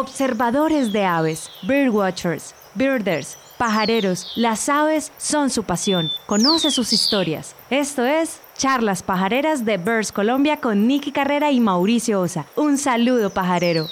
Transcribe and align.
Observadores 0.00 0.92
de 0.92 1.02
aves, 1.02 1.50
birdwatchers, 1.64 2.54
birders, 2.76 3.36
pajareros, 3.58 4.30
las 4.36 4.68
aves 4.68 5.10
son 5.18 5.50
su 5.50 5.64
pasión. 5.64 6.12
Conoce 6.26 6.70
sus 6.70 6.92
historias. 6.92 7.56
Esto 7.68 8.06
es 8.06 8.40
Charlas 8.56 9.02
Pajareras 9.02 9.64
de 9.64 9.76
Birds 9.76 10.12
Colombia 10.12 10.58
con 10.60 10.86
Nicky 10.86 11.10
Carrera 11.10 11.50
y 11.50 11.58
Mauricio 11.58 12.20
Osa. 12.20 12.46
Un 12.54 12.78
saludo 12.78 13.30
pajarero. 13.30 13.88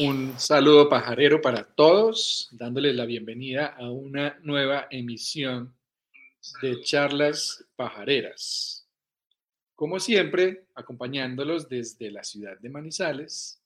Un 0.00 0.34
saludo 0.38 0.88
pajarero 0.88 1.40
para 1.40 1.64
todos, 1.64 2.50
dándoles 2.52 2.94
la 2.94 3.04
bienvenida 3.04 3.74
a 3.76 3.90
una 3.90 4.38
nueva 4.44 4.86
emisión 4.92 5.74
de 6.62 6.80
Charlas 6.84 7.64
Pajareras. 7.74 8.81
Como 9.82 9.98
siempre, 9.98 10.68
acompañándolos 10.76 11.68
desde 11.68 12.12
la 12.12 12.22
ciudad 12.22 12.56
de 12.56 12.70
Manizales, 12.70 13.60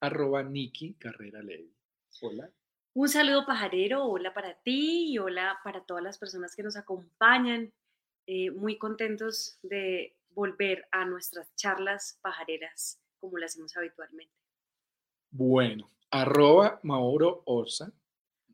arroba 0.00 0.42
Niki 0.42 0.94
Carrera 0.94 1.40
Ley. 1.40 1.72
Hola. 2.20 2.50
Un 2.94 3.08
saludo 3.08 3.46
pajarero, 3.46 4.06
hola 4.06 4.34
para 4.34 4.60
ti 4.60 5.12
y 5.12 5.18
hola 5.18 5.60
para 5.62 5.84
todas 5.84 6.02
las 6.02 6.18
personas 6.18 6.56
que 6.56 6.64
nos 6.64 6.76
acompañan. 6.76 7.72
Eh, 8.26 8.50
muy 8.50 8.76
contentos 8.76 9.60
de 9.62 10.16
volver 10.30 10.84
a 10.90 11.04
nuestras 11.04 11.54
charlas 11.54 12.18
pajareras 12.22 13.00
como 13.20 13.38
las 13.38 13.52
hacemos 13.52 13.76
habitualmente. 13.76 14.34
Bueno, 15.30 15.88
arroba 16.10 16.80
Mauro 16.82 17.44
Orsa. 17.46 17.92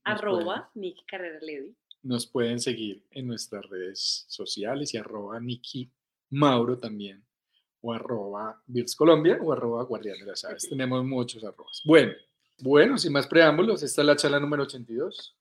Arroba 0.04 0.70
Niki 0.74 1.06
Carrera 1.06 1.38
Levy. 1.40 1.74
Nos 2.02 2.26
pueden 2.26 2.60
seguir 2.60 3.02
en 3.12 3.28
nuestras 3.28 3.64
redes 3.64 4.26
sociales 4.28 4.92
y 4.92 4.98
arroba 4.98 5.40
Niki 5.40 5.90
Mauro 6.30 6.78
también, 6.78 7.24
o 7.80 7.92
arroba 7.92 8.60
Birds 8.66 8.94
Colombia 8.96 9.38
o 9.42 9.52
arroba 9.52 9.84
Guardián 9.84 10.18
de 10.18 10.26
las 10.26 10.44
Aves. 10.44 10.68
Tenemos 10.68 11.04
muchos 11.04 11.44
arrobas. 11.44 11.82
Bueno, 11.84 12.12
bueno, 12.58 12.98
sin 12.98 13.12
más 13.12 13.26
preámbulos, 13.26 13.82
esta 13.82 14.02
es 14.02 14.06
la 14.06 14.16
charla 14.16 14.40
número 14.40 14.64
82 14.64 15.37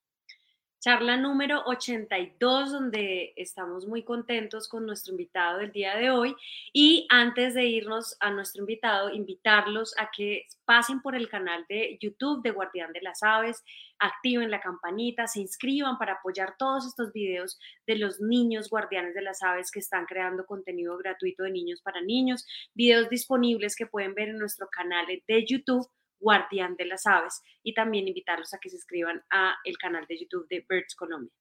charla 0.80 1.18
número 1.18 1.64
82, 1.66 2.72
donde 2.72 3.34
estamos 3.36 3.88
muy 3.88 4.04
contentos 4.04 4.68
con 4.68 4.86
nuestro 4.86 5.12
invitado 5.12 5.60
del 5.60 5.72
día 5.72 5.96
de 5.96 6.12
hoy. 6.12 6.36
Y 6.72 7.08
antes 7.10 7.54
de 7.54 7.66
irnos 7.66 8.16
a 8.20 8.32
nuestro 8.32 8.62
invitado, 8.62 9.10
invitarlos 9.10 9.96
a 9.98 10.10
que 10.16 10.46
pasen 10.66 11.02
por 11.02 11.16
el 11.16 11.30
canal 11.30 11.66
de 11.68 11.98
YouTube 12.02 12.44
de 12.44 12.52
Guardián 12.52 12.94
de 12.94 13.02
las 13.02 13.24
Aves, 13.24 13.64
activen 14.00 14.52
la 14.52 14.62
campanita, 14.62 15.28
se 15.28 15.40
inscriban 15.40 15.98
para 15.98 16.14
apoyar 16.14 16.56
todos 16.58 16.86
estos 16.86 17.12
videos 17.12 17.60
de 17.88 17.98
los 17.98 18.20
niños 18.20 18.70
guardianes 18.70 19.16
de 19.16 19.22
las 19.22 19.42
aves 19.42 19.72
que 19.72 19.80
están 19.80 20.06
creando 20.06 20.46
contenido 20.46 20.98
gratuito 20.98 21.44
de 21.44 21.52
niños 21.52 21.82
para 21.82 22.02
niños, 22.02 22.46
videos 22.76 23.10
disponibles 23.10 23.76
que 23.76 23.88
pueden 23.88 24.14
ver 24.14 24.30
en 24.30 24.38
nuestro 24.38 24.68
canal 24.70 25.06
de 25.08 25.46
YouTube 25.48 25.90
Guardián 26.20 26.76
de 26.76 26.86
las 26.86 27.06
Aves 27.06 27.42
y 27.64 27.74
también 27.74 28.08
invitarlos 28.08 28.54
a 28.54 28.60
que 28.60 28.70
se 28.70 28.78
suscriban 28.78 29.24
a 29.30 29.56
el 29.64 29.78
canal 29.78 30.06
de 30.08 30.20
YouTube 30.20 30.48
de 30.50 30.66
Birds 30.68 30.96
Colombia. 30.96 31.34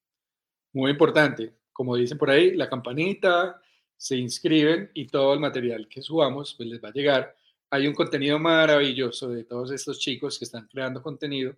Muy 0.72 0.90
importante, 0.90 1.54
como 1.72 1.96
dicen 1.96 2.18
por 2.18 2.30
ahí, 2.30 2.54
la 2.54 2.68
campanita, 2.68 3.60
se 3.96 4.16
inscriben 4.16 4.90
y 4.94 5.06
todo 5.06 5.34
el 5.34 5.40
material 5.40 5.88
que 5.88 6.02
subamos 6.02 6.54
pues 6.54 6.68
les 6.68 6.82
va 6.82 6.88
a 6.88 6.92
llegar. 6.92 7.36
Hay 7.70 7.86
un 7.86 7.94
contenido 7.94 8.38
maravilloso 8.38 9.30
de 9.30 9.44
todos 9.44 9.70
estos 9.70 9.98
chicos 9.98 10.38
que 10.38 10.44
están 10.44 10.68
creando 10.68 11.02
contenido 11.02 11.56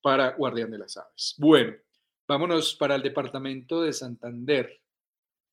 para 0.00 0.30
Guardián 0.30 0.70
de 0.70 0.78
las 0.78 0.96
Aves. 0.96 1.34
Bueno, 1.38 1.74
vámonos 2.26 2.74
para 2.74 2.94
el 2.94 3.02
departamento 3.02 3.82
de 3.82 3.92
Santander, 3.92 4.80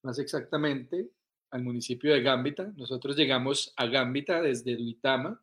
más 0.04 0.20
exactamente 0.20 1.10
al 1.52 1.64
municipio 1.64 2.14
de 2.14 2.22
Gambita. 2.22 2.72
Nosotros 2.76 3.16
llegamos 3.16 3.74
a 3.78 3.86
Gambita 3.86 4.42
desde 4.42 4.76
Duitama, 4.76 5.42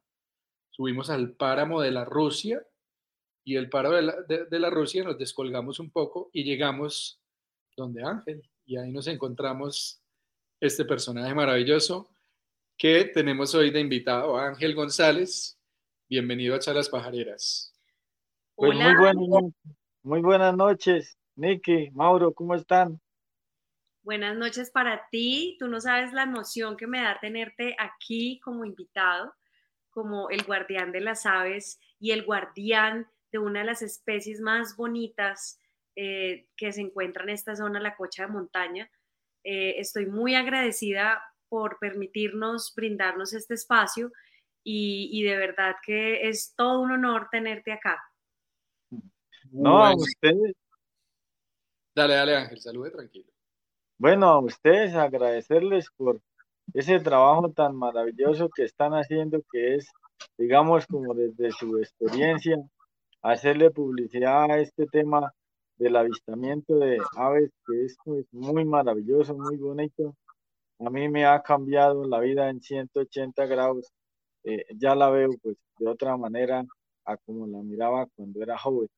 subimos 0.73 1.11
al 1.11 1.33
páramo 1.33 1.81
de 1.81 1.91
la 1.91 2.05
Rusia 2.05 2.67
y 3.45 3.57
el 3.57 3.69
páramo 3.69 3.97
de 3.97 4.59
la, 4.59 4.71
Rusia 4.71 5.05
nos 5.05 5.19
descolgamos 5.19 5.79
un 5.79 5.91
poco 5.91 6.31
y 6.33 6.45
llegamos 6.45 7.21
donde 7.77 8.03
Ángel 8.03 8.43
y 8.65 8.77
ahí 8.77 8.91
nos 8.91 9.07
encontramos 9.07 10.03
este 10.61 10.85
personaje 10.85 11.35
maravilloso 11.35 12.09
que 12.77 13.05
tenemos 13.05 13.55
hoy 13.55 13.71
de 13.71 13.81
invitado, 13.81 14.37
Ángel 14.37 14.75
González. 14.75 15.59
Bienvenido 16.09 16.55
a 16.55 16.59
Charlas 16.59 16.89
Pajareras. 16.89 17.75
Pues 18.55 18.75
muy, 18.75 18.95
buenas, 18.97 19.53
muy 20.03 20.21
buenas 20.21 20.57
noches, 20.57 21.19
Nicky, 21.37 21.91
Mauro, 21.91 22.33
¿cómo 22.33 22.55
están? 22.55 23.01
Buenas 24.03 24.37
noches 24.37 24.71
para 24.71 25.09
ti. 25.11 25.57
Tú 25.59 25.69
no 25.69 25.81
sabes 25.81 26.13
la 26.13 26.25
emoción 26.25 26.77
que 26.77 26.87
me 26.87 27.03
da 27.03 27.19
tenerte 27.21 27.77
aquí 27.79 28.41
como 28.41 28.65
invitado 28.65 29.33
como 29.93 30.31
el 30.31 30.43
guardián 30.45 30.91
de 30.91 31.01
las 31.01 31.27
aves 31.27 31.79
y 32.01 32.11
el 32.11 32.25
guardián 32.25 33.07
de 33.31 33.39
una 33.39 33.61
de 33.61 33.67
las 33.67 33.83
especies 33.83 34.41
más 34.41 34.77
bonitas 34.77 35.61
eh, 35.95 36.49
que 36.57 36.73
se 36.73 36.81
encuentra 36.81 37.23
en 37.23 37.31
esta 37.31 37.55
zona, 37.55 37.79
la 37.79 37.97
cocha 37.97 38.27
de 38.27 38.33
montaña. 38.33 38.91
Eh, 39.45 39.75
estoy 39.79 40.07
muy 40.07 40.35
agradecida 40.35 41.23
por 41.49 41.79
permitirnos 41.79 42.73
brindarnos 42.75 43.35
este 43.35 43.55
espacio 43.55 44.11
y, 44.65 45.23
de 45.25 45.37
verdad 45.37 45.75
que 45.85 46.29
es 46.29 46.55
todo 46.57 46.81
un 46.81 46.93
honor 46.93 47.29
tenerte 47.31 47.73
acá. 47.73 48.01
No, 49.51 49.85
a 49.85 49.95
ustedes. 49.95 50.55
Dale, 51.95 52.15
dale 52.15 52.37
Ángel, 52.37 52.61
salude 52.61 52.91
tranquilo. 52.91 53.31
Bueno, 53.99 54.29
a 54.29 54.39
ustedes 54.41 54.95
agradecerles 54.95 55.91
por 55.91 56.21
ese 56.75 56.99
trabajo 57.01 57.51
tan 57.51 57.77
maravilloso 57.77 58.49
que 58.49 58.65
están 58.65 58.93
haciendo, 58.93 59.43
que 59.51 59.77
es, 59.77 59.89
digamos, 60.39 60.87
como 60.87 61.15
desde 61.15 61.51
su 61.53 61.79
experiencia, 61.79 62.57
hacerle 63.23 63.71
publicidad 63.71 64.51
a 64.51 64.59
este 64.59 64.87
tema 64.87 65.33
del 65.77 65.97
avistamiento 65.97 66.77
de 66.77 66.99
aves, 67.17 67.51
que 67.67 67.85
es 67.85 67.97
pues, 68.05 68.27
muy 68.33 68.65
maravilloso, 68.65 69.35
muy 69.35 69.57
bonito. 69.57 70.17
A 70.79 70.91
mí 70.91 71.09
me 71.09 71.25
ha 71.27 71.43
cambiado 71.43 72.05
la 72.07 72.21
vida 72.21 72.49
en 72.49 72.61
180 72.61 73.47
grados. 73.47 73.93
Eh, 74.45 74.65
ya 74.77 74.95
la 74.95 75.11
veo 75.11 75.31
pues 75.41 75.57
de 75.79 75.89
otra 75.89 76.17
manera 76.17 76.65
a 77.05 77.17
como 77.17 77.47
la 77.47 77.63
miraba 77.63 78.07
cuando 78.17 78.43
era 78.43 78.59
joven. 78.59 78.89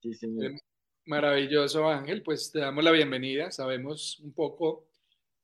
Sí, 0.00 0.14
señor. 0.14 0.52
Maravilloso, 1.06 1.88
Ángel. 1.88 2.22
Pues 2.22 2.50
te 2.50 2.60
damos 2.60 2.84
la 2.84 2.90
bienvenida. 2.90 3.50
Sabemos 3.50 4.20
un 4.20 4.32
poco 4.32 4.86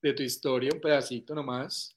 de 0.03 0.13
tu 0.13 0.23
historia, 0.23 0.71
un 0.73 0.81
pedacito 0.81 1.35
nomás 1.35 1.97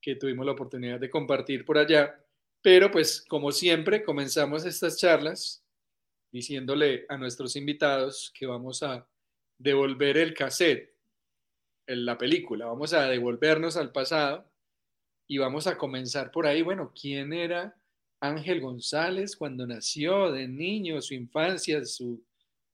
que 0.00 0.16
tuvimos 0.16 0.44
la 0.44 0.52
oportunidad 0.52 0.98
de 0.98 1.10
compartir 1.10 1.64
por 1.64 1.78
allá. 1.78 2.18
Pero 2.60 2.90
pues 2.90 3.24
como 3.28 3.52
siempre 3.52 4.02
comenzamos 4.02 4.64
estas 4.64 4.96
charlas 4.98 5.64
diciéndole 6.30 7.04
a 7.08 7.16
nuestros 7.16 7.56
invitados 7.56 8.32
que 8.34 8.46
vamos 8.46 8.82
a 8.82 9.06
devolver 9.58 10.16
el 10.16 10.34
cassette, 10.34 10.92
en 11.86 12.04
la 12.04 12.16
película, 12.16 12.66
vamos 12.66 12.92
a 12.92 13.08
devolvernos 13.08 13.76
al 13.76 13.92
pasado 13.92 14.48
y 15.26 15.38
vamos 15.38 15.66
a 15.66 15.76
comenzar 15.76 16.30
por 16.30 16.46
ahí. 16.46 16.62
Bueno, 16.62 16.92
¿quién 16.98 17.32
era 17.32 17.76
Ángel 18.20 18.60
González 18.60 19.36
cuando 19.36 19.66
nació 19.66 20.30
de 20.30 20.46
niño, 20.46 21.00
su 21.02 21.14
infancia, 21.14 21.84
su, 21.84 22.24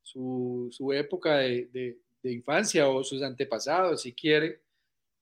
su, 0.02 0.92
época 0.92 1.38
de, 1.38 1.98
de 2.22 2.32
infancia 2.32 2.88
o 2.88 3.02
sus 3.02 3.22
antepasados, 3.22 4.02
si 4.02 4.12
quiere? 4.12 4.60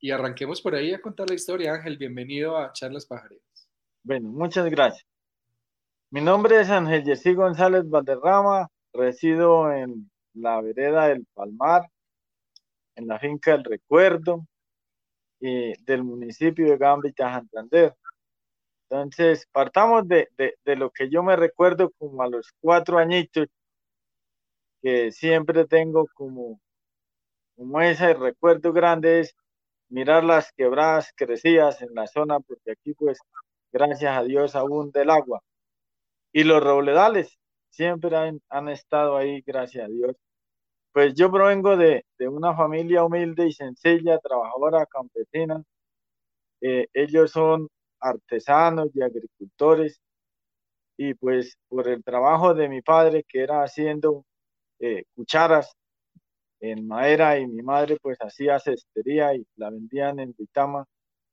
Y 0.01 0.11
arranquemos 0.11 0.61
por 0.61 0.75
ahí 0.75 0.93
a 0.93 1.01
contar 1.01 1.29
la 1.29 1.35
historia. 1.35 1.75
Ángel, 1.75 1.97
bienvenido 1.97 2.57
a 2.57 2.73
Charlas 2.73 3.07
Pajareras. 3.07 3.69
Bueno, 4.03 4.29
muchas 4.29 4.67
gracias. 4.71 5.07
Mi 6.11 6.21
nombre 6.21 6.61
es 6.61 6.71
Ángel 6.71 7.05
Jessy 7.05 7.35
González 7.35 7.89
Valderrama, 7.89 8.69
resido 8.93 9.73
en 9.73 10.11
la 10.35 10.61
vereda 10.61 11.09
del 11.09 11.27
Palmar, 11.35 11.91
en 12.95 13.09
la 13.09 13.19
finca 13.19 13.53
del 13.53 13.65
Recuerdo, 13.65 14.47
y 15.41 15.73
del 15.85 16.05
municipio 16.05 16.71
de 16.71 16.79
Gambita, 16.79 17.33
Santander. 17.33 17.95
Entonces, 18.89 19.47
partamos 19.51 20.07
de, 20.07 20.29
de, 20.37 20.77
lo 20.77 20.91
que 20.91 21.11
yo 21.11 21.23
me 21.23 21.35
recuerdo 21.37 21.91
como 21.99 22.23
a 22.23 22.29
los 22.29 22.53
cuatro 22.61 22.99
añitos, 22.99 23.49
que 24.81 25.11
siempre 25.11 25.67
tengo 25.67 26.07
como, 26.15 26.61
como 27.57 27.81
ese 27.81 28.15
recuerdo 28.15 28.73
grande, 28.73 29.29
mirar 29.89 30.25
las 30.25 30.53
quebradas 30.53 31.13
crecidas 31.17 31.83
en 31.83 31.95
la 31.95 32.07
zona, 32.07 32.41
porque 32.41 32.73
aquí 32.73 32.95
pues 32.95 33.19
gracias 33.73 34.17
a 34.17 34.23
Dios 34.25 34.55
abunda 34.57 35.03
el 35.03 35.11
agua. 35.11 35.41
Y 36.33 36.45
los 36.45 36.63
robledales 36.63 37.39
siempre 37.71 38.17
han, 38.17 38.69
estado 38.69 39.17
ahí, 39.17 39.43
gracias 39.47 39.87
a 39.87 39.89
Dios. 39.89 40.17
Pues 40.93 41.15
yo 41.15 41.31
provengo 41.31 41.77
de, 41.77 42.05
una 42.21 42.57
familia 42.57 43.05
humilde 43.05 43.49
y 43.49 43.53
sencilla, 43.53 44.19
trabajadora, 44.19 44.87
campesina. 44.87 45.63
Eh, 46.61 46.87
ellos 46.95 47.31
son 47.33 47.69
artesanos 48.01 48.91
y 48.95 49.03
agricultores. 49.03 50.01
Y 50.99 51.15
pues 51.15 51.57
por 51.69 51.89
el 51.89 52.03
trabajo 52.05 52.55
de 52.55 52.69
mi 52.69 52.83
padre, 52.83 53.25
que 53.29 53.43
era 53.43 53.63
haciendo 53.63 54.25
eh, 54.81 55.05
cucharas 55.15 55.75
en 56.61 56.87
madera 56.87 57.39
y 57.39 57.47
mi 57.47 57.63
madre 57.63 57.99
pues 58.03 58.19
hacía 58.21 58.59
cestería 58.61 59.35
y 59.35 59.47
la 59.57 59.71
vendían 59.71 60.21
en 60.21 60.35
Vitama. 60.39 60.85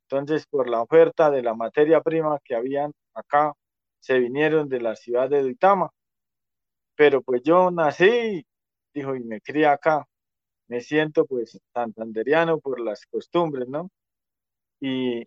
Entonces, 0.09 0.45
por 0.47 0.69
la 0.69 0.81
oferta 0.81 1.31
de 1.31 1.43
la 1.43 1.55
materia 1.55 2.01
prima 2.01 2.39
que 2.43 2.55
habían 2.55 2.91
acá, 3.13 3.53
se 3.99 4.19
vinieron 4.19 4.69
de 4.69 4.81
la 4.81 4.95
ciudad 4.95 5.29
de 5.29 5.41
Duitama. 5.43 5.89
Pero 6.95 7.21
pues 7.21 7.41
yo 7.43 7.71
nací, 7.71 8.45
dijo, 8.93 9.15
y 9.15 9.23
me 9.23 9.41
crié 9.41 9.67
acá. 9.67 10.05
Me 10.67 10.81
siento 10.81 11.25
pues 11.25 11.59
santanderiano 11.73 12.59
por 12.59 12.79
las 12.81 13.05
costumbres, 13.07 13.67
¿no? 13.69 13.89
Y, 14.81 15.23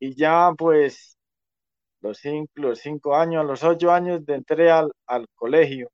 y 0.00 0.14
ya 0.16 0.52
pues 0.58 1.16
los 2.02 2.18
cinco, 2.18 2.52
los 2.56 2.80
cinco 2.80 3.16
años, 3.16 3.44
los 3.46 3.64
ocho 3.64 3.92
años 3.92 4.24
de 4.26 4.34
entré 4.36 4.70
al, 4.70 4.92
al 5.06 5.26
colegio 5.36 5.90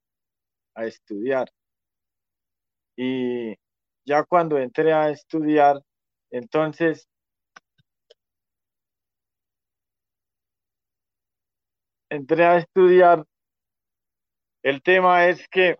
a 0.75 0.87
estudiar. 0.87 1.49
Y 3.01 3.55
ya 4.05 4.25
cuando 4.25 4.59
entré 4.59 4.93
a 4.93 5.11
estudiar, 5.11 5.81
entonces 6.33 7.09
entré 12.11 12.45
a 12.45 12.57
estudiar, 12.59 13.25
el 14.65 14.83
tema 14.83 15.29
es 15.29 15.47
que, 15.49 15.77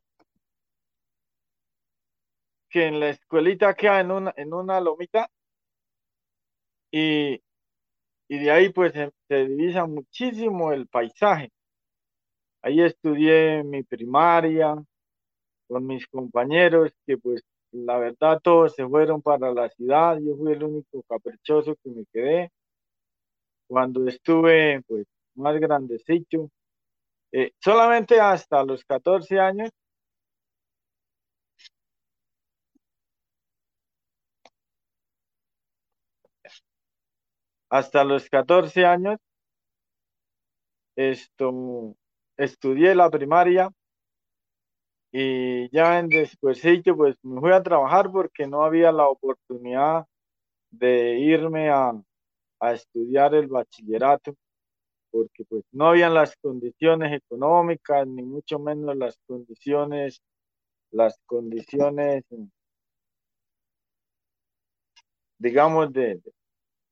que 2.71 2.87
en 2.87 3.01
la 3.01 3.09
escuelita 3.09 3.75
queda 3.75 3.99
en 4.01 4.13
una, 4.13 4.33
en 4.37 4.55
una 4.55 4.81
lomita 4.81 5.29
y, 6.93 7.43
y 8.29 8.39
de 8.39 8.51
ahí 8.53 8.69
pues 8.71 8.93
se, 8.93 9.11
se 9.29 9.47
divisa 9.47 9.87
muchísimo 9.87 10.73
el 10.73 10.87
paisaje. 10.87 11.51
Ahí 12.63 12.81
estudié 12.81 13.65
mi 13.65 13.83
primaria 13.83 14.77
con 15.69 15.87
mis 15.87 16.07
compañeros 16.09 16.93
que 17.07 17.19
pues 17.19 17.43
la 17.73 17.99
verdad 17.99 18.41
todos 18.43 18.75
se 18.75 18.87
fueron 18.87 19.23
para 19.23 19.53
la 19.53 19.69
ciudad, 19.71 20.19
yo 20.21 20.37
fui 20.37 20.53
el 20.53 20.65
único 20.65 21.03
caprichoso 21.09 21.77
que 21.83 21.91
me 21.91 22.05
quedé. 22.13 22.51
Cuando 23.69 24.07
estuve 24.09 24.83
pues 24.87 25.07
más 25.35 25.59
grandecito, 25.61 26.51
eh, 27.33 27.53
solamente 27.61 28.21
hasta 28.21 28.65
los 28.65 28.85
14 28.85 29.39
años 29.41 29.71
hasta 37.71 38.05
los 38.05 38.29
14 38.31 38.85
años 38.87 39.19
estudié 42.37 42.95
la 42.95 43.11
primaria 43.11 43.71
y 45.13 45.71
ya 45.71 45.99
en 45.99 46.09
despuésito 46.09 46.97
pues 46.97 47.17
me 47.23 47.41
fui 47.41 47.53
a 47.53 47.63
trabajar 47.63 48.11
porque 48.11 48.47
no 48.47 48.65
había 48.65 48.93
la 48.93 49.09
oportunidad 49.09 50.07
de 50.71 51.19
irme 51.19 51.71
a, 51.71 51.93
a 52.61 52.73
estudiar 52.73 53.35
el 53.35 53.49
bachillerato 53.49 54.35
porque 55.11 55.45
pues 55.47 55.65
no 55.73 55.87
habían 55.89 56.15
las 56.15 56.37
condiciones 56.37 57.13
económicas 57.13 58.07
ni 58.07 58.23
mucho 58.23 58.59
menos 58.59 58.97
las 58.97 59.19
condiciones 59.27 60.21
las 60.91 61.19
condiciones 61.27 62.25
digamos 65.39 65.93
de, 65.93 66.21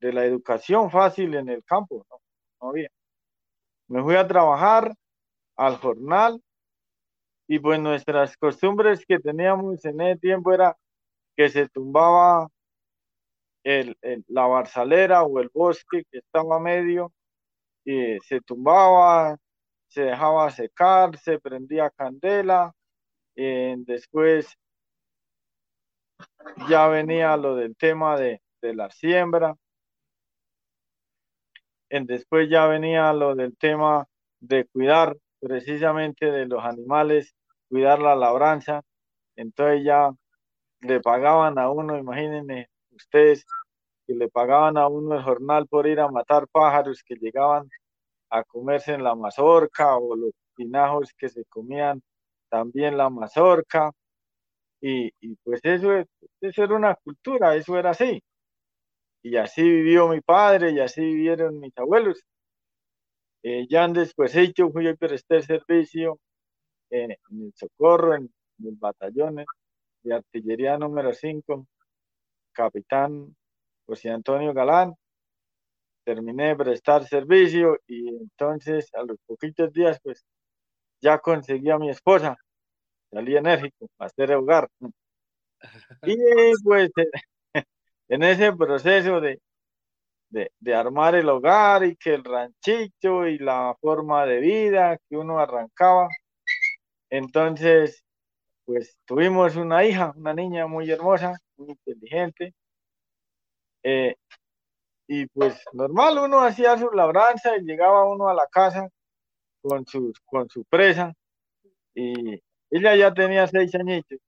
de 0.01 0.13
la 0.13 0.25
educación 0.25 0.91
fácil 0.91 1.35
en 1.35 1.49
el 1.49 1.65
campo 1.65 2.07
no, 2.11 2.21
no 2.61 2.71
había. 2.71 2.89
Me 3.89 4.03
fui 4.03 4.17
a 4.17 4.27
trabajar 4.27 4.95
al 5.57 5.77
jornal 5.79 6.41
y 7.49 7.59
pues 7.59 7.81
nuestras 7.81 8.37
costumbres 8.37 9.05
que 9.07 9.19
teníamos 9.19 9.85
en 9.85 10.01
ese 10.01 10.19
tiempo 10.19 10.53
era 10.53 10.77
que 11.37 11.49
se 11.49 11.69
tumbaba 11.69 12.49
el, 13.65 13.97
el, 14.03 14.25
la 14.29 14.47
barzalera 14.47 15.23
o 15.23 15.41
el 15.41 15.51
bosque 15.53 16.05
que 16.11 16.19
estaba 16.19 16.59
medio 16.59 17.13
y 17.85 18.19
se 18.21 18.41
tumbaba, 18.41 19.37
se 19.89 20.03
dejaba 20.03 20.51
secar, 20.51 21.17
se 21.19 21.39
prendía 21.39 21.91
candela, 21.91 22.73
y 23.37 23.77
después 23.85 24.57
ya 26.69 26.89
venía 26.89 27.37
lo 27.37 27.55
del 27.55 27.77
tema 27.77 28.17
de, 28.17 28.41
de 28.63 28.75
la 28.75 28.91
siembra, 28.91 29.55
en 31.91 32.07
después 32.07 32.49
ya 32.49 32.67
venía 32.67 33.13
lo 33.13 33.35
del 33.35 33.57
tema 33.57 34.07
de 34.41 34.65
cuidar 34.67 35.17
precisamente 35.41 36.31
de 36.31 36.47
los 36.47 36.65
animales, 36.65 37.35
cuidar 37.69 38.01
la 38.01 38.17
labranza, 38.17 38.83
entonces 39.37 39.85
ya 39.85 40.11
le 40.81 41.01
pagaban 41.01 41.59
a 41.59 41.71
uno, 41.71 41.99
imagínense 41.99 42.69
ustedes, 42.93 43.47
que 44.07 44.15
le 44.15 44.29
pagaban 44.29 44.79
a 44.79 44.89
uno 44.89 45.17
el 45.17 45.23
jornal 45.23 45.67
por 45.69 45.87
ir 45.87 46.01
a 46.01 46.09
matar 46.11 46.47
pájaros 46.49 47.03
que 47.05 47.17
llegaban 47.17 47.69
a 48.31 48.45
comerse 48.45 48.95
en 48.95 49.05
la 49.05 49.15
mazorca 49.15 49.97
o 49.97 50.17
los 50.17 50.33
pinajos 50.57 51.13
que 51.19 51.29
se 51.29 51.45
comían 51.47 52.03
también 52.51 52.97
la 52.97 53.11
mazorca. 53.11 53.91
Y, 54.81 55.09
y 55.21 55.37
pues 55.45 55.61
eso, 55.65 55.93
eso 56.41 56.65
era 56.65 56.75
una 56.77 56.95
cultura, 56.97 57.57
eso 57.57 57.79
era 57.79 57.91
así. 57.91 58.23
Y 59.23 59.37
así 59.37 59.63
vivió 59.63 60.09
mi 60.09 60.21
padre 60.21 60.71
y 60.71 60.81
así 60.81 61.03
vivieron 61.03 61.61
mis 61.61 61.77
abuelos. 61.77 62.23
Eh, 63.49 63.65
ya 63.71 63.87
después 63.87 64.33
yo 64.57 64.71
fui 64.73 64.89
a 64.89 64.97
prestar 64.97 65.41
servicio 65.41 66.19
en, 66.91 67.13
en 67.13 67.43
el 67.45 67.53
socorro, 67.55 68.17
en, 68.17 68.25
en 68.59 68.67
el 68.67 68.75
batallón 68.75 69.45
de 70.03 70.15
artillería 70.15 70.77
número 70.77 71.15
5, 71.15 71.65
capitán 72.51 73.37
José 73.87 74.11
Antonio 74.11 74.53
Galán. 74.53 74.95
Terminé 76.05 76.49
de 76.49 76.57
prestar 76.57 77.07
servicio 77.07 77.79
y 77.87 78.09
entonces 78.09 78.93
a 78.95 79.05
los 79.05 79.17
poquitos 79.25 79.73
días 79.73 80.01
pues 80.03 80.27
ya 81.01 81.21
conseguí 81.21 81.71
a 81.71 81.79
mi 81.79 81.89
esposa. 81.89 82.37
Salí 83.13 83.37
enérgico 83.37 83.89
a 84.01 84.07
hacer 84.07 84.33
hogar. 84.35 84.69
Y 86.03 86.17
pues 86.65 86.91
en 88.09 88.23
ese 88.25 88.53
proceso 88.55 89.21
de, 89.21 89.41
de, 90.31 90.51
de, 90.61 90.75
armar 90.75 91.15
el 91.15 91.29
hogar 91.29 91.85
y 91.85 91.97
que 91.97 92.15
el 92.15 92.25
ranchito 92.25 93.27
y 93.27 93.39
la 93.39 93.77
forma 93.81 94.27
de 94.27 94.41
vida 94.41 94.99
que 95.09 95.17
uno 95.17 95.39
arrancaba. 95.39 96.09
Entonces, 97.11 98.05
pues 98.65 98.97
tuvimos 99.07 99.57
una 99.57 99.85
hija, 99.85 100.13
una 100.17 100.35
niña 100.35 100.67
muy 100.67 100.91
hermosa, 100.91 101.39
muy 101.57 101.71
inteligente. 101.71 102.55
Eh, 103.83 104.17
y 105.09 105.27
pues 105.27 105.63
normal, 105.73 106.19
uno 106.19 106.41
hacía 106.41 106.77
su 106.77 106.91
labranza 106.91 107.57
y 107.57 107.63
llegaba 107.63 108.05
uno 108.05 108.29
a 108.29 108.35
la 108.35 108.47
casa 108.49 108.89
con 109.63 109.87
su, 109.87 110.13
con 110.25 110.49
su 110.49 110.65
presa 110.65 111.15
y 111.95 112.43
ella 112.71 112.97
ya 112.97 113.15
tenía 113.15 113.47
seis 113.47 113.75
añitos. 113.75 114.19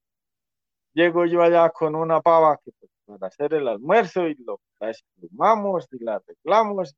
Llego 0.94 1.26
yo 1.26 1.42
allá 1.42 1.70
con 1.70 1.94
una 1.94 2.20
pava 2.20 2.58
que 2.64 2.70
pues, 2.78 2.90
para 3.08 3.28
hacer 3.28 3.54
el 3.54 3.68
almuerzo 3.68 4.28
y 4.28 4.34
lo 4.36 4.60
la 4.80 4.90
esplumamos 4.90 5.86
y 5.92 6.04
la 6.04 6.16
arreglamos 6.16 6.94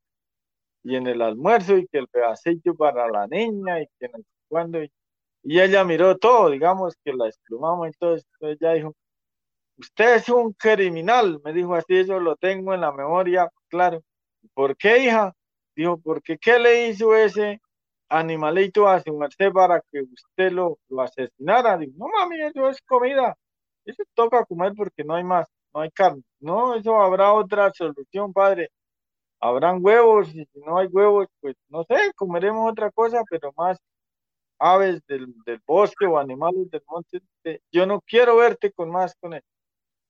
y 0.83 0.95
en 0.95 1.07
el 1.07 1.21
almuerzo 1.21 1.77
y 1.77 1.87
que 1.87 1.99
el 1.99 2.07
pedacito 2.07 2.75
para 2.75 3.09
la 3.09 3.27
niña 3.27 3.81
y 3.81 3.87
que 3.99 4.09
no 4.09 4.17
sé 4.19 4.25
cuándo 4.49 4.83
y, 4.83 4.91
y, 5.43 5.59
ella 5.59 5.83
miró 5.83 6.17
todo, 6.17 6.49
digamos 6.49 6.95
que 7.03 7.13
la 7.13 7.27
esplumamos 7.27 7.87
entonces 7.87 8.27
ella 8.41 8.73
dijo, 8.73 8.95
usted 9.77 10.15
es 10.15 10.29
un 10.29 10.53
criminal, 10.53 11.39
me 11.43 11.53
dijo 11.53 11.75
así, 11.75 11.97
eso 11.97 12.19
lo 12.19 12.35
tengo 12.35 12.73
en 12.73 12.81
la 12.81 12.91
memoria, 12.91 13.49
claro. 13.67 14.01
¿Por 14.53 14.75
qué, 14.77 14.99
hija? 15.05 15.33
Dijo, 15.75 15.97
porque 15.99 16.37
¿qué 16.37 16.59
le 16.59 16.89
hizo 16.89 17.15
ese 17.15 17.61
animalito 18.09 18.87
a 18.87 19.01
su 19.01 19.17
merced 19.17 19.51
para 19.51 19.81
que 19.91 20.01
usted 20.01 20.51
lo, 20.51 20.79
lo 20.89 21.01
asesinara? 21.01 21.77
Dijo, 21.77 21.93
no 21.97 22.07
mami, 22.07 22.41
eso 22.41 22.69
es 22.69 22.81
comida, 22.81 23.35
eso 23.85 24.03
toca 24.13 24.45
comer 24.45 24.73
porque 24.75 25.03
no 25.03 25.15
hay 25.15 25.23
más 25.23 25.47
no 25.73 25.81
hay 25.81 25.91
carne. 25.91 26.23
No, 26.39 26.75
eso 26.75 26.99
habrá 27.01 27.33
otra 27.33 27.71
solución, 27.73 28.33
padre. 28.33 28.69
Habrán 29.41 29.79
huevos 29.83 30.29
y 30.35 30.45
si 30.45 30.59
no 30.65 30.77
hay 30.79 30.87
huevos, 30.87 31.27
pues 31.41 31.55
no 31.69 31.83
sé, 31.85 32.13
comeremos 32.15 32.71
otra 32.71 32.91
cosa, 32.91 33.23
pero 33.29 33.53
más 33.57 33.77
aves 34.59 35.01
del, 35.07 35.33
del 35.45 35.61
bosque 35.65 36.05
o 36.05 36.19
animales 36.19 36.69
del 36.71 36.83
monte. 36.87 37.21
Yo 37.71 37.85
no 37.85 38.01
quiero 38.01 38.37
verte 38.37 38.71
con 38.71 38.91
más 38.91 39.15
con 39.19 39.33
él. 39.33 39.43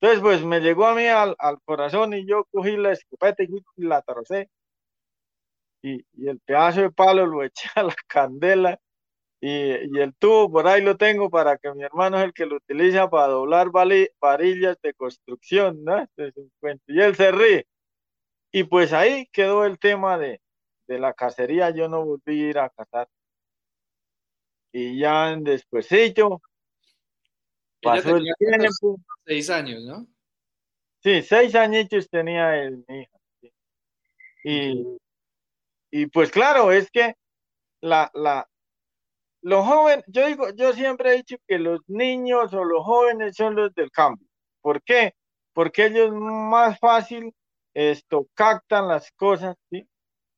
Entonces, 0.01 0.22
pues 0.22 0.46
me 0.46 0.62
llegó 0.62 0.86
a 0.88 0.96
mí 0.96 1.06
al, 1.08 1.36
al 1.39 1.62
corazón 1.63 2.13
y 2.13 2.27
yo 2.27 2.46
cogí 2.51 2.77
la 2.77 2.91
escopeta 2.94 3.44
y 3.44 3.50
la 3.77 4.01
trocé. 4.01 4.50
Y, 5.84 6.03
y 6.13 6.27
el 6.27 6.39
pedazo 6.39 6.82
de 6.82 6.91
palo 6.91 7.25
lo 7.25 7.44
eché 7.44 7.70
a 7.75 7.84
la 7.84 7.96
candela 8.08 8.80
y, 9.43 9.98
y, 9.98 10.00
el 10.00 10.13
tubo 10.13 10.51
por 10.51 10.67
ahí 10.67 10.83
lo 10.83 10.98
tengo 10.98 11.31
para 11.31 11.57
que 11.57 11.74
mi 11.74 11.83
hermano 11.83 12.19
es 12.19 12.25
el 12.25 12.33
que 12.33 12.45
lo 12.45 12.57
utiliza 12.57 13.10
para 13.10 13.27
doblar 13.27 13.71
varillas 13.71 14.79
de 14.83 14.93
construcción, 14.93 15.83
¿no? 15.83 16.07
Y 16.88 17.01
él 17.01 17.15
se 17.15 17.31
ríe. 17.31 17.67
Y 18.51 18.65
pues 18.65 18.93
ahí 18.93 19.27
quedó 19.31 19.65
el 19.65 19.79
tema 19.79 20.19
de, 20.19 20.41
de 20.88 21.00
la 21.00 21.13
cacería, 21.13 21.71
yo 21.71 21.88
no 21.88 22.05
volví 22.05 22.45
a 22.45 22.50
ir 22.50 22.60
a 22.60 22.69
cazar. 22.69 23.10
Y 24.71 25.00
ya 25.00 25.36
despuésito 25.36 26.39
pasó 27.81 28.17
el 28.17 28.27
tiempo. 28.38 29.00
Seis 29.25 29.50
años, 29.50 29.83
¿no? 29.83 30.07
Sí, 31.01 31.24
seis 31.24 31.55
añitos 31.55 32.07
tenía 32.10 32.62
el, 32.62 32.86
mi 32.88 33.01
hija. 33.01 33.17
Sí. 33.41 33.53
Y, 34.43 34.86
y 35.89 36.05
pues 36.05 36.29
claro, 36.29 36.71
es 36.71 36.91
que 36.91 37.15
la, 37.81 38.12
la, 38.13 38.48
los 39.41 39.65
jóvenes, 39.65 40.05
yo 40.07 40.27
digo, 40.27 40.50
yo 40.55 40.74
siempre 40.74 41.12
he 41.13 41.17
dicho 41.17 41.38
que 41.48 41.57
los 41.60 41.81
niños 41.88 42.53
o 42.53 42.63
los 42.63 42.83
jóvenes 42.83 43.36
son 43.36 43.55
los 43.55 43.74
del 43.74 43.91
cambio. 43.91 44.27
¿Por 44.62 44.81
qué? 44.83 45.13
Porque 45.53 45.86
ellos 45.88 46.12
más 46.13 46.79
fácil 46.79 47.33
esto 47.74 48.27
captan 48.33 48.88
las 48.88 49.12
cosas, 49.13 49.55
¿sí? 49.69 49.88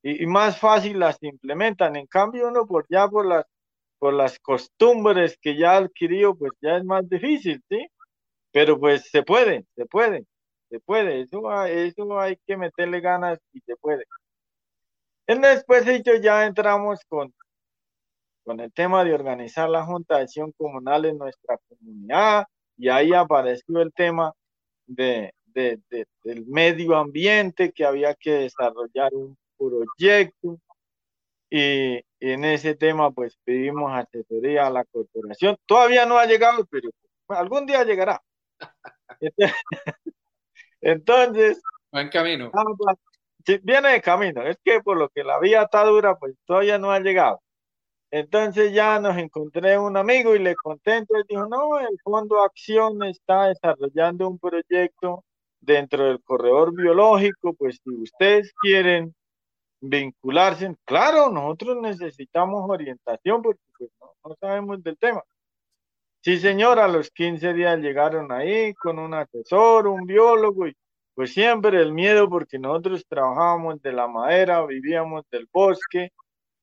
Y, 0.02 0.26
más 0.26 0.58
fácil 0.58 0.98
las 0.98 1.22
implementan. 1.22 1.96
En 1.96 2.06
cambio, 2.06 2.48
uno 2.48 2.66
por 2.66 2.86
ya 2.90 3.08
por 3.08 3.26
las 3.26 3.46
por 3.98 4.14
las 4.14 4.38
costumbres 4.40 5.38
que 5.40 5.56
ya 5.56 5.76
adquirió, 5.78 6.34
pues 6.36 6.52
ya 6.60 6.76
es 6.76 6.84
más 6.84 7.08
difícil, 7.08 7.62
¿sí? 7.70 7.86
Pero 8.52 8.78
pues 8.78 9.10
se 9.10 9.22
puede, 9.22 9.66
se 9.76 9.86
puede, 9.86 10.26
se 10.70 10.80
puede. 10.80 11.22
Eso, 11.22 11.64
eso 11.64 12.20
hay 12.20 12.38
que 12.46 12.56
meterle 12.56 13.00
ganas 13.00 13.38
y 13.52 13.60
se 13.60 13.76
puede. 13.76 14.04
Después 15.26 15.86
dicho 15.86 16.14
ya 16.16 16.44
entramos 16.46 17.00
con, 17.08 17.32
con 18.44 18.60
el 18.60 18.72
tema 18.72 19.04
de 19.04 19.14
organizar 19.14 19.68
la 19.68 19.84
Junta 19.84 20.16
de 20.16 20.24
Acción 20.24 20.52
Comunal 20.52 21.06
en 21.06 21.18
nuestra 21.18 21.58
comunidad 21.68 22.44
y 22.76 22.88
ahí 22.88 23.12
apareció 23.12 23.80
el 23.80 23.92
tema 23.92 24.32
de, 24.86 25.32
de, 25.46 25.80
del 26.24 26.46
medio 26.46 26.96
ambiente, 26.96 27.72
que 27.72 27.84
había 27.84 28.14
que 28.14 28.32
desarrollar 28.32 29.14
un 29.14 29.36
proyecto 29.56 30.58
y, 31.50 32.00
en 32.20 32.44
ese 32.44 32.74
tema 32.74 33.10
pues 33.10 33.36
pedimos 33.44 33.92
asesoría 33.92 34.66
a 34.66 34.70
la 34.70 34.84
corporación. 34.84 35.56
Todavía 35.66 36.06
no 36.06 36.18
ha 36.18 36.26
llegado, 36.26 36.66
pero 36.66 36.88
algún 37.28 37.66
día 37.66 37.84
llegará. 37.84 38.22
Entonces... 40.80 41.60
Va 41.94 42.00
en 42.00 42.08
camino. 42.08 42.50
Viene 43.62 43.88
de 43.90 44.00
camino. 44.00 44.42
Es 44.42 44.56
que 44.64 44.80
por 44.80 44.96
lo 44.96 45.10
que 45.10 45.22
la 45.22 45.38
vía 45.38 45.62
está 45.62 45.84
dura, 45.84 46.16
pues 46.16 46.34
todavía 46.46 46.78
no 46.78 46.90
ha 46.90 47.00
llegado. 47.00 47.43
Entonces 48.10 48.72
ya 48.72 49.00
nos 49.00 49.16
encontré 49.18 49.78
un 49.78 49.96
amigo 49.96 50.34
y 50.34 50.38
le 50.38 50.54
conté, 50.54 50.98
entonces 50.98 51.26
dijo, 51.28 51.46
no, 51.46 51.80
el 51.80 51.98
Fondo 52.02 52.42
Acción 52.42 53.02
está 53.04 53.48
desarrollando 53.48 54.28
un 54.28 54.38
proyecto 54.38 55.24
dentro 55.60 56.04
del 56.04 56.22
corredor 56.22 56.74
biológico, 56.74 57.54
pues 57.54 57.80
si 57.82 57.90
ustedes 57.90 58.52
quieren 58.60 59.14
vincularse, 59.80 60.74
claro, 60.84 61.30
nosotros 61.30 61.78
necesitamos 61.80 62.68
orientación 62.68 63.42
porque 63.42 63.60
pues, 63.78 63.90
no, 64.00 64.36
sabemos 64.40 64.82
del 64.82 64.96
tema. 64.98 65.22
Sí, 66.22 66.38
señor, 66.38 66.78
a 66.78 66.88
los 66.88 67.10
15 67.10 67.52
días 67.52 67.78
llegaron 67.80 68.32
ahí 68.32 68.72
con 68.74 68.98
un 68.98 69.12
asesor, 69.12 69.86
un 69.88 70.06
biólogo, 70.06 70.66
y 70.66 70.74
pues 71.14 71.32
siempre 71.32 71.80
el 71.82 71.92
miedo 71.92 72.28
porque 72.30 72.58
nosotros 72.58 73.04
trabajábamos 73.06 73.82
de 73.82 73.92
la 73.92 74.08
madera, 74.08 74.64
vivíamos 74.64 75.24
del 75.30 75.46
bosque, 75.52 76.10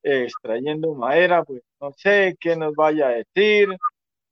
extrayendo 0.04 0.94
madera, 0.96 1.44
pues 1.44 1.62
no 1.80 1.92
sé 1.94 2.36
qué 2.40 2.56
nos 2.56 2.74
vaya 2.76 3.08
a 3.08 3.12
decir, 3.12 3.70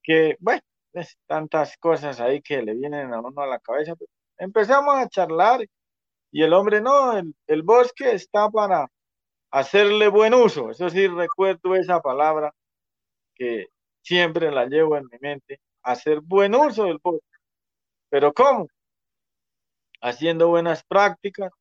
que, 0.03 0.35
bueno, 0.39 0.61
es 0.93 1.17
tantas 1.27 1.77
cosas 1.77 2.19
ahí 2.19 2.41
que 2.41 2.61
le 2.61 2.73
vienen 2.75 3.13
a 3.13 3.19
uno 3.21 3.41
a 3.41 3.47
la 3.47 3.59
cabeza, 3.59 3.95
pues 3.95 4.09
empezamos 4.37 4.95
a 4.95 5.09
charlar 5.09 5.61
y 6.31 6.43
el 6.43 6.53
hombre, 6.53 6.81
no, 6.81 7.17
el, 7.17 7.33
el 7.47 7.63
bosque 7.63 8.11
está 8.13 8.49
para 8.49 8.87
hacerle 9.51 10.07
buen 10.09 10.33
uso. 10.33 10.71
Eso 10.71 10.89
sí, 10.89 11.07
recuerdo 11.07 11.75
esa 11.75 12.01
palabra 12.01 12.53
que 13.35 13.67
siempre 14.01 14.51
la 14.51 14.65
llevo 14.65 14.97
en 14.97 15.05
mi 15.11 15.17
mente, 15.19 15.59
hacer 15.83 16.21
buen 16.21 16.55
uso 16.55 16.85
del 16.85 16.99
bosque. 17.03 17.25
Pero 18.09 18.33
¿cómo? 18.33 18.67
Haciendo 20.01 20.47
buenas 20.49 20.83
prácticas. 20.83 21.51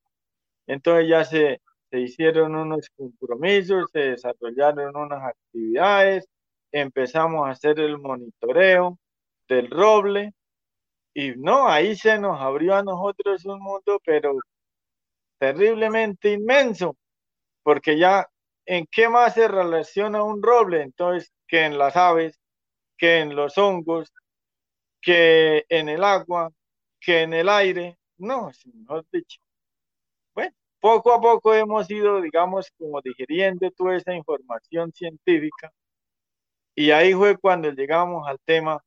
Entonces 0.67 1.09
ya 1.09 1.25
se, 1.25 1.61
se 1.89 1.99
hicieron 1.99 2.55
unos 2.55 2.89
compromisos, 2.95 3.89
se 3.91 3.99
desarrollaron 3.99 4.95
unas 4.95 5.23
actividades, 5.23 6.27
empezamos 6.71 7.47
a 7.47 7.51
hacer 7.51 7.79
el 7.79 7.97
monitoreo 7.97 8.97
del 9.47 9.69
roble 9.69 10.33
y 11.13 11.31
no, 11.31 11.67
ahí 11.67 11.95
se 11.95 12.19
nos 12.19 12.39
abrió 12.39 12.75
a 12.75 12.83
nosotros 12.83 13.45
un 13.45 13.59
mundo, 13.59 13.99
pero 14.05 14.37
terriblemente 15.39 16.33
inmenso, 16.33 16.95
porque 17.63 17.97
ya 17.97 18.27
en 18.65 18.85
qué 18.91 19.09
más 19.09 19.33
se 19.33 19.47
relaciona 19.47 20.23
un 20.23 20.43
roble, 20.43 20.83
entonces, 20.83 21.31
que 21.47 21.65
en 21.65 21.77
las 21.79 21.95
aves, 21.97 22.39
que 22.97 23.19
en 23.19 23.35
los 23.35 23.57
hongos, 23.57 24.13
que 25.01 25.65
en 25.69 25.89
el 25.89 26.03
agua, 26.03 26.51
que 26.99 27.23
en 27.23 27.33
el 27.33 27.49
aire, 27.49 27.97
no, 28.17 28.51
señor 28.53 29.05
dicho. 29.11 29.39
Bueno, 30.35 30.53
poco 30.79 31.13
a 31.13 31.21
poco 31.21 31.53
hemos 31.53 31.89
ido, 31.91 32.21
digamos, 32.21 32.71
como 32.77 33.01
digiriendo 33.01 33.69
toda 33.71 33.95
esa 33.97 34.13
información 34.13 34.91
científica, 34.93 35.71
y 36.75 36.91
ahí 36.91 37.13
fue 37.13 37.37
cuando 37.37 37.71
llegamos 37.71 38.27
al 38.27 38.39
tema 38.45 38.81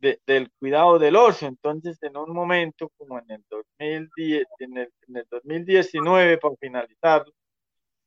del 0.00 0.50
cuidado 0.58 0.98
del 0.98 1.16
oso. 1.16 1.46
Entonces, 1.46 1.98
en 2.02 2.16
un 2.16 2.32
momento 2.32 2.90
como 2.96 3.18
en 3.18 3.30
el 3.30 3.44
2010, 3.48 4.44
en 4.60 4.78
el, 4.78 4.92
2019, 5.30 6.38
para 6.38 6.56
finalizar, 6.56 7.24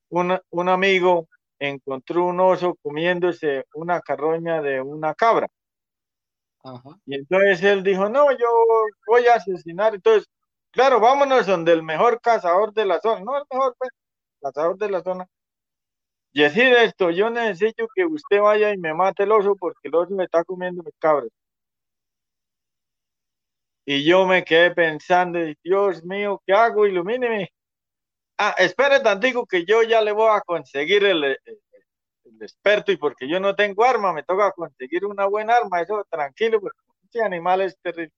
un, 0.09 0.37
un 0.49 0.69
amigo 0.69 1.27
encontró 1.59 2.25
un 2.25 2.39
oso 2.39 2.75
comiéndose 2.81 3.65
una 3.75 4.01
carroña 4.01 4.61
de 4.61 4.81
una 4.81 5.13
cabra. 5.15 5.47
Y 7.05 7.15
entonces 7.15 7.63
él 7.63 7.83
dijo, 7.83 8.09
no, 8.09 8.31
yo 8.31 8.47
voy 9.07 9.25
a 9.27 9.35
asesinar. 9.35 9.95
Entonces, 9.95 10.29
claro, 10.71 10.99
vámonos 10.99 11.45
donde 11.47 11.73
el 11.73 11.83
mejor 11.83 12.21
cazador 12.21 12.73
de 12.73 12.85
la 12.85 12.99
zona, 12.99 13.21
no 13.23 13.37
el 13.37 13.43
mejor 13.51 13.75
pues, 13.77 13.91
cazador 14.41 14.77
de 14.77 14.89
la 14.89 15.01
zona. 15.03 15.27
Y 16.33 16.43
decir 16.43 16.73
esto, 16.73 17.11
yo 17.11 17.29
necesito 17.29 17.87
que 17.93 18.05
usted 18.05 18.41
vaya 18.41 18.73
y 18.73 18.77
me 18.77 18.93
mate 18.93 19.23
el 19.23 19.31
oso 19.31 19.55
porque 19.55 19.89
el 19.89 19.95
oso 19.95 20.13
me 20.15 20.25
está 20.25 20.43
comiendo 20.43 20.83
mis 20.83 20.95
cabras. 20.99 21.29
Y 23.85 24.03
yo 24.05 24.25
me 24.25 24.43
quedé 24.43 24.71
pensando, 24.71 25.39
Dios 25.63 26.03
mío, 26.03 26.41
¿qué 26.45 26.53
hago? 26.53 26.85
Ilumíneme. 26.87 27.49
Ah, 28.37 28.55
espere 28.57 28.99
tantico 29.01 29.45
que 29.45 29.65
yo 29.65 29.83
ya 29.83 30.01
le 30.01 30.11
voy 30.13 30.29
a 30.31 30.41
conseguir 30.41 31.05
el, 31.05 31.23
el, 31.23 31.39
experto 32.41 32.91
y 32.91 32.97
porque 32.97 33.27
yo 33.27 33.39
no 33.39 33.55
tengo 33.55 33.83
arma, 33.83 34.13
me 34.13 34.23
toca 34.23 34.51
conseguir 34.51 35.05
una 35.05 35.27
buena 35.27 35.57
arma, 35.57 35.81
eso 35.81 36.05
tranquilo, 36.09 36.59
porque 36.61 36.77
ese 37.09 37.23
animal 37.23 37.61
es 37.61 37.77
terrible. 37.81 38.13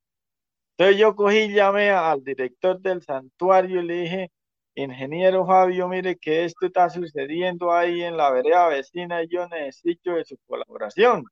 Entonces 0.78 1.00
yo 1.00 1.16
cogí 1.16 1.38
y 1.40 1.54
llamé 1.54 1.92
al 1.92 2.24
director 2.24 2.80
del 2.82 3.02
santuario 3.04 3.82
y 3.82 3.86
le 3.86 3.94
dije, 4.02 4.32
ingeniero 4.76 5.46
Fabio, 5.46 5.88
mire 5.88 6.18
que 6.18 6.46
esto 6.46 6.66
está 6.66 6.90
sucediendo 6.90 7.72
ahí 7.72 8.02
en 8.04 8.18
la 8.18 8.32
vereda 8.32 8.68
vecina 8.70 9.24
y 9.24 9.28
yo 9.30 9.48
necesito 9.48 10.14
de 10.16 10.26
su 10.26 10.38
colaboración. 10.48 11.26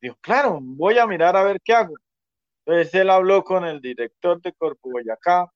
Dijo, 0.00 0.16
claro, 0.20 0.58
voy 0.62 0.98
a 0.98 1.06
mirar 1.06 1.36
a 1.36 1.42
ver 1.44 1.60
qué 1.64 1.74
hago. 1.74 1.94
Entonces 2.66 2.94
él 2.94 3.10
habló 3.10 3.42
con 3.44 3.64
el 3.64 3.80
director 3.80 4.40
de 4.42 4.52
Corpo 4.52 4.90
Boyacá 4.90 5.50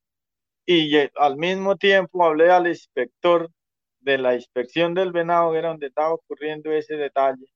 y 0.67 0.97
al 1.17 1.37
mismo 1.37 1.77
tiempo 1.77 2.25
hablé 2.25 2.51
al 2.51 2.67
inspector 2.67 3.51
de 4.01 4.19
la 4.19 4.35
inspección 4.35 4.95
del 4.95 5.13
venado, 5.13 5.53
que 5.53 5.59
era 5.59 5.69
donde 5.69 5.89
estaba 5.89 6.15
ocurriendo 6.15 6.73
ese 6.73 6.97
detalle. 6.97 7.47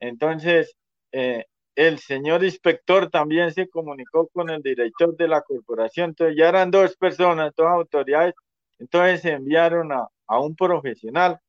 Entonces, 0.00 0.74
eh, 1.12 1.46
el 1.80 1.98
señor 1.98 2.44
inspector 2.44 3.08
también 3.08 3.54
se 3.54 3.66
comunicó 3.66 4.28
con 4.28 4.50
el 4.50 4.60
director 4.62 5.16
de 5.16 5.26
la 5.28 5.40
corporación, 5.40 6.10
entonces 6.10 6.36
ya 6.36 6.50
eran 6.50 6.70
dos 6.70 6.94
personas, 6.94 7.54
dos 7.56 7.68
autoridades, 7.68 8.34
entonces 8.78 9.22
se 9.22 9.32
enviaron 9.32 9.90
a, 9.90 10.06
a 10.26 10.40
un 10.40 10.54
profesional. 10.54 11.40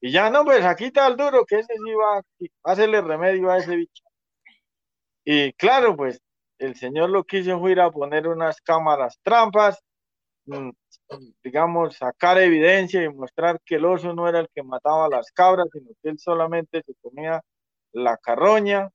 Y 0.00 0.10
ya 0.10 0.28
no, 0.28 0.44
pues 0.44 0.64
aquí 0.64 0.86
está 0.86 1.06
el 1.06 1.16
duro, 1.16 1.44
que 1.46 1.60
ese 1.60 1.72
sí 1.74 1.94
va 1.94 2.18
a 2.18 2.72
hacerle 2.72 3.00
remedio 3.00 3.48
a 3.48 3.58
ese 3.58 3.76
bicho. 3.76 4.02
Y 5.24 5.52
claro, 5.52 5.96
pues 5.96 6.20
el 6.58 6.74
Señor 6.74 7.10
lo 7.10 7.22
quiso 7.22 7.68
ir 7.68 7.80
a 7.80 7.92
poner 7.92 8.26
unas 8.26 8.60
cámaras 8.60 9.20
trampas, 9.22 9.78
mm, 10.46 10.70
digamos, 11.44 11.96
sacar 11.96 12.38
evidencia 12.38 13.04
y 13.04 13.08
mostrar 13.08 13.60
que 13.64 13.76
el 13.76 13.84
oso 13.84 14.14
no 14.14 14.28
era 14.28 14.40
el 14.40 14.48
que 14.52 14.64
mataba 14.64 15.06
a 15.06 15.10
las 15.10 15.30
cabras, 15.30 15.68
sino 15.72 15.90
que 16.02 16.08
él 16.10 16.18
solamente 16.18 16.82
se 16.84 16.94
comía 17.00 17.40
la 17.92 18.16
carroña, 18.18 18.90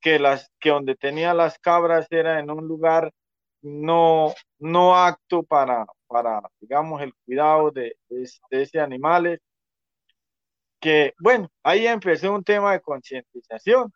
que, 0.00 0.18
las, 0.18 0.50
que 0.60 0.70
donde 0.70 0.96
tenía 0.96 1.34
las 1.34 1.58
cabras 1.58 2.06
era 2.10 2.40
en 2.40 2.50
un 2.50 2.66
lugar 2.66 3.12
no, 3.62 4.34
no 4.58 4.96
apto 4.96 5.42
para, 5.42 5.86
para, 6.06 6.40
digamos, 6.60 7.02
el 7.02 7.14
cuidado 7.24 7.70
de, 7.70 7.96
de, 8.08 8.30
de 8.50 8.62
ese 8.62 8.80
animal. 8.80 9.40
Que, 10.80 11.14
bueno, 11.18 11.48
ahí 11.62 11.86
empezó 11.86 12.32
un 12.32 12.42
tema 12.42 12.72
de 12.72 12.80
concientización 12.80 13.92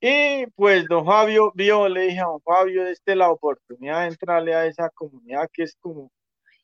y 0.00 0.46
pues 0.56 0.86
don 0.88 1.04
Fabio 1.04 1.52
vio, 1.54 1.86
le 1.88 2.02
dije 2.02 2.20
a 2.20 2.24
don 2.24 2.40
Fabio, 2.40 2.86
esta 2.86 3.12
es 3.12 3.18
la 3.18 3.30
oportunidad 3.30 4.00
de 4.00 4.06
entrarle 4.08 4.54
a 4.54 4.64
esa 4.66 4.88
comunidad 4.90 5.48
que 5.52 5.64
es 5.64 5.76
como 5.78 6.10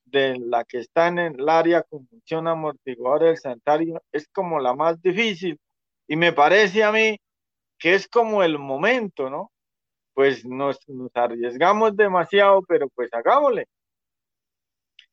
de 0.07 0.39
la 0.39 0.65
que 0.65 0.79
está 0.79 1.09
en 1.09 1.19
el 1.19 1.49
área 1.49 1.83
con 1.83 2.07
función 2.09 2.49
amortiguadora 2.49 3.27
del 3.27 3.39
sanitario, 3.39 4.03
es 4.13 4.29
como 4.29 4.59
la 4.61 4.75
más 4.75 5.03
difícil. 5.03 5.59
Y 6.09 6.17
me 6.17 6.33
parece 6.33 6.83
a 6.85 6.93
mí 6.93 7.19
que 7.79 7.95
es 7.95 8.09
como 8.09 8.43
el 8.43 8.59
momento, 8.59 9.31
¿no? 9.31 9.53
Pues 10.15 10.45
nos, 10.45 10.79
nos 10.89 11.11
arriesgamos 11.15 11.97
demasiado, 11.97 12.63
pero 12.63 12.89
pues 12.89 13.13
hagámosle. 13.13 13.67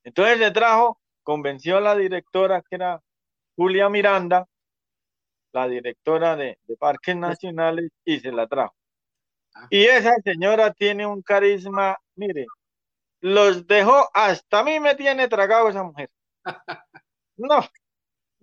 Entonces 0.04 0.40
le 0.40 0.52
trajo, 0.52 1.00
convenció 1.24 1.78
a 1.78 1.82
la 1.82 1.96
directora 1.96 2.62
que 2.62 2.76
era 2.76 3.02
Julia 3.56 3.90
Miranda, 3.90 4.48
la 5.54 5.68
directora 5.68 6.36
de, 6.36 6.58
Parques 6.80 7.16
Nacionales, 7.16 7.92
y 8.04 8.20
se 8.20 8.32
la 8.32 8.48
trajo. 8.48 8.76
Ah. 9.56 9.68
Y 9.70 9.84
esa 9.86 10.14
señora 10.24 10.74
tiene 10.74 11.06
un 11.06 11.22
carisma, 11.22 11.98
mire, 12.16 12.48
los 13.22 13.66
dejó, 13.68 14.10
hasta 14.14 14.60
a 14.60 14.64
mí 14.64 14.80
me 14.80 14.96
tiene 14.96 15.28
tragado 15.28 15.70
esa 15.70 15.84
mujer. 15.84 16.10
No, 17.36 17.62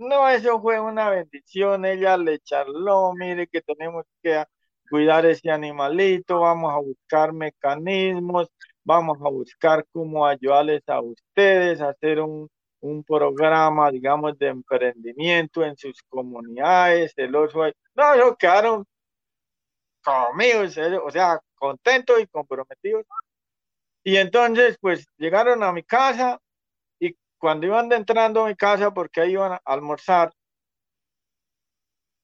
no, 0.00 0.28
eso 0.28 0.60
fue 0.60 0.80
una 0.80 1.10
bendición, 1.10 1.84
ella 1.84 2.16
le 2.16 2.38
charló, 2.40 3.12
mire 3.14 3.46
que 3.46 3.60
tenemos 3.62 4.04
que 4.22 4.44
cuidar 4.90 5.26
ese 5.26 5.50
animalito, 5.50 6.40
vamos 6.40 6.72
a 6.72 6.78
buscar 6.78 7.32
mecanismos, 7.32 8.48
vamos 8.84 9.18
a 9.24 9.28
buscar 9.30 9.86
cómo 9.92 10.26
ayudarles 10.26 10.82
a 10.88 11.00
ustedes 11.00 11.80
a 11.80 11.90
hacer 11.90 12.20
un, 12.20 12.48
un 12.80 13.04
programa, 13.04 13.90
digamos, 13.90 14.38
de 14.38 14.48
emprendimiento 14.48 15.64
en 15.64 15.76
sus 15.76 16.02
comunidades, 16.08 17.12
el 17.16 17.34
oso, 17.36 17.60
no, 17.94 18.14
ellos 18.14 18.36
quedaron 18.38 18.86
conmigo, 20.02 20.62
o 21.04 21.10
sea, 21.10 21.38
contentos 21.54 22.20
y 22.20 22.26
comprometidos. 22.26 23.04
Y 24.02 24.16
entonces, 24.16 24.78
pues, 24.80 25.06
llegaron 25.18 25.62
a 25.62 25.72
mi 25.72 25.82
casa 25.82 26.40
cuando 27.40 27.66
iban 27.66 27.90
entrando 27.92 28.44
a 28.44 28.48
mi 28.48 28.54
casa, 28.54 28.92
porque 28.92 29.22
ahí 29.22 29.32
iban 29.32 29.52
a 29.52 29.60
almorzar, 29.64 30.32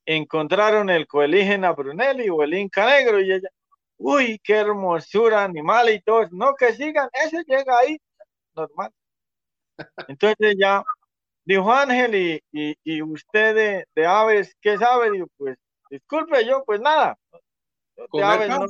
encontraron 0.04 0.90
el 0.90 1.06
coelígena 1.06 1.72
Brunelli 1.72 2.28
o 2.28 2.42
el 2.42 2.54
Inca 2.54 2.86
Negro 2.86 3.20
y 3.20 3.32
ella, 3.32 3.48
uy, 3.96 4.38
qué 4.44 4.56
hermosura 4.56 5.42
animal 5.42 5.88
y 5.88 6.00
todo, 6.02 6.28
no, 6.32 6.54
que 6.54 6.74
sigan, 6.74 7.08
ese 7.12 7.42
llega 7.46 7.78
ahí, 7.78 7.98
normal. 8.54 8.92
Entonces 10.08 10.54
ya 10.60 10.84
dijo 11.44 11.72
Ángel, 11.72 12.14
y, 12.52 12.76
y, 12.84 13.02
usted 13.02 13.86
de, 13.94 14.06
aves, 14.06 14.54
¿qué 14.60 14.76
sabe? 14.76 15.12
Digo, 15.12 15.26
pues, 15.38 15.56
disculpe, 15.90 16.44
yo, 16.44 16.62
pues 16.64 16.80
nada. 16.80 17.18
De 18.12 18.22
aves 18.22 18.50
no, 18.50 18.66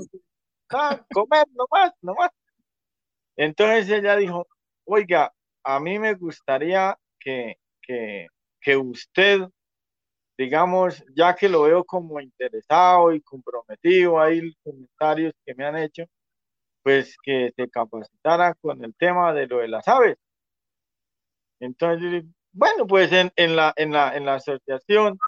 comer 1.13 1.47
nomás, 1.53 1.93
nomás. 2.01 2.31
Entonces 3.37 3.91
ella 3.91 4.17
dijo, 4.17 4.47
oiga, 4.85 5.33
a 5.67 5.81
mí 5.81 5.99
me 5.99 6.15
gustaría 6.15 6.97
que, 7.19 7.57
que, 7.83 8.29
que 8.61 8.77
usted, 8.77 9.41
digamos, 10.39 11.05
ya 11.15 11.35
que 11.35 11.49
lo 11.49 11.63
veo 11.63 11.85
como 11.85 12.21
interesado 12.21 13.13
y 13.13 13.21
comprometido, 13.21 14.21
ahí 14.21 14.55
comentarios 14.63 15.35
que 15.45 15.55
me 15.57 15.67
han 15.67 15.77
hecho, 15.77 16.05
pues 16.85 17.17
que 17.21 17.53
se 17.57 17.69
capacitara 17.69 18.55
con 18.55 18.85
el 18.85 18.95
tema 18.95 19.35
de 19.35 19.49
lo 19.49 19.59
de 19.59 19.67
las 19.67 19.89
aves. 19.89 20.17
Entonces, 21.59 22.25
bueno, 22.53 22.87
pues 22.87 23.11
en, 23.11 23.33
en, 23.35 23.57
la, 23.57 23.73
en, 23.77 23.91
la, 23.93 24.17
en 24.17 24.25
la 24.25 24.35
asociación 24.35 25.19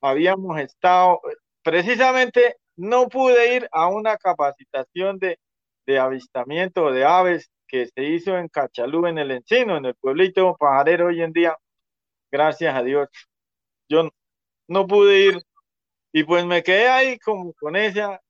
habíamos 0.00 0.58
estado, 0.58 1.20
precisamente 1.62 2.56
no 2.76 3.08
pude 3.10 3.56
ir 3.56 3.68
a 3.72 3.88
una 3.88 4.16
capacitación 4.16 5.18
de, 5.18 5.38
de 5.86 5.98
avistamiento 5.98 6.90
de 6.92 7.04
aves 7.04 7.50
que 7.66 7.86
se 7.86 8.04
hizo 8.04 8.36
en 8.36 8.48
Cachalú, 8.48 9.06
en 9.06 9.18
el 9.18 9.30
Encino, 9.30 9.76
en 9.76 9.86
el 9.86 9.94
pueblito 9.94 10.56
pajarero 10.58 11.06
hoy 11.06 11.22
en 11.22 11.32
día, 11.32 11.56
gracias 12.30 12.74
a 12.74 12.82
Dios. 12.82 13.08
Yo 13.88 14.10
no 14.68 14.86
pude 14.86 15.20
ir 15.26 15.42
y 16.12 16.24
pues 16.24 16.44
me 16.44 16.62
quedé 16.62 16.88
ahí 16.88 17.18
como 17.18 17.52
con 17.54 17.76
esa 17.76 18.20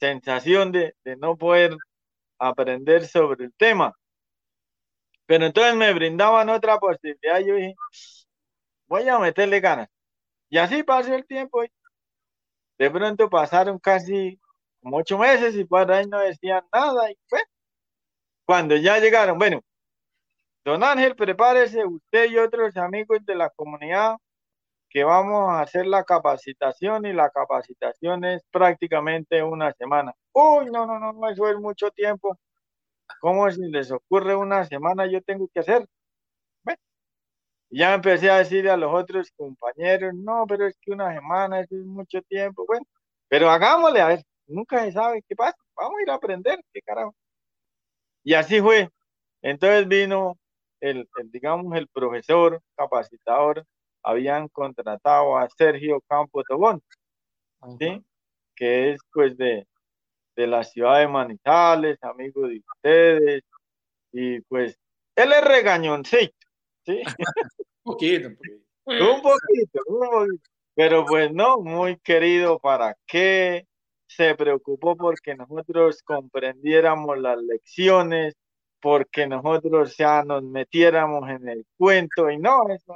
sensación 0.00 0.72
de, 0.72 0.94
no 1.18 1.36
poder 1.36 1.76
aprender 2.38 3.06
sobre 3.06 3.46
el 3.46 3.54
tema. 3.54 3.92
Pero 5.26 5.46
entonces 5.46 5.74
me 5.76 5.92
brindaban 5.92 6.48
otra 6.48 6.78
posibilidad. 6.78 7.40
Yo 7.40 7.56
dije, 7.56 7.74
voy 8.86 9.08
a 9.08 9.18
meterle 9.18 9.60
ganas. 9.60 9.88
Y 10.48 10.58
así 10.58 10.82
pasó 10.82 11.14
el 11.14 11.26
tiempo. 11.26 11.62
de 12.78 12.90
pronto 12.90 13.28
pasaron 13.28 13.78
casi 13.78 14.40
como 14.80 14.98
ocho 14.98 15.18
meses 15.18 15.54
y 15.56 15.64
para 15.64 15.98
ahí 15.98 16.06
no 16.06 16.18
decían 16.20 16.64
nada. 16.72 17.10
Y 17.10 17.16
fue. 17.28 17.40
Cuando 18.46 18.76
ya 18.76 18.98
llegaron, 18.98 19.38
bueno, 19.38 19.60
don 20.64 20.82
Ángel, 20.84 21.16
prepárese 21.16 21.84
usted 21.84 22.30
y 22.30 22.38
otros 22.38 22.76
amigos 22.76 23.18
de 23.24 23.34
la 23.34 23.50
comunidad 23.50 24.16
que 24.90 25.04
vamos 25.04 25.50
a 25.50 25.62
hacer 25.62 25.86
la 25.86 26.04
capacitación 26.04 27.06
y 27.06 27.12
la 27.12 27.30
capacitación 27.30 28.24
es 28.24 28.42
prácticamente 28.50 29.42
una 29.42 29.72
semana. 29.74 30.14
Uy, 30.32 30.66
no, 30.66 30.86
no, 30.86 30.98
no, 30.98 31.28
eso 31.30 31.48
es 31.48 31.56
mucho 31.58 31.90
tiempo. 31.90 32.38
¿Cómo 33.20 33.50
si 33.50 33.62
les 33.70 33.90
ocurre 33.92 34.36
una 34.36 34.64
semana 34.66 35.06
yo 35.06 35.22
tengo 35.22 35.48
que 35.52 35.60
hacer? 35.60 35.86
Ya 37.70 37.94
empecé 37.94 38.30
a 38.30 38.38
decirle 38.38 38.70
a 38.70 38.76
los 38.76 38.92
otros 38.94 39.30
compañeros, 39.36 40.14
no, 40.14 40.44
pero 40.48 40.66
es 40.66 40.76
que 40.80 40.92
una 40.92 41.12
semana 41.14 41.60
es 41.60 41.70
mucho 41.70 42.22
tiempo. 42.22 42.64
Bueno, 42.66 42.84
pero 43.28 43.50
hagámosle, 43.50 44.00
a 44.00 44.08
ver, 44.08 44.22
nunca 44.48 44.84
se 44.84 44.92
sabe 44.92 45.22
qué 45.28 45.36
pasa. 45.36 45.56
Vamos 45.76 45.98
a 45.98 46.02
ir 46.02 46.10
a 46.10 46.14
aprender, 46.14 46.60
qué 46.72 46.80
carajo. 46.82 47.14
Y 48.24 48.34
así 48.34 48.60
fue. 48.60 48.90
Entonces 49.42 49.86
vino 49.86 50.36
el, 50.80 51.08
digamos, 51.30 51.76
el 51.76 51.88
profesor 51.88 52.60
capacitador, 52.76 53.64
habían 54.02 54.48
contratado 54.48 55.36
a 55.36 55.48
Sergio 55.50 56.00
Campo 56.08 56.42
Tobón, 56.44 56.82
¿sí? 57.78 58.04
que 58.54 58.92
es 58.92 59.00
pues 59.12 59.36
de, 59.36 59.66
de 60.36 60.46
la 60.46 60.64
ciudad 60.64 61.00
de 61.00 61.08
Manizales, 61.08 62.02
amigo 62.02 62.46
de 62.46 62.62
ustedes, 62.74 63.42
y 64.12 64.40
pues 64.42 64.78
él 65.16 65.32
es 65.32 65.44
regañoncito, 65.44 66.34
¿sí? 66.84 67.02
un 67.84 67.92
poquito, 67.92 68.28
un 68.28 68.36
poquito. 68.36 69.12
un 69.14 69.22
poquito, 69.22 69.80
pero 70.74 71.04
pues 71.04 71.32
no, 71.32 71.58
muy 71.60 71.98
querido, 71.98 72.58
¿para 72.58 72.96
qué? 73.06 73.66
Se 74.08 74.34
preocupó 74.34 74.96
porque 74.96 75.36
nosotros 75.36 76.02
comprendiéramos 76.02 77.18
las 77.18 77.38
lecciones, 77.38 78.34
porque 78.80 79.26
nosotros 79.26 79.96
ya 79.96 80.22
nos 80.24 80.42
metiéramos 80.42 81.28
en 81.30 81.48
el 81.48 81.66
cuento 81.76 82.30
y 82.30 82.38
no, 82.38 82.68
eso. 82.70 82.94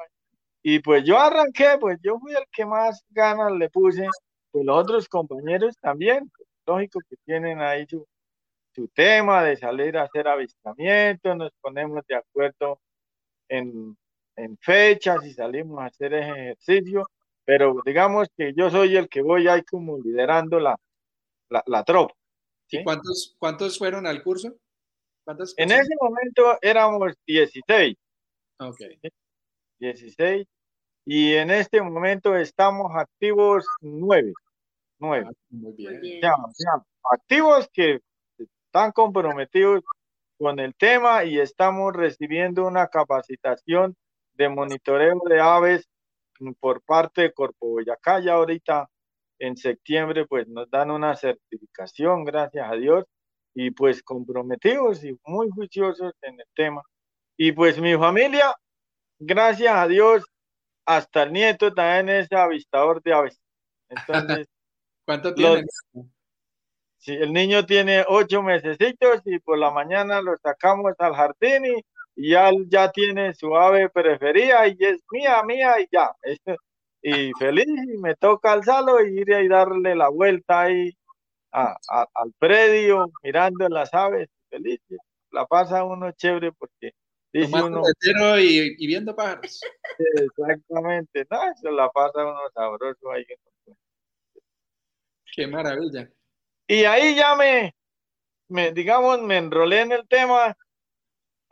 Y 0.63 0.79
pues 0.81 1.05
yo 1.05 1.19
arranqué, 1.19 1.77
pues 1.81 1.99
yo 2.03 2.19
fui 2.19 2.33
el 2.33 2.45
que 2.53 2.65
más 2.67 3.05
ganas 3.11 3.53
le 3.53 3.69
puse, 3.71 4.09
pues 4.51 4.65
los 4.65 4.79
otros 4.79 5.09
compañeros 5.09 5.77
también, 5.81 6.31
lógico 6.67 7.01
que 7.09 7.17
tienen 7.25 7.61
ahí 7.61 7.87
su, 7.87 8.07
su 8.73 8.89
tema 8.89 9.43
de 9.45 9.57
salir 9.57 9.99
a 9.99 10.05
hacer 10.05 10.29
avistamientos, 10.29 11.37
nos 11.37 11.51
ponemos 11.61 12.05
de 12.07 12.17
acuerdo 12.17 12.81
en, 13.49 13.97
en 14.37 14.57
fechas 14.59 15.25
y 15.27 15.33
salimos 15.35 15.81
a 15.81 15.87
hacer 15.87 16.15
ese 16.15 16.31
ejercicio, 16.31 17.09
pero 17.45 17.77
digamos 17.85 18.29
que 18.37 18.55
yo 18.55 18.71
soy 18.71 18.97
el 18.97 19.09
que 19.09 19.23
voy 19.23 19.49
ahí 19.49 19.63
como 19.65 19.99
liderando 19.99 20.61
la, 20.61 20.79
la, 21.53 21.63
la 21.67 21.85
tropa. 21.85 22.15
¿Y 22.71 22.83
cuántos, 22.83 23.37
cuántos 23.39 23.79
fueron 23.79 24.07
al 24.07 24.23
curso? 24.23 24.55
en 25.57 25.71
ese 25.71 25.95
momento 26.01 26.59
éramos 26.61 27.13
16. 27.27 27.97
Ok. 28.59 28.81
16. 29.79 30.47
Y 31.05 31.35
en 31.35 31.51
este 31.51 31.83
momento 31.83 32.37
estamos 32.37 32.91
activos 32.95 33.65
9 33.81 34.33
nueve. 35.03 35.27
Ah, 35.29 35.33
muy 35.51 35.73
bien. 35.73 36.21
activos 37.11 37.69
que 37.73 38.01
están 38.39 38.93
comprometidos 38.93 39.83
con 40.39 40.59
el 40.61 40.75
tema 40.75 41.25
y 41.25 41.39
estamos 41.39 41.93
recibiendo 41.93 42.67
una 42.67 42.87
capacitación 42.87 43.97
de 44.35 44.49
monitoreo 44.49 45.21
de 45.29 45.41
aves 45.41 45.89
por 46.59 46.83
parte 46.83 47.23
de 47.23 47.33
Corpo 47.33 47.69
Boyacá. 47.69 48.21
Ya 48.21 48.35
ahorita 48.35 48.89
en 49.43 49.57
septiembre 49.57 50.25
pues 50.27 50.47
nos 50.47 50.71
dan 50.71 50.93
una 50.93 51.17
certificación, 51.17 52.25
gracias 52.25 52.71
a 52.71 52.75
Dios, 52.77 53.05
y 53.55 53.73
pues 53.73 54.01
comprometidos 54.03 55.03
y 55.05 55.19
muy 55.27 55.51
juiciosos 55.51 56.13
en 56.23 56.39
el 56.39 56.47
tema. 56.55 56.83
Y 57.37 57.51
pues 57.51 57.81
mi 57.81 57.97
familia, 57.97 58.55
gracias 59.19 59.75
a 59.75 59.89
Dios, 59.89 60.25
hasta 60.87 61.25
el 61.25 61.33
nieto 61.33 61.75
también 61.75 62.21
es 62.21 62.31
avistador 62.31 63.03
de 63.03 63.13
aves. 63.15 63.41
Entonces, 63.89 64.47
¿Cuánto 65.05 65.35
tiene? 65.35 65.65
sí, 66.99 67.13
el 67.13 67.33
niño 67.33 67.67
tiene 67.67 68.05
ocho 68.07 68.43
mesecitos 68.45 69.23
y 69.25 69.41
por 69.41 69.59
la 69.59 69.73
mañana 69.73 70.23
lo 70.23 70.37
sacamos 70.39 70.95
al 70.99 71.15
jardín 71.15 71.65
y, 72.15 72.31
ya, 72.31 72.53
ya 72.69 72.93
tiene 72.93 73.35
su 73.35 73.57
ave 73.57 73.89
preferida 73.89 74.69
y 74.69 74.77
es 74.79 75.03
mía, 75.11 75.43
mía 75.43 75.81
y 75.81 75.89
ya. 75.91 76.13
Y 77.03 77.33
feliz 77.39 77.67
y 77.67 77.99
me 77.99 78.15
toca 78.15 78.53
alzarlo 78.53 79.05
y 79.05 79.21
ir 79.21 79.35
a 79.35 79.43
darle 79.49 79.95
la 79.95 80.09
vuelta 80.09 80.63
ahí 80.63 80.97
al 81.51 82.33
predio 82.39 83.11
mirando 83.23 83.69
las 83.69 83.93
aves. 83.93 84.29
Feliz. 84.49 84.81
La 85.31 85.47
pasa 85.47 85.85
uno 85.85 86.13
chévere 86.13 86.53
porque 86.53 86.93
dice 87.33 87.63
uno... 87.63 87.83
Y, 88.39 88.77
y, 88.79 88.87
viendo 88.87 89.17
pájaros. 89.17 89.61
Exactamente, 89.99 91.27
no, 91.31 91.51
eso 91.51 91.71
la 91.71 91.89
pasa 91.91 92.25
uno 92.25 92.41
sabroso 92.55 93.11
ahí. 93.11 93.25
Qué 95.35 95.47
maravilla. 95.47 96.09
Y 96.67 96.85
ahí 96.85 97.17
ya 97.17 97.35
me, 97.35 97.75
me, 98.49 98.73
digamos, 98.73 99.21
me 99.23 99.39
enrolé 99.39 99.81
en 99.81 99.93
el 99.93 100.07
tema 100.07 100.57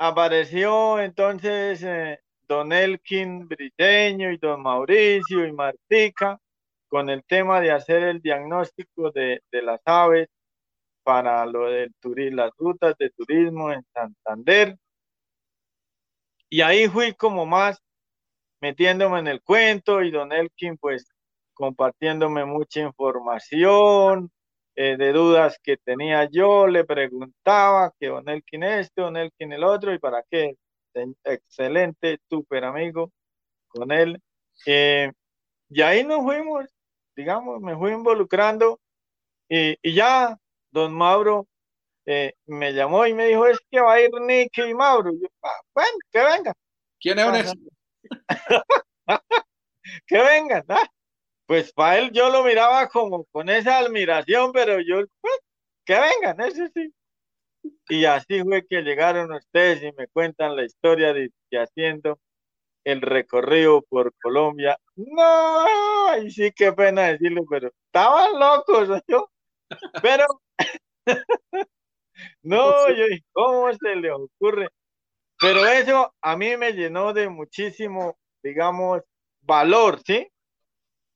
apareció 0.00 0.98
entonces 0.98 1.82
eh, 1.82 2.18
don 2.50 2.72
Elkin 2.72 3.46
Briteño 3.46 4.32
y 4.32 4.36
don 4.36 4.60
Mauricio 4.60 5.46
y 5.46 5.52
Martica 5.52 6.36
con 6.88 7.08
el 7.08 7.22
tema 7.22 7.60
de 7.60 7.70
hacer 7.70 8.02
el 8.02 8.20
diagnóstico 8.20 9.12
de, 9.12 9.40
las 9.52 9.80
aves 9.84 10.28
para 11.04 11.46
lo 11.46 11.66
del 11.66 11.94
turismo, 12.00 12.38
las 12.38 12.50
rutas 12.58 12.96
de 12.98 13.10
turismo 13.10 13.70
en 13.70 13.84
Santander. 13.94 14.76
Y 16.48 16.62
ahí 16.62 16.88
fui 16.88 17.14
como 17.14 17.46
más 17.46 17.80
metiéndome 18.60 19.20
en 19.20 19.28
el 19.28 19.42
cuento 19.42 20.02
y 20.02 20.10
don 20.10 20.32
Elkin 20.32 20.76
pues 20.76 21.06
compartiéndome 21.54 22.44
mucha 22.46 22.80
información 22.80 24.28
eh, 24.74 24.96
de 24.96 25.12
dudas 25.12 25.56
que 25.62 25.76
tenía 25.76 26.28
yo, 26.28 26.66
le 26.66 26.84
preguntaba 26.84 27.92
que 28.00 28.08
don 28.08 28.28
Elkin 28.28 28.64
esto, 28.64 29.02
don 29.02 29.16
Elkin 29.16 29.52
el 29.52 29.62
otro 29.62 29.94
y 29.94 30.00
para 30.00 30.24
qué. 30.28 30.56
Excelente, 30.94 32.18
súper 32.28 32.64
amigo 32.64 33.10
con 33.68 33.92
él. 33.92 34.20
Eh, 34.66 35.10
y 35.68 35.82
ahí 35.82 36.04
nos 36.04 36.22
fuimos, 36.22 36.66
digamos, 37.16 37.60
me 37.60 37.76
fui 37.76 37.92
involucrando 37.92 38.80
y, 39.48 39.76
y 39.82 39.94
ya 39.94 40.36
don 40.70 40.92
Mauro 40.92 41.46
eh, 42.06 42.34
me 42.46 42.72
llamó 42.72 43.06
y 43.06 43.14
me 43.14 43.26
dijo, 43.26 43.46
es 43.46 43.58
que 43.70 43.80
va 43.80 43.94
a 43.94 44.00
ir 44.00 44.10
Nicky 44.12 44.62
y 44.62 44.74
Mauro. 44.74 45.12
yo, 45.12 45.28
ah, 45.42 45.60
bueno, 45.74 45.98
que 46.10 46.18
venga. 46.18 46.52
¿Quién 46.98 47.18
es 47.18 47.54
que 50.06 50.18
vengan, 50.18 50.64
¿ah? 50.68 50.86
Pues 51.46 51.72
para 51.72 51.98
él 51.98 52.10
yo 52.12 52.30
lo 52.30 52.44
miraba 52.44 52.88
como 52.88 53.24
con 53.26 53.48
esa 53.48 53.78
admiración, 53.78 54.52
pero 54.52 54.80
yo, 54.80 55.04
pues, 55.20 55.38
que 55.84 55.94
vengan, 55.94 56.40
eso 56.40 56.66
sí. 56.74 56.92
Y 57.88 58.04
así 58.04 58.42
fue 58.42 58.66
que 58.66 58.82
llegaron 58.82 59.32
ustedes 59.32 59.82
y 59.82 59.92
me 59.96 60.08
cuentan 60.08 60.56
la 60.56 60.64
historia 60.64 61.12
de 61.12 61.30
que 61.50 61.58
haciendo 61.58 62.18
el 62.84 63.00
recorrido 63.02 63.82
por 63.82 64.12
Colombia. 64.22 64.78
No, 64.96 66.16
y 66.22 66.30
sí, 66.30 66.52
qué 66.52 66.72
pena 66.72 67.08
decirlo, 67.08 67.42
pero 67.48 67.70
estaban 67.86 68.38
locos, 68.38 68.88
yo. 69.08 69.30
Pero, 70.02 70.26
no, 72.42 72.88
yo, 72.90 73.04
¿cómo 73.32 73.72
se 73.72 73.96
le 73.96 74.10
ocurre? 74.10 74.68
Pero 75.40 75.66
eso 75.66 76.14
a 76.20 76.36
mí 76.36 76.56
me 76.56 76.72
llenó 76.72 77.12
de 77.12 77.28
muchísimo, 77.28 78.18
digamos, 78.42 79.02
valor, 79.40 80.00
¿sí? 80.04 80.30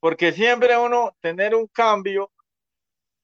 Porque 0.00 0.32
siempre 0.32 0.76
uno 0.78 1.16
tener 1.20 1.54
un 1.54 1.66
cambio 1.68 2.30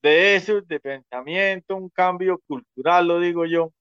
de 0.03 0.37
eso, 0.37 0.61
de 0.63 0.81
pensamiento, 0.81 1.77
un 1.77 1.91
cambio 1.91 2.41
cultural, 2.47 3.07
lo 3.09 3.21
digo 3.21 3.45
yo. 3.47 3.73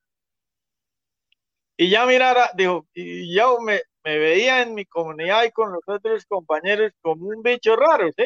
Y 1.78 1.90
ya 1.90 2.06
mirara, 2.06 2.52
dijo, 2.56 2.86
y 2.94 3.34
yo 3.34 3.60
me, 3.62 3.82
me 4.04 4.18
veía 4.18 4.62
en 4.62 4.74
mi 4.76 4.86
comunidad 4.86 5.44
y 5.46 5.52
con 5.52 5.72
los 5.72 5.82
otros 5.88 6.26
compañeros 6.26 6.92
como 7.02 7.28
un 7.28 7.42
bicho 7.42 7.76
raro, 7.76 8.10
¿sí? 8.18 8.26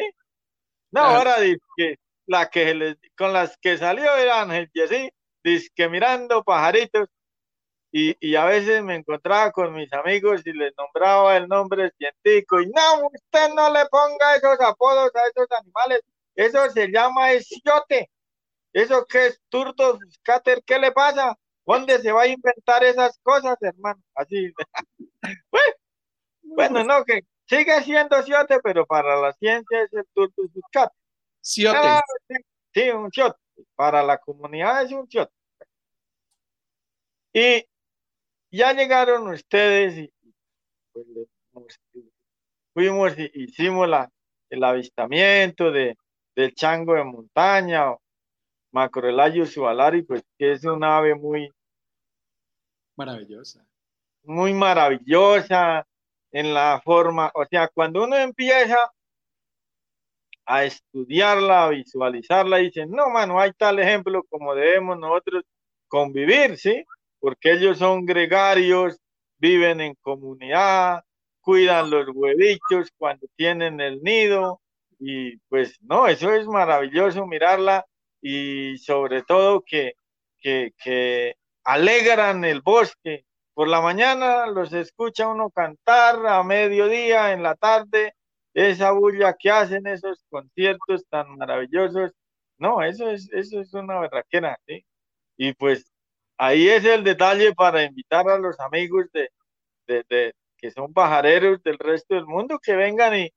No, 0.90 1.02
ahora 1.02 1.40
dice 1.40 1.60
que 1.76 1.96
la 2.26 2.48
que 2.50 2.96
con 3.16 3.32
las 3.32 3.56
que 3.58 3.76
salió 3.78 4.14
era 4.16 4.42
Ángel 4.42 4.70
Jessy, 4.72 5.10
dice 5.42 5.68
que 5.74 5.88
mirando 5.88 6.42
pajaritos, 6.42 7.08
y, 7.92 8.16
y, 8.18 8.34
a 8.34 8.44
veces 8.44 8.82
me 8.82 8.96
encontraba 8.96 9.52
con 9.52 9.72
mis 9.72 9.92
amigos 9.92 10.44
y 10.44 10.52
les 10.52 10.72
nombraba 10.76 11.36
el 11.36 11.46
nombre 11.46 11.92
científico, 11.96 12.60
y 12.60 12.66
no, 12.66 13.06
usted 13.06 13.54
no 13.54 13.72
le 13.72 13.86
ponga 13.86 14.34
esos 14.34 14.60
apodos 14.60 15.14
a 15.14 15.20
esos 15.28 15.46
animales, 15.60 16.00
eso 16.34 16.70
se 16.70 16.88
llama 16.88 17.32
esiote, 17.32 18.10
eso 18.72 19.04
que 19.06 19.26
es 19.26 19.40
turdo, 19.48 19.98
scatter, 20.14 20.62
¿qué 20.64 20.78
le 20.78 20.92
pasa? 20.92 21.36
¿Dónde 21.64 21.98
se 22.00 22.12
va 22.12 22.22
a 22.22 22.26
inventar 22.26 22.84
esas 22.84 23.18
cosas, 23.22 23.56
hermano? 23.60 24.02
Así. 24.14 24.52
bueno, 26.42 26.84
no, 26.84 27.04
que 27.04 27.20
sigue 27.46 27.80
siendo 27.82 28.22
siote, 28.22 28.58
pero 28.62 28.84
para 28.84 29.20
la 29.20 29.32
ciencia 29.34 29.82
es 29.82 29.92
el 29.92 30.04
turdo 30.12 30.42
scatter. 30.68 30.96
Ah, 31.74 32.00
sí, 32.72 32.90
un. 32.90 33.10
Para 33.76 34.02
la 34.02 34.18
comunidad 34.18 34.82
es 34.82 34.92
un 34.92 35.06
shot. 35.06 35.30
Y 37.32 37.64
ya 38.50 38.72
llegaron 38.72 39.28
ustedes 39.28 39.98
y 39.98 40.12
pues, 40.92 41.80
fuimos 42.72 43.18
y 43.18 43.30
hicimos 43.34 43.88
la, 43.88 44.10
el 44.50 44.62
avistamiento 44.62 45.70
de, 45.70 45.96
del 46.34 46.54
chango 46.54 46.94
de 46.94 47.04
montaña, 47.04 47.94
Macrolayo 48.72 49.46
subalari, 49.46 50.02
pues 50.02 50.24
que 50.36 50.52
es 50.52 50.64
un 50.64 50.82
ave 50.82 51.14
muy 51.14 51.50
maravillosa. 52.96 53.64
Muy 54.24 54.52
maravillosa 54.52 55.86
en 56.32 56.52
la 56.52 56.80
forma, 56.84 57.30
o 57.34 57.44
sea, 57.46 57.68
cuando 57.68 58.02
uno 58.02 58.16
empieza 58.16 58.76
a 60.46 60.64
estudiarla, 60.64 61.64
a 61.64 61.68
visualizarla, 61.70 62.60
y 62.60 62.64
dicen, 62.64 62.90
no, 62.90 63.08
mano, 63.10 63.38
hay 63.38 63.52
tal 63.52 63.78
ejemplo 63.78 64.24
como 64.28 64.54
debemos 64.54 64.98
nosotros 64.98 65.44
convivir, 65.86 66.58
¿sí? 66.58 66.84
Porque 67.20 67.52
ellos 67.52 67.78
son 67.78 68.04
gregarios, 68.04 68.98
viven 69.38 69.80
en 69.80 69.94
comunidad, 70.00 71.04
cuidan 71.40 71.90
los 71.90 72.08
huevichos 72.12 72.90
cuando 72.96 73.26
tienen 73.36 73.80
el 73.80 74.02
nido, 74.02 74.60
y 74.98 75.36
pues 75.48 75.78
no, 75.82 76.06
eso 76.06 76.32
es 76.32 76.46
maravilloso 76.46 77.26
mirarla 77.26 77.84
y 78.20 78.78
sobre 78.78 79.22
todo 79.22 79.62
que, 79.62 79.94
que, 80.38 80.72
que 80.82 81.36
alegran 81.64 82.44
el 82.44 82.62
bosque. 82.62 83.24
Por 83.54 83.68
la 83.68 83.80
mañana 83.80 84.46
los 84.46 84.72
escucha 84.72 85.28
uno 85.28 85.50
cantar, 85.50 86.26
a 86.26 86.42
mediodía, 86.42 87.32
en 87.32 87.42
la 87.42 87.54
tarde, 87.54 88.14
esa 88.54 88.92
bulla 88.92 89.34
que 89.38 89.50
hacen 89.50 89.86
esos 89.86 90.24
conciertos 90.30 91.04
tan 91.08 91.36
maravillosos. 91.36 92.12
No, 92.58 92.82
eso 92.82 93.10
es, 93.10 93.30
eso 93.32 93.60
es 93.60 93.74
una 93.74 94.00
berraquera, 94.00 94.58
¿sí? 94.66 94.84
Y 95.36 95.52
pues 95.54 95.84
ahí 96.38 96.68
es 96.68 96.84
el 96.84 97.04
detalle 97.04 97.52
para 97.54 97.84
invitar 97.84 98.28
a 98.28 98.38
los 98.38 98.58
amigos 98.60 99.06
de, 99.12 99.28
de, 99.86 100.34
que 100.56 100.70
son 100.70 100.92
pajareros 100.92 101.62
del 101.62 101.78
resto 101.78 102.14
del 102.14 102.26
mundo 102.26 102.58
que 102.62 102.74
vengan 102.76 103.16
y, 103.16 103.30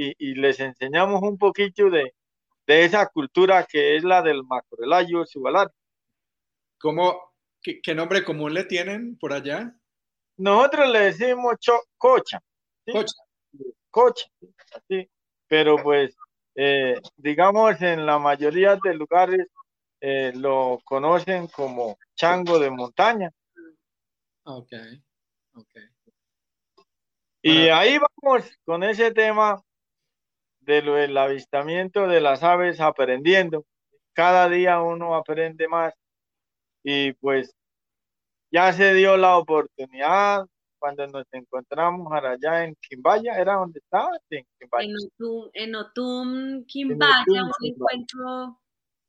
y, 0.00 0.34
les 0.34 0.60
enseñamos 0.60 1.20
un 1.22 1.36
poquito 1.36 1.90
de, 1.90 2.14
de, 2.66 2.84
esa 2.84 3.06
cultura 3.08 3.64
que 3.64 3.96
es 3.96 4.04
la 4.04 4.22
del 4.22 4.44
macrelayo 4.44 5.26
subalar. 5.26 5.72
¿Cómo, 6.78 7.32
qué, 7.60 7.80
qué, 7.82 7.94
nombre 7.94 8.24
común 8.24 8.54
le 8.54 8.64
tienen 8.64 9.18
por 9.18 9.32
allá? 9.32 9.74
Nosotros 10.36 10.88
le 10.90 11.00
decimos 11.00 11.56
cocha. 11.96 12.40
Cocha 12.90 13.16
coche, 13.90 14.30
así. 14.74 15.10
Pero 15.48 15.76
pues, 15.82 16.14
eh, 16.54 17.00
digamos, 17.16 17.80
en 17.80 18.06
la 18.06 18.18
mayoría 18.18 18.76
de 18.82 18.94
lugares 18.94 19.46
eh, 20.00 20.32
lo 20.34 20.80
conocen 20.84 21.48
como 21.48 21.98
chango 22.14 22.58
de 22.58 22.70
montaña. 22.70 23.30
Ok, 24.44 24.72
ok. 25.54 25.74
Y 27.42 27.68
ahí 27.68 27.98
vamos 27.98 28.50
con 28.64 28.82
ese 28.84 29.10
tema 29.12 29.62
de 30.68 30.82
lo 30.82 30.94
del 30.96 31.16
avistamiento 31.16 32.06
de 32.06 32.20
las 32.20 32.42
aves 32.42 32.78
aprendiendo. 32.78 33.64
Cada 34.12 34.50
día 34.50 34.82
uno 34.82 35.14
aprende 35.14 35.66
más 35.66 35.94
y 36.84 37.14
pues 37.14 37.54
ya 38.50 38.72
se 38.74 38.92
dio 38.92 39.16
la 39.16 39.38
oportunidad 39.38 40.44
cuando 40.78 41.06
nos 41.06 41.24
encontramos 41.32 42.12
allá 42.12 42.64
en 42.64 42.76
Quimbaya, 42.82 43.38
¿era 43.38 43.54
donde 43.54 43.80
estaba? 43.80 44.10
en, 44.30 44.94
Otum, 44.94 45.50
en 45.54 45.74
Otum, 45.74 46.64
Quimbaya, 46.66 47.44
un 47.44 47.66
encuentro 47.66 48.60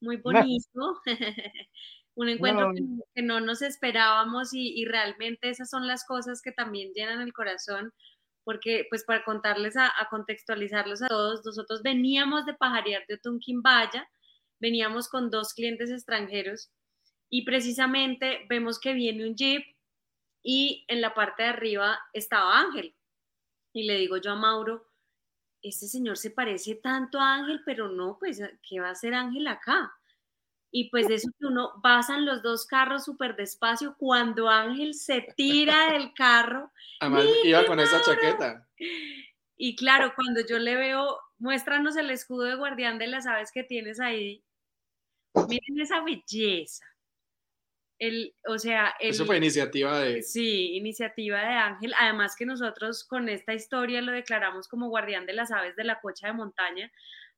muy 0.01 0.17
bonito, 0.23 1.01
un 2.15 2.29
encuentro 2.29 2.71
Que, 3.13 3.21
no 3.21 3.41
nos 3.41 3.61
esperábamos 3.61 4.53
y, 4.53 4.85
realmente 4.85 5.49
esas 5.49 5.69
son 5.69 5.87
las 5.87 6.05
cosas 6.05 6.41
que 6.41 6.53
también 6.53 6.93
llenan 6.93 7.21
el 7.21 7.33
corazón, 7.33 7.91
porque 8.49 8.87
pues 8.89 9.03
para 9.03 9.23
contarles, 9.23 9.77
a, 9.77 9.91
contextualizarlos 10.09 11.03
a 11.03 11.07
todos, 11.07 11.45
nosotros 11.45 11.83
veníamos 11.83 12.47
de 12.47 12.55
pajarear 12.55 13.05
de 13.07 13.13
Otum, 13.13 13.37
Quimbaya, 13.37 14.09
veníamos 14.59 15.07
con 15.07 15.29
dos 15.29 15.53
clientes 15.53 15.91
extranjeros 15.91 16.71
y 17.29 17.45
precisamente 17.45 18.47
vemos 18.49 18.79
que 18.79 18.93
viene 18.93 19.29
un 19.29 19.35
jeep 19.35 19.63
y 20.41 20.83
en 20.87 20.99
la 20.99 21.13
parte 21.13 21.43
de 21.43 21.49
arriba 21.49 21.99
estaba 22.11 22.59
Ángel. 22.59 22.95
Y 23.71 23.83
le 23.83 23.99
digo 23.99 24.17
yo 24.17 24.31
a 24.31 24.35
Mauro, 24.35 24.83
este 25.61 25.85
señor 25.85 26.17
se 26.17 26.31
parece 26.31 26.73
tanto 26.73 27.19
a 27.19 27.35
Ángel, 27.35 27.61
pero 27.63 27.87
no, 27.87 28.17
pues, 28.19 28.41
¿qué 28.67 28.79
va 28.79 28.87
a 28.87 28.93
hacer 28.93 29.13
Ángel 29.13 29.45
acá? 29.45 29.93
Y 30.71 30.89
pues 30.91 31.07
de 31.07 31.15
eso 31.15 31.29
que 31.39 31.47
uno 31.47 31.79
pasan 31.81 32.25
los 32.25 32.43
dos 32.43 32.65
carros 32.67 33.05
súper 33.05 33.35
despacio, 33.35 33.95
cuando 33.97 34.49
Ángel 34.49 34.93
se 34.93 35.27
tira 35.35 35.91
del 35.91 36.13
carro. 36.13 36.71
Además, 36.99 37.25
iba 37.43 37.65
con 37.65 37.79
esa 37.79 38.01
chaqueta. 38.01 38.67
Y 39.57 39.75
claro, 39.75 40.13
cuando 40.15 40.41
yo 40.47 40.59
le 40.59 40.75
veo, 40.75 41.19
muéstranos 41.37 41.97
el 41.97 42.11
escudo 42.11 42.43
de 42.43 42.55
guardián 42.55 42.99
de 42.99 43.07
las 43.07 43.25
aves 43.25 43.51
que 43.51 43.63
tienes 43.63 43.99
ahí. 43.99 44.43
Miren 45.47 45.81
esa 45.81 46.01
belleza. 46.03 46.85
El, 47.97 48.33
o 48.47 48.57
sea, 48.57 48.95
Eso 48.99 49.25
fue 49.25 49.37
iniciativa 49.37 49.99
de... 49.99 50.23
Sí, 50.23 50.77
iniciativa 50.77 51.39
de 51.39 51.55
Ángel. 51.55 51.93
Además 51.99 52.35
que 52.37 52.45
nosotros 52.45 53.03
con 53.03 53.27
esta 53.27 53.53
historia 53.53 54.01
lo 54.01 54.13
declaramos 54.13 54.69
como 54.69 54.87
guardián 54.87 55.25
de 55.25 55.33
las 55.33 55.51
aves 55.51 55.75
de 55.75 55.83
la 55.83 55.99
cocha 55.99 56.27
de 56.27 56.33
montaña. 56.33 56.89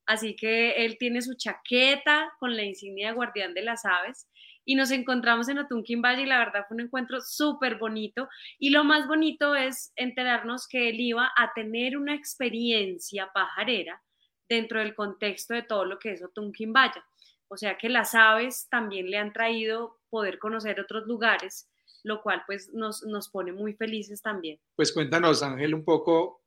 Así 0.05 0.35
que 0.35 0.85
él 0.85 0.97
tiene 0.97 1.21
su 1.21 1.35
chaqueta 1.35 2.33
con 2.39 2.55
la 2.55 2.63
insignia 2.63 3.09
de 3.09 3.15
guardián 3.15 3.53
de 3.53 3.61
las 3.61 3.85
aves 3.85 4.27
y 4.65 4.75
nos 4.75 4.91
encontramos 4.91 5.49
en 5.49 5.59
Otunquín 5.59 6.01
Valle 6.01 6.23
y 6.23 6.27
la 6.27 6.39
verdad 6.39 6.65
fue 6.67 6.75
un 6.75 6.81
encuentro 6.81 7.19
súper 7.21 7.77
bonito 7.77 8.27
y 8.59 8.69
lo 8.69 8.83
más 8.83 9.07
bonito 9.07 9.55
es 9.55 9.91
enterarnos 9.95 10.67
que 10.67 10.89
él 10.89 10.99
iba 10.99 11.31
a 11.35 11.53
tener 11.53 11.97
una 11.97 12.15
experiencia 12.15 13.29
pajarera 13.33 14.01
dentro 14.47 14.79
del 14.79 14.95
contexto 14.95 15.53
de 15.53 15.63
todo 15.63 15.85
lo 15.85 15.97
que 15.97 16.11
es 16.11 16.23
Otunquín 16.23 16.73
Valle. 16.73 17.01
O 17.47 17.57
sea 17.57 17.77
que 17.77 17.89
las 17.89 18.15
aves 18.15 18.67
también 18.69 19.09
le 19.09 19.17
han 19.17 19.33
traído 19.33 19.99
poder 20.09 20.39
conocer 20.39 20.79
otros 20.79 21.05
lugares, 21.05 21.69
lo 22.03 22.21
cual 22.21 22.43
pues 22.45 22.69
nos, 22.73 23.03
nos 23.03 23.29
pone 23.29 23.51
muy 23.51 23.73
felices 23.73 24.21
también. 24.21 24.59
Pues 24.75 24.93
cuéntanos, 24.93 25.43
Ángel, 25.43 25.73
un 25.73 25.83
poco, 25.83 26.40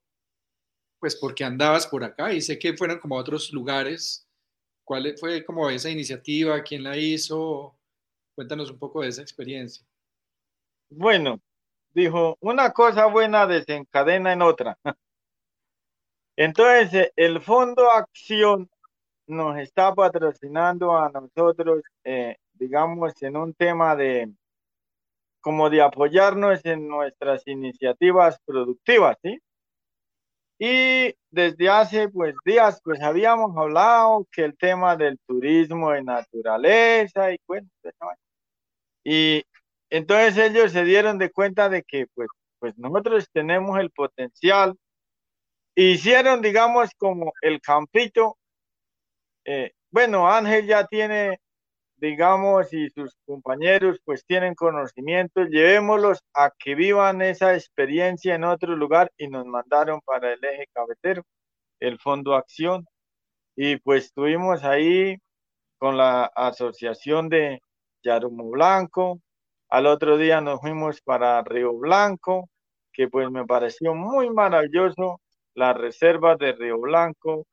pues 1.05 1.17
porque 1.17 1.45
andabas 1.45 1.87
por 1.87 2.03
acá 2.03 2.33
y 2.33 2.41
sé 2.41 2.59
que 2.59 2.75
fueron 2.79 2.99
como 2.99 3.17
otros 3.17 3.53
lugares. 3.53 4.27
¿Cuál 4.85 5.15
fue 5.21 5.45
como 5.45 5.69
esa 5.69 5.91
iniciativa? 5.91 6.63
¿Quién 6.63 6.83
la 6.83 6.97
hizo? 6.97 7.77
Cuéntanos 8.35 8.71
un 8.71 8.79
poco 8.79 9.03
de 9.03 9.09
esa 9.09 9.21
experiencia. 9.21 9.87
Bueno, 10.89 11.43
dijo, 11.93 12.39
una 12.41 12.71
cosa 12.71 13.05
buena 13.05 13.47
desencadena 13.47 14.33
en 14.33 14.41
otra. 14.41 14.79
Entonces, 16.37 17.13
el 17.17 17.43
Fondo 17.43 17.91
Acción 17.91 18.71
nos 19.27 19.59
está 19.59 19.95
patrocinando 19.95 20.97
a 20.97 21.11
nosotros, 21.11 21.83
eh, 22.03 22.39
digamos, 22.55 23.13
en 23.23 23.37
un 23.37 23.53
tema 23.53 23.95
de 23.95 24.33
como 25.43 25.69
de 25.69 25.83
apoyarnos 25.83 26.65
en 26.65 26.89
nuestras 26.89 27.47
iniciativas 27.47 28.39
productivas, 28.47 29.19
¿sí? 29.23 29.39
Y 30.67 31.15
desde 31.31 31.69
hace 31.69 32.09
pues 32.09 32.35
días 32.43 32.81
pues 32.83 33.03
habíamos 33.03 33.55
hablado 33.55 34.27
que 34.33 34.45
el 34.45 34.57
tema 34.57 34.97
del 34.97 35.19
turismo 35.27 35.91
de 35.91 36.03
naturaleza 36.03 37.33
y 37.33 37.39
bueno, 37.47 37.69
y 39.05 39.45
entonces 39.91 40.39
ellos 40.39 40.73
se 40.73 40.85
dieron 40.85 41.19
de 41.19 41.31
cuenta 41.31 41.69
de 41.69 41.83
que 41.83 42.07
pues, 42.15 42.29
pues 42.59 42.79
nosotros 42.79 43.29
tenemos 43.31 43.79
el 43.79 43.91
potencial. 43.91 44.75
Hicieron, 45.75 46.41
digamos, 46.41 46.91
como 46.97 47.35
el 47.43 47.61
campito. 47.61 48.39
Eh, 49.45 49.73
bueno, 49.91 50.27
Ángel 50.27 50.67
ya 50.67 50.87
tiene, 50.87 51.41
digamos, 52.05 52.73
y 52.73 52.91
sus 52.91 53.17
compañeros 53.27 53.99
pues 54.05 54.25
tienen 54.27 54.55
conocimiento. 54.55 55.45
Llevémoslos 55.45 56.21
a 56.35 56.51
que 56.59 56.75
vivan 56.75 57.23
esa 57.23 57.55
experiencia 57.55 58.35
en 58.35 58.45
otro 58.45 58.77
lugar 58.77 59.11
y 59.19 59.29
nos 59.29 59.47
mandaron 59.47 60.01
para 60.05 60.33
el 60.35 60.45
eje 60.45 60.67
cabetero, 60.75 61.23
el 61.81 61.99
Fondo 61.99 62.35
Acción. 62.35 62.87
Y 63.57 63.79
pues 63.79 64.07
estuvimos 64.07 64.65
ahí 64.65 65.19
con 65.79 65.97
la 65.99 66.27
Asociación 66.37 67.29
de, 67.29 67.61
Yarumo 68.05 68.51
Blanco. 68.51 69.21
Al 69.71 69.87
otro 69.87 70.17
día 70.19 70.41
nos 70.41 70.61
fuimos 70.61 71.01
para 71.03 71.43
Río 71.43 71.73
Blanco, 71.75 72.49
que 72.93 73.09
pues 73.09 73.31
me 73.31 73.47
pareció 73.47 73.95
muy 73.95 74.31
maravilloso 74.31 75.21
la 75.55 75.73
reserva 75.73 76.37
de 76.37 76.53
Río 76.53 76.79
Blanco, 76.81 77.47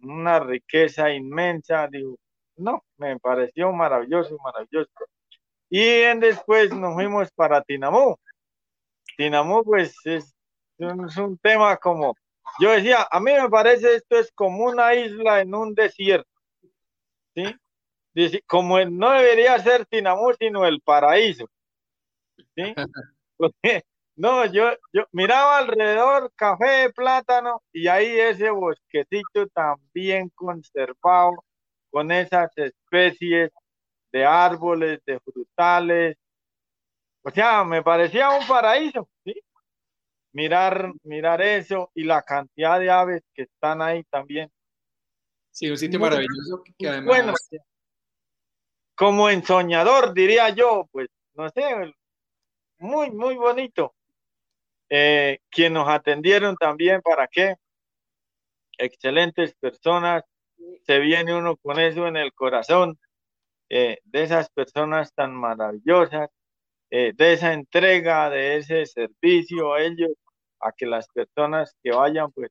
una 0.00 0.38
riqueza 0.40 1.12
inmensa, 1.12 1.88
digo, 1.90 2.16
no, 2.56 2.84
me 2.96 3.18
pareció 3.18 3.72
maravilloso, 3.72 4.36
maravilloso. 4.42 4.90
Y 5.68 5.84
después 6.18 6.72
nos 6.74 6.94
fuimos 6.94 7.30
para 7.32 7.62
Tinamú. 7.62 8.16
Tinamú 9.16 9.64
pues 9.64 9.94
es, 10.04 10.34
es 10.78 11.16
un 11.16 11.38
tema 11.38 11.76
como, 11.76 12.14
yo 12.60 12.70
decía, 12.70 13.06
a 13.10 13.20
mí 13.20 13.32
me 13.32 13.48
parece 13.48 13.96
esto 13.96 14.18
es 14.18 14.30
como 14.32 14.64
una 14.64 14.94
isla 14.94 15.40
en 15.40 15.54
un 15.54 15.74
desierto, 15.74 16.30
¿sí? 17.34 17.54
como 18.46 18.82
no 18.84 19.12
debería 19.12 19.58
ser 19.58 19.86
Tinamú, 19.86 20.32
sino 20.38 20.64
el 20.66 20.80
paraíso. 20.80 21.46
¿sí? 22.54 22.74
no, 24.16 24.46
yo, 24.46 24.70
yo 24.92 25.04
miraba 25.12 25.58
alrededor 25.58 26.32
café, 26.36 26.90
plátano, 26.94 27.62
y 27.72 27.88
ahí 27.88 28.06
ese 28.06 28.50
bosquecito 28.50 29.46
también 29.48 30.30
conservado, 30.30 31.32
con 31.96 32.12
esas 32.12 32.50
especies 32.58 33.50
de 34.12 34.26
árboles, 34.26 35.00
de 35.06 35.18
frutales. 35.18 36.18
O 37.22 37.30
sea, 37.30 37.64
me 37.64 37.82
parecía 37.82 38.28
un 38.28 38.46
paraíso, 38.46 39.08
¿sí? 39.24 39.34
Mirar, 40.32 40.92
mirar 41.04 41.40
eso 41.40 41.90
y 41.94 42.04
la 42.04 42.20
cantidad 42.20 42.78
de 42.78 42.90
aves 42.90 43.22
que 43.32 43.44
están 43.44 43.80
ahí 43.80 44.04
también. 44.10 44.52
Sí, 45.50 45.70
un 45.70 45.78
sitio 45.78 45.98
maravilloso 45.98 46.62
que 46.76 46.86
además... 46.86 47.06
Bueno, 47.06 47.32
como 48.94 49.30
ensoñador, 49.30 50.12
diría 50.12 50.50
yo, 50.50 50.86
pues, 50.92 51.08
no 51.32 51.48
sé, 51.48 51.94
muy, 52.76 53.10
muy 53.10 53.36
bonito. 53.36 53.94
Eh, 54.90 55.38
quien 55.48 55.72
nos 55.72 55.88
atendieron 55.88 56.56
también, 56.56 57.00
¿para 57.00 57.26
qué? 57.26 57.54
Excelentes 58.76 59.54
personas, 59.54 60.24
se 60.84 60.98
viene 61.00 61.34
uno 61.34 61.56
con 61.56 61.78
eso 61.78 62.06
en 62.06 62.16
el 62.16 62.32
corazón, 62.32 62.98
eh, 63.68 63.98
de 64.04 64.22
esas 64.22 64.50
personas 64.50 65.12
tan 65.14 65.34
maravillosas, 65.34 66.30
eh, 66.90 67.12
de 67.14 67.32
esa 67.32 67.52
entrega, 67.52 68.30
de 68.30 68.58
ese 68.58 68.86
servicio 68.86 69.74
a 69.74 69.82
ellos, 69.82 70.12
a 70.60 70.72
que 70.72 70.86
las 70.86 71.08
personas 71.08 71.74
que 71.82 71.90
vayan, 71.90 72.30
pues, 72.32 72.50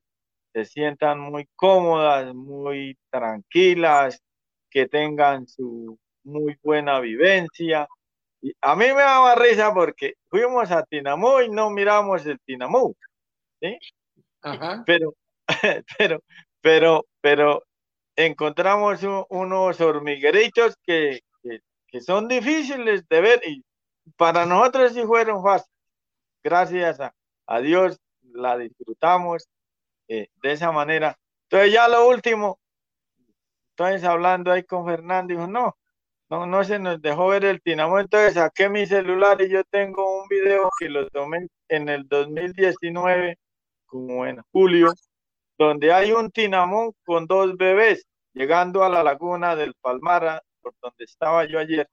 se 0.52 0.64
sientan 0.64 1.20
muy 1.20 1.48
cómodas, 1.56 2.34
muy 2.34 2.96
tranquilas, 3.10 4.22
que 4.70 4.86
tengan 4.86 5.46
su 5.46 5.98
muy 6.24 6.58
buena 6.62 7.00
vivencia. 7.00 7.86
Y 8.42 8.52
a 8.60 8.74
mí 8.76 8.86
me 8.86 9.02
daba 9.02 9.34
risa 9.36 9.72
porque 9.72 10.14
fuimos 10.28 10.70
a 10.70 10.82
Tinamú 10.82 11.40
y 11.40 11.48
no 11.48 11.70
miramos 11.70 12.26
el 12.26 12.38
Tinamú. 12.40 12.94
¿sí? 13.60 13.78
Pero, 14.86 15.14
pero, 15.98 16.20
pero, 16.60 17.06
pero 17.20 17.62
encontramos 18.16 19.00
unos 19.28 19.80
hormigueritos 19.80 20.76
que, 20.82 21.20
que, 21.42 22.00
son 22.00 22.28
difíciles 22.28 23.06
de 23.08 23.20
ver 23.20 23.40
y 23.46 23.64
para 24.16 24.44
nosotros 24.44 24.92
sí 24.92 25.02
fueron 25.02 25.42
fáciles. 25.42 25.72
Gracias 26.42 27.00
a, 27.00 27.14
a 27.46 27.60
Dios 27.60 27.98
la 28.22 28.58
disfrutamos 28.58 29.48
eh, 30.08 30.28
de 30.42 30.52
esa 30.52 30.72
manera. 30.72 31.16
Entonces 31.44 31.72
ya 31.72 31.88
lo 31.88 32.08
último, 32.08 32.58
entonces 33.70 34.04
hablando 34.04 34.52
ahí 34.52 34.64
con 34.64 34.86
Fernando, 34.86 35.32
dijo, 35.32 35.46
no, 35.46 35.76
no, 36.28 36.46
no 36.46 36.64
se 36.64 36.78
nos 36.78 37.00
dejó 37.00 37.28
ver 37.28 37.44
el 37.44 37.62
tinamú, 37.62 37.98
entonces 37.98 38.34
saqué 38.34 38.68
mi 38.68 38.86
celular 38.86 39.40
y 39.40 39.48
yo 39.48 39.62
tengo 39.64 40.22
un 40.22 40.28
video 40.28 40.70
que 40.78 40.88
lo 40.88 41.08
tomé 41.10 41.46
en 41.68 41.88
el 41.88 42.06
2019, 42.08 43.38
como 43.86 44.26
en 44.26 44.42
julio, 44.52 44.92
donde 45.58 45.92
hay 45.92 46.12
un 46.12 46.30
tinamú 46.30 46.94
con 47.04 47.26
dos 47.26 47.56
bebés 47.56 48.06
llegando 48.32 48.84
a 48.84 48.88
la 48.88 49.02
laguna 49.02 49.56
del 49.56 49.74
Palmara, 49.80 50.42
por 50.60 50.74
donde 50.80 51.04
estaba 51.04 51.44
yo 51.46 51.58
ayer. 51.58 51.88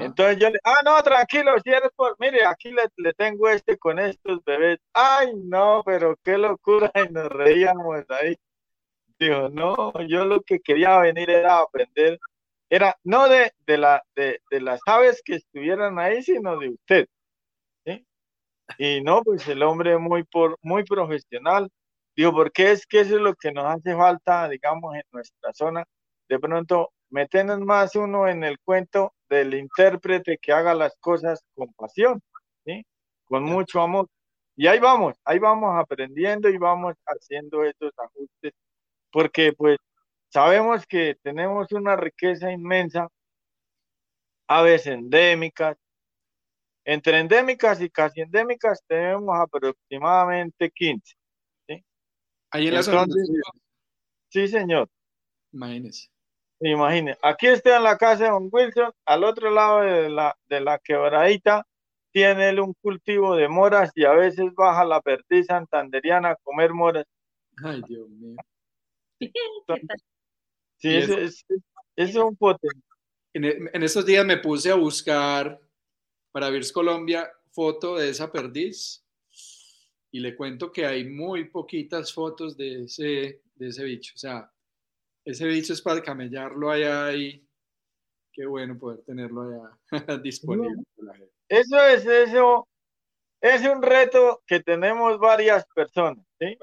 Entonces 0.00 0.38
yo 0.38 0.50
le, 0.50 0.58
ah, 0.64 0.80
no, 0.84 1.00
tranquilo, 1.02 1.52
si 1.62 1.70
eres 1.70 1.90
por, 1.94 2.16
mire, 2.18 2.44
aquí 2.44 2.72
le, 2.72 2.82
le, 2.96 3.12
tengo 3.14 3.48
este 3.48 3.78
con 3.78 3.98
estos 4.00 4.42
bebés. 4.44 4.78
Ay, 4.92 5.32
no, 5.36 5.82
pero 5.86 6.16
qué 6.24 6.36
locura, 6.36 6.90
y 6.94 7.12
nos 7.12 7.28
reíamos 7.28 8.04
ahí. 8.08 8.36
Dijo, 9.18 9.48
no, 9.48 9.92
yo 10.06 10.24
lo 10.24 10.42
que 10.42 10.58
quería 10.60 10.98
venir 10.98 11.30
era 11.30 11.58
aprender 11.60 12.18
era 12.70 12.96
no 13.04 13.28
de, 13.28 13.52
de, 13.66 13.78
la, 13.78 14.02
de, 14.14 14.40
de, 14.50 14.60
las 14.60 14.80
aves 14.86 15.22
que 15.24 15.36
estuvieran 15.36 15.98
ahí, 15.98 16.22
sino 16.22 16.58
de 16.58 16.70
usted. 16.70 17.08
Y 18.76 19.00
no, 19.00 19.22
pues 19.22 19.48
el 19.48 19.62
hombre 19.62 19.96
muy, 19.96 20.24
por, 20.24 20.58
muy 20.60 20.84
profesional. 20.84 21.70
Digo, 22.18 22.32
porque 22.32 22.72
es 22.72 22.86
que 22.86 23.00
eso 23.00 23.16
es 23.16 23.22
lo 23.22 23.34
que 23.34 23.52
nos 23.52 23.64
hace 23.66 23.96
falta, 23.96 24.48
digamos, 24.48 24.94
en 24.96 25.02
nuestra 25.12 25.52
zona. 25.54 25.84
De 26.28 26.38
pronto, 26.38 26.90
meternos 27.10 27.60
más 27.60 27.96
uno 27.96 28.28
en 28.28 28.44
el 28.44 28.58
cuento 28.60 29.14
del 29.30 29.54
intérprete 29.54 30.38
que 30.42 30.52
haga 30.52 30.74
las 30.74 30.96
cosas 31.00 31.42
con 31.54 31.72
pasión, 31.74 32.20
¿sí? 32.66 32.84
con 33.26 33.44
mucho 33.44 33.80
amor. 33.80 34.08
Y 34.56 34.66
ahí 34.66 34.80
vamos, 34.80 35.16
ahí 35.24 35.38
vamos 35.38 35.70
aprendiendo 35.78 36.48
y 36.50 36.58
vamos 36.58 36.94
haciendo 37.06 37.64
estos 37.64 37.92
ajustes, 37.98 38.52
porque 39.12 39.52
pues 39.54 39.78
Sabemos 40.30 40.86
que 40.86 41.16
tenemos 41.22 41.72
una 41.72 41.96
riqueza 41.96 42.52
inmensa, 42.52 43.08
aves 44.46 44.86
endémicas. 44.86 45.76
Entre 46.84 47.18
endémicas 47.18 47.80
y 47.80 47.90
casi 47.90 48.20
endémicas 48.20 48.82
tenemos 48.86 49.34
aproximadamente 49.38 50.70
15. 50.70 51.17
¿Sí? 52.52 52.58
Ahí 52.58 52.68
en 52.68 52.74
la 52.74 52.82
zona. 52.82 53.06
Sí, 54.28 54.48
señor. 54.48 54.88
Imagínese. 55.52 56.08
Imagine, 56.60 57.16
aquí 57.22 57.46
está 57.46 57.76
en 57.76 57.84
la 57.84 57.96
casa 57.96 58.24
de 58.24 58.30
Don 58.30 58.48
Wilson, 58.50 58.92
al 59.04 59.22
otro 59.22 59.50
lado 59.50 59.80
de 59.80 60.08
la, 60.08 60.36
de 60.48 60.60
la 60.60 60.78
quebradita, 60.80 61.64
tiene 62.10 62.48
él 62.48 62.58
un 62.58 62.74
cultivo 62.80 63.36
de 63.36 63.48
moras 63.48 63.92
y 63.94 64.04
a 64.04 64.12
veces 64.12 64.52
baja 64.54 64.84
la 64.84 65.00
perdiz 65.00 65.46
santanderiana 65.46 66.30
a 66.30 66.36
comer 66.36 66.74
moras. 66.74 67.04
Ay, 67.62 67.82
Dios 67.86 68.08
mío. 68.10 68.36
Sí, 70.80 70.94
es, 70.94 71.08
es, 71.08 71.44
es, 71.96 72.14
un 72.14 72.36
potente. 72.36 72.86
En, 73.32 73.44
en, 73.44 73.82
estos 73.82 74.06
días 74.06 74.24
me 74.24 74.36
puse 74.36 74.70
a 74.70 74.76
buscar 74.76 75.60
para 76.30 76.50
Virs 76.50 76.70
Colombia 76.70 77.28
foto 77.50 77.96
de 77.96 78.10
esa 78.10 78.30
perdiz 78.30 79.04
y 80.10 80.20
le 80.20 80.34
cuento 80.34 80.72
que 80.72 80.86
hay 80.86 81.04
muy 81.04 81.44
poquitas 81.44 82.12
fotos 82.12 82.56
de 82.56 82.84
ese, 82.84 83.42
de 83.54 83.68
ese 83.68 83.84
bicho. 83.84 84.12
O 84.14 84.18
sea, 84.18 84.50
ese 85.24 85.46
bicho 85.46 85.72
es 85.72 85.82
para 85.82 86.02
camellarlo 86.02 86.70
allá 86.70 87.12
y 87.12 87.46
qué 88.32 88.46
bueno 88.46 88.78
poder 88.78 89.00
tenerlo 89.02 89.42
allá 89.42 89.78
disponible. 90.22 90.82
Eso 91.48 91.80
es 91.86 92.06
eso. 92.06 92.68
Es 93.40 93.64
un 93.66 93.82
reto 93.82 94.42
que 94.46 94.60
tenemos 94.60 95.18
varias 95.18 95.66
personas, 95.74 96.24
¿sí? 96.40 96.58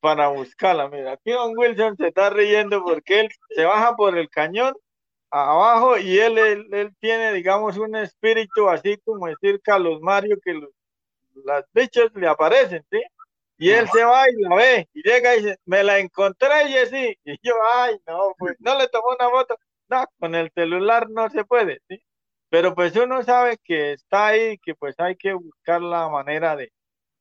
Para 0.00 0.28
buscarla. 0.28 0.88
Mira, 0.88 1.12
aquí 1.12 1.30
Don 1.30 1.56
Wilson 1.56 1.96
se 1.96 2.08
está 2.08 2.28
riendo 2.28 2.82
porque 2.82 3.20
él 3.20 3.28
se 3.48 3.64
baja 3.64 3.96
por 3.96 4.18
el 4.18 4.28
cañón 4.28 4.74
abajo 5.30 5.96
y 5.96 6.18
él, 6.18 6.36
él, 6.38 6.94
tiene, 7.00 7.32
digamos, 7.32 7.78
un 7.78 7.96
espíritu 7.96 8.68
así 8.68 8.98
como 8.98 9.28
decir 9.28 9.62
Carlos 9.62 10.02
Mario 10.02 10.36
que 10.44 10.52
los, 10.52 10.70
las 11.44 11.64
bichos 11.72 12.10
le 12.14 12.26
aparecen, 12.26 12.84
¿sí? 12.90 13.02
Y 13.58 13.70
él 13.70 13.88
se 13.92 14.04
va 14.04 14.28
y 14.28 14.42
la 14.42 14.56
ve 14.56 14.88
y 14.92 15.02
llega 15.08 15.36
y 15.36 15.42
dice, 15.42 15.56
me 15.66 15.84
la 15.84 15.98
encontré 15.98 16.68
y 16.68 16.76
así. 16.78 17.18
Y 17.24 17.38
yo, 17.42 17.54
ay, 17.74 17.96
no, 18.06 18.34
pues 18.38 18.56
no 18.60 18.76
le 18.78 18.88
tomó 18.88 19.08
una 19.18 19.30
foto. 19.30 19.56
No, 19.88 20.04
con 20.18 20.34
el 20.34 20.50
celular 20.54 21.08
no 21.10 21.28
se 21.30 21.44
puede, 21.44 21.80
¿sí? 21.88 22.02
Pero 22.50 22.74
pues 22.74 22.96
uno 22.96 23.22
sabe 23.22 23.58
que 23.64 23.92
está 23.92 24.28
ahí, 24.28 24.58
que 24.58 24.74
pues 24.74 24.94
hay 24.98 25.16
que 25.16 25.32
buscar 25.34 25.80
la 25.82 26.08
manera 26.08 26.56
de, 26.56 26.72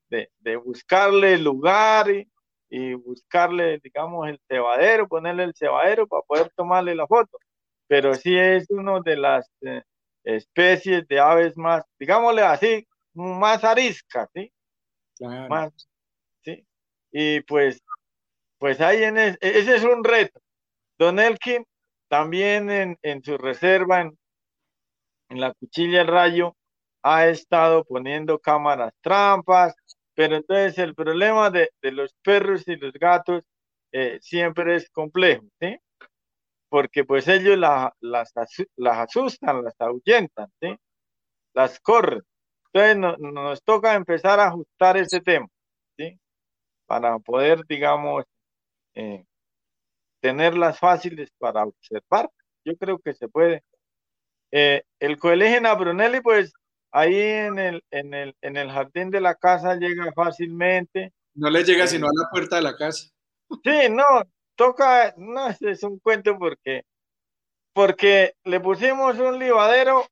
de, 0.10 0.32
de 0.40 0.56
buscarle 0.58 1.38
lugar 1.38 2.10
y, 2.12 2.30
y, 2.70 2.94
buscarle, 2.96 3.80
digamos, 3.84 4.28
el 4.30 4.40
cebadero, 4.48 5.08
ponerle 5.08 5.44
el 5.46 5.56
cebadero 5.56 6.08
para 6.08 6.24
poder 6.24 6.52
tomarle 6.56 6.96
la 6.96 7.08
foto 7.08 7.38
pero 7.92 8.16
sí 8.16 8.38
es 8.38 8.70
una 8.70 9.02
de 9.02 9.18
las 9.18 9.52
eh, 9.60 9.84
especies 10.24 11.06
de 11.10 11.20
aves 11.20 11.58
más, 11.58 11.84
digámosle 12.00 12.42
así, 12.42 12.88
más 13.14 13.64
ariscas, 13.64 14.30
¿sí? 14.34 14.52
Claro. 15.18 15.50
Más, 15.50 15.90
¿sí? 16.44 16.66
Y 17.12 17.42
pues, 17.42 17.82
pues 18.58 18.82
ahí 18.82 19.04
en 19.04 19.18
ese 19.18 19.38
es 19.42 19.84
un 19.84 20.04
reto. 20.04 20.40
Don 20.98 21.20
Elkin 21.20 21.66
también 22.08 22.70
en, 22.70 22.98
en 23.02 23.24
su 23.24 23.38
reserva, 23.38 24.02
en, 24.02 24.18
en 25.30 25.40
la 25.40 25.54
cuchilla 25.54 26.02
el 26.02 26.08
rayo, 26.08 26.56
ha 27.04 27.28
estado 27.28 27.84
poniendo 27.84 28.40
cámaras 28.40 28.94
trampas, 29.02 29.74
pero 30.14 30.36
entonces 30.36 30.78
el 30.78 30.94
problema 30.94 31.50
de, 31.50 31.72
de 31.82 31.92
los 31.92 32.14
perros 32.22 32.68
y 32.68 32.76
los 32.76 32.94
gatos 32.94 33.46
eh, 33.92 34.20
siempre 34.22 34.76
es 34.76 34.90
complejo, 34.90 35.44
¿sí? 35.60 35.78
porque 36.70 37.04
pues 37.04 37.28
ellos 37.28 37.58
la, 37.58 37.94
las, 38.00 38.32
las 38.78 38.98
asustan, 38.98 39.64
las 39.64 39.76
ahuyentan, 39.80 40.48
¿sí? 40.62 40.74
las 41.54 41.80
corren. 41.82 42.22
Entonces 42.74 43.20
nos 43.20 43.64
toca 43.64 43.96
empezar 43.96 44.40
a 44.40 44.48
ajustar 44.48 44.98
ese 44.98 45.20
tema, 45.20 45.48
¿sí? 45.98 46.18
Para 46.86 47.20
poder, 47.20 47.66
digamos, 47.68 48.24
eh, 48.94 49.26
tenerlas 50.22 50.80
fáciles 50.80 51.30
para 51.38 51.64
observar. 51.64 52.30
Yo 52.64 52.76
creo 52.78 53.00
que 53.00 53.14
se 53.14 53.28
puede. 53.28 53.64
Eh, 54.52 54.84
el 55.00 55.18
colegio 55.18 55.78
Brunelli, 55.78 56.22
pues 56.22 56.54
ahí 56.92 57.16
en 57.16 57.60
el, 57.60 57.84
en, 57.92 58.14
el, 58.14 58.36
en 58.42 58.58
el 58.58 58.72
jardín 58.72 59.10
de 59.10 59.22
la 59.22 59.36
casa 59.36 59.76
llega 59.76 60.12
fácilmente. 60.14 61.14
No 61.34 61.50
le 61.50 61.64
llega 61.64 61.88
sino 61.88 62.08
a 62.08 62.12
la 62.14 62.30
puerta 62.30 62.58
de 62.58 62.62
la 62.62 62.76
casa. 62.76 63.10
Sí, 63.64 63.90
no, 63.90 64.06
toca, 64.56 65.14
no, 65.18 65.50
es 65.50 65.84
un 65.84 66.00
cuento 66.00 66.38
porque, 66.38 66.84
porque 67.74 68.34
le 68.46 68.60
pusimos 68.60 69.18
un 69.20 69.40
libadero 69.40 70.06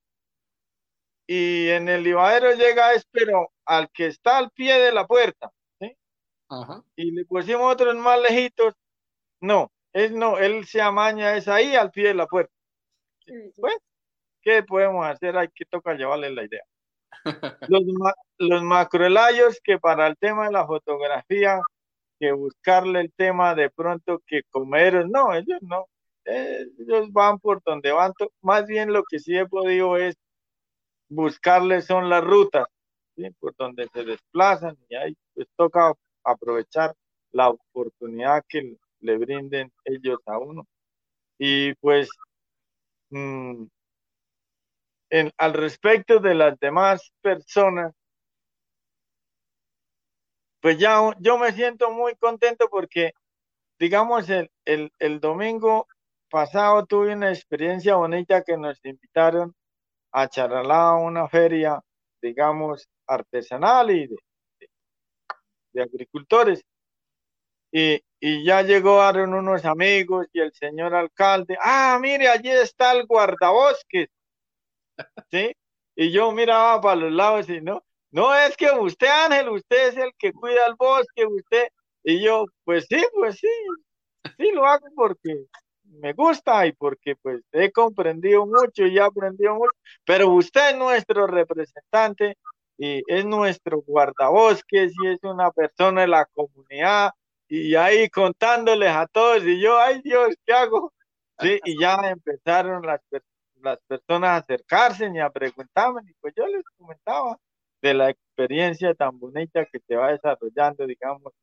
y 1.32 1.70
en 1.70 1.88
el 1.88 2.02
libadero 2.02 2.54
llega 2.54 2.94
es, 2.94 3.06
pero 3.12 3.52
al 3.64 3.92
que 3.92 4.08
está 4.08 4.40
al 4.40 4.50
pie 4.50 4.80
de 4.80 4.92
la 4.92 5.06
puerta, 5.06 5.52
¿sí? 5.80 5.96
Ajá. 6.50 6.84
Y 6.96 7.12
le 7.12 7.24
pusimos 7.26 7.72
otros 7.72 7.96
más 7.98 8.20
lejitos, 8.20 8.74
no, 9.40 9.72
es 9.94 10.12
no, 10.12 10.40
él 10.40 10.66
se 10.66 10.82
amaña, 10.82 11.38
es 11.38 11.48
ahí 11.48 11.76
al 11.76 11.92
pie 11.92 12.08
de 12.08 12.14
la 12.16 12.26
puerta. 12.26 12.52
Pues, 13.58 13.78
¿qué 14.42 14.64
podemos 14.64 15.06
hacer? 15.06 15.38
Hay 15.38 15.50
que 15.54 15.66
tocar 15.66 15.98
llevarle 15.98 16.32
la 16.32 16.46
idea. 16.46 16.64
los, 17.70 17.84
los 18.40 18.64
macroelayos 18.64 19.60
que 19.64 19.78
para 19.78 20.08
el 20.08 20.18
tema 20.18 20.48
de 20.48 20.54
la 20.54 20.66
fotografía 20.66 21.62
que 22.20 22.32
buscarle 22.32 23.02
el 23.02 23.14
tema 23.14 23.54
de 23.54 23.70
pronto 23.70 24.20
que 24.26 24.42
comer, 24.50 25.08
no, 25.08 25.36
ellos 25.36 25.60
no, 25.62 25.86
ellos 26.26 27.12
van 27.12 27.38
por 27.38 27.62
donde 27.64 27.92
van, 27.92 28.14
más 28.42 28.66
bien 28.66 28.92
lo 28.92 29.04
que 29.04 29.20
sí 29.20 29.38
he 29.38 29.46
podido 29.46 29.96
es 29.96 30.18
buscarles 31.10 31.86
son 31.86 32.10
las 32.10 32.24
rutas, 32.24 32.68
por 33.40 33.56
donde 33.58 33.88
se 33.94 34.04
desplazan 34.04 34.78
y 34.88 34.96
ahí 34.96 35.18
pues 35.34 35.48
toca 35.58 35.92
aprovechar 36.24 36.96
la 37.32 37.50
oportunidad 37.50 38.44
que 38.48 38.78
le 39.02 39.18
brinden 39.18 39.72
ellos 39.84 40.20
a 40.26 40.38
uno. 40.38 40.66
Y 41.38 41.74
pues 41.76 42.10
mm, 43.10 43.66
al 45.38 45.54
respecto 45.54 46.20
de 46.20 46.36
las 46.36 46.60
demás 46.60 47.12
personas, 47.22 47.94
pues 50.62 50.78
ya 50.78 51.00
yo 51.20 51.38
me 51.38 51.52
siento 51.54 51.92
muy 51.92 52.16
contento 52.16 52.70
porque, 52.70 53.14
digamos, 53.80 54.30
el, 54.30 54.52
el, 54.66 54.92
el 55.00 55.20
domingo 55.20 55.88
pasado 56.30 56.86
tuve 56.86 57.14
una 57.14 57.30
experiencia 57.32 57.96
bonita 57.96 58.44
que 58.44 58.58
nos 58.58 58.84
invitaron 58.84 59.56
a 60.12 60.28
Charalá 60.28 60.96
una 60.96 61.28
feria, 61.28 61.80
digamos, 62.22 62.88
artesanal 63.08 63.92
y 63.92 64.08
de, 64.08 64.18
de, 65.74 65.84
agricultores. 65.84 66.64
Y, 67.72 68.02
y, 68.20 68.44
ya 68.44 68.64
llegaron 68.64 69.34
unos 69.34 69.64
amigos 69.66 70.28
y 70.34 70.40
el 70.40 70.52
señor 70.54 70.96
alcalde, 70.96 71.58
ah, 71.62 72.00
mire, 72.02 72.28
allí 72.28 72.50
está 72.50 72.94
el 72.94 73.06
guardabosques, 73.06 74.10
¿sí? 75.32 75.54
Y 75.96 76.12
yo 76.12 76.32
miraba 76.32 76.82
para 76.82 76.96
los 76.96 77.12
lados 77.12 77.50
y 77.50 77.62
no, 77.62 77.84
no 78.12 78.34
es 78.36 78.58
que 78.58 78.72
usted, 78.72 79.08
Ángel, 79.08 79.50
usted 79.50 79.90
es 79.90 79.98
el 79.98 80.12
que 80.18 80.34
cuida 80.34 80.66
el 80.68 80.76
bosque, 80.76 81.26
usted. 81.26 81.68
Y 82.04 82.24
yo, 82.24 82.46
pues 82.64 82.86
sí, 82.90 83.06
pues 83.14 83.38
sí, 83.38 83.50
sí 84.38 84.52
lo 84.52 84.66
hago 84.66 84.88
porque 84.96 85.46
me 86.00 86.14
gusta 86.14 86.66
y 86.68 86.74
porque 86.74 87.16
pues 87.16 87.42
he 87.52 87.72
comprendido 87.72 88.46
mucho 88.46 88.86
y 88.86 88.98
he 88.98 89.02
aprendido 89.02 89.56
mucho, 89.56 89.72
pero 90.06 90.30
usted 90.30 90.72
es 90.72 90.78
nuestro 90.78 91.28
representante 91.28 92.38
y 92.78 93.04
es 93.08 93.26
nuestro 93.26 93.82
guardabosques 93.82 94.94
y 95.04 95.08
es 95.08 95.20
una 95.24 95.52
persona 95.52 96.02
de 96.02 96.08
la 96.08 96.26
comunidad 96.26 97.12
y 97.48 97.76
ahí 97.76 98.10
contándoles 98.10 98.90
a 98.90 99.08
todos 99.08 99.44
y 99.44 99.60
yo, 99.60 99.80
ay 99.80 100.02
Dios, 100.04 100.36
¿qué 100.46 100.54
hago? 100.54 100.94
Sí, 101.40 101.60
y 101.66 101.80
ya 101.80 101.96
empezaron 102.10 102.86
las, 102.86 103.02
las 103.62 103.80
personas 103.88 104.30
a 104.30 104.36
acercarse 104.38 105.10
y 105.14 105.20
a 105.20 105.30
preguntarme 105.30 106.02
y 106.08 106.14
pues 106.22 106.34
yo 106.36 106.48
les 106.48 106.64
comentaba 106.78 107.38
de 107.82 107.94
la 107.94 108.10
experiencia 108.10 108.94
tan 108.94 109.18
bonita 109.20 109.66
que 109.66 109.80
se 109.88 109.96
va 109.96 110.12
desarrollando, 110.12 110.86
digamos, 110.86 111.34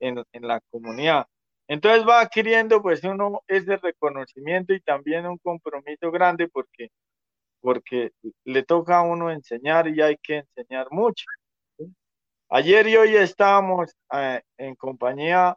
en, 0.00 0.22
en 0.32 0.46
la 0.46 0.60
comunidad. 0.70 1.26
Entonces 1.68 2.06
va 2.06 2.20
adquiriendo 2.20 2.80
pues 2.82 3.02
uno 3.04 3.42
ese 3.48 3.76
reconocimiento 3.76 4.72
y 4.72 4.80
también 4.80 5.26
un 5.26 5.38
compromiso 5.38 6.10
grande 6.10 6.48
porque, 6.48 6.90
porque 7.60 8.12
le 8.44 8.62
toca 8.62 8.98
a 8.98 9.02
uno 9.02 9.30
enseñar 9.30 9.88
y 9.88 10.00
hay 10.00 10.16
que 10.18 10.44
enseñar 10.56 10.88
mucho. 10.90 11.24
Ayer 12.48 12.86
y 12.86 12.96
hoy 12.96 13.16
estábamos 13.16 13.92
eh, 14.12 14.40
en 14.56 14.76
compañía 14.76 15.56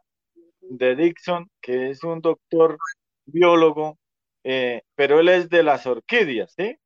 de 0.60 0.96
Dixon, 0.96 1.48
que 1.60 1.90
es 1.90 2.02
un 2.02 2.20
doctor 2.20 2.78
biólogo, 3.26 3.96
eh, 4.44 4.82
pero 4.96 5.20
él 5.20 5.28
es 5.28 5.48
de 5.48 5.62
las 5.62 5.86
orquídeas, 5.86 6.52
¿sí? 6.56 6.76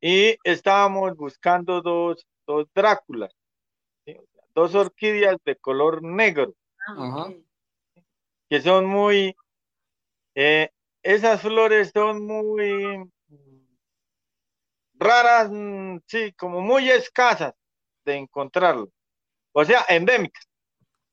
y 0.00 0.36
estábamos 0.44 1.16
buscando 1.16 1.82
dos, 1.82 2.26
dos 2.46 2.66
Dráculas, 2.74 3.32
dos 4.54 4.74
orquídeas 4.74 5.36
de 5.44 5.56
color 5.56 6.02
negro, 6.02 6.54
Ajá. 6.98 7.32
que 8.48 8.60
son 8.60 8.86
muy, 8.86 9.34
eh, 10.34 10.70
esas 11.02 11.40
flores 11.42 11.90
son 11.94 12.26
muy 12.26 13.10
raras, 14.94 15.50
mm, 15.50 15.98
sí, 16.06 16.32
como 16.34 16.60
muy 16.60 16.90
escasas 16.90 17.54
de 18.04 18.16
encontrarlo, 18.16 18.90
o 19.52 19.64
sea, 19.64 19.84
endémicas. 19.88 20.46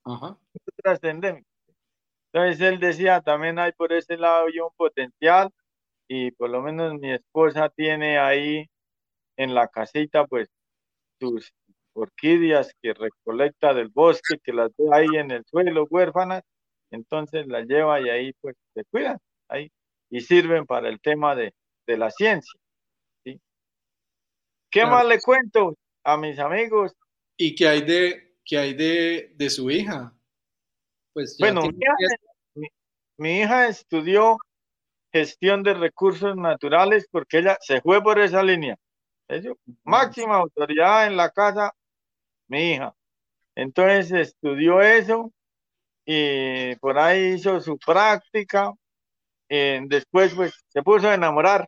Ajá. 0.06 0.38
Otras 0.78 1.04
endémicas. 1.04 1.48
Entonces 2.32 2.62
él 2.62 2.80
decía, 2.80 3.22
también 3.22 3.60
hay 3.60 3.72
por 3.74 3.94
ese 3.94 4.18
lado 4.18 4.48
yo 4.54 4.68
un 4.68 4.74
potencial 4.76 5.50
y 6.08 6.32
por 6.32 6.50
lo 6.50 6.62
menos 6.62 6.94
mi 6.96 7.12
esposa 7.12 7.70
tiene 7.70 8.20
ahí 8.20 8.70
en 9.38 9.56
la 9.56 9.68
casita 9.68 10.26
pues 10.28 10.50
sus 11.20 11.54
orquídeas 11.98 12.74
que 12.82 12.94
recolecta 12.94 13.74
del 13.74 13.90
bosque, 13.90 14.38
que 14.44 14.54
las 14.54 14.72
ve 14.78 14.86
ahí 14.92 15.08
en 15.16 15.32
el 15.32 15.44
suelo 15.46 15.86
huérfanas, 15.90 16.44
entonces 16.92 17.48
las 17.48 17.68
lleva 17.68 18.00
y 18.00 18.10
ahí 18.10 18.34
pues 18.42 18.56
se 18.74 18.84
cuidan 18.86 19.18
ahí 19.50 19.72
y 20.10 20.22
sirven 20.22 20.66
para 20.66 20.90
el 20.90 21.00
tema 21.02 21.36
de, 21.36 21.54
de 21.86 21.98
la 21.98 22.12
ciencia. 22.12 22.60
¿sí? 23.24 23.40
¿Qué 24.70 24.86
más 24.86 25.06
le 25.06 25.20
cuento 25.20 25.76
a 26.04 26.18
mis 26.18 26.40
amigos? 26.40 26.94
¿Y 27.36 27.56
qué 27.56 27.68
hay 27.68 27.82
de, 27.82 28.38
qué 28.46 28.58
hay 28.58 28.74
de, 28.74 29.34
de 29.36 29.50
su 29.50 29.70
hija? 29.70 30.14
Pues 31.14 31.38
bueno, 31.40 31.62
mi 33.18 33.40
hija 33.40 33.68
estudió 33.68 34.38
gestión 35.12 35.64
de 35.64 35.74
recursos 35.74 36.36
naturales 36.36 37.08
porque 37.12 37.40
ella 37.40 37.58
se 37.62 37.82
fue 37.82 38.02
por 38.02 38.20
esa 38.20 38.44
línea. 38.44 38.78
Eso, 39.28 39.58
máxima 39.84 40.38
autoridad 40.38 41.08
en 41.08 41.18
la 41.18 41.30
casa, 41.32 41.74
mi 42.48 42.74
hija. 42.74 42.96
Entonces 43.56 44.12
estudió 44.12 44.82
eso 44.82 45.32
y 46.06 46.76
por 46.78 47.00
ahí 47.00 47.36
hizo 47.36 47.60
su 47.62 47.78
práctica. 47.80 48.74
Y 49.50 49.88
después 49.88 50.34
pues 50.36 50.54
se 50.70 50.84
puso 50.84 51.10
a 51.10 51.16
enamorar. 51.16 51.68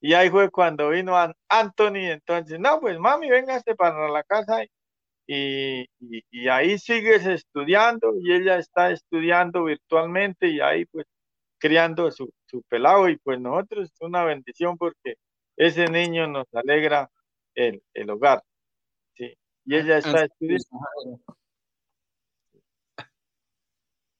Y 0.00 0.14
ahí 0.14 0.30
fue 0.30 0.50
cuando 0.50 0.90
vino 0.90 1.14
Anthony. 1.48 2.10
Entonces, 2.12 2.60
no, 2.60 2.80
pues 2.80 2.98
mami, 2.98 3.28
véngase 3.30 3.74
para 3.74 4.08
la 4.08 4.22
casa 4.24 4.64
y, 5.26 5.86
y, 6.30 6.48
ahí 6.48 6.78
sigues 6.78 7.26
estudiando 7.26 8.14
y 8.20 8.32
ella 8.32 8.58
está 8.58 8.90
estudiando 8.92 9.64
virtualmente 9.64 10.48
y 10.48 10.60
ahí 10.60 10.86
pues 10.86 11.06
criando 11.58 12.10
su, 12.12 12.32
su 12.46 12.62
pelado 12.64 13.08
y 13.08 13.18
pues 13.18 13.40
nosotros 13.40 13.90
es 13.92 14.00
una 14.00 14.24
bendición 14.24 14.76
porque 14.78 15.16
ese 15.56 15.86
niño 15.88 16.28
nos 16.28 16.46
alegra 16.54 17.10
el, 17.54 17.82
el 17.94 18.10
hogar. 18.10 18.42
Y 19.66 19.76
ella 19.76 19.98
está 19.98 20.24
estudiando. 20.24 21.20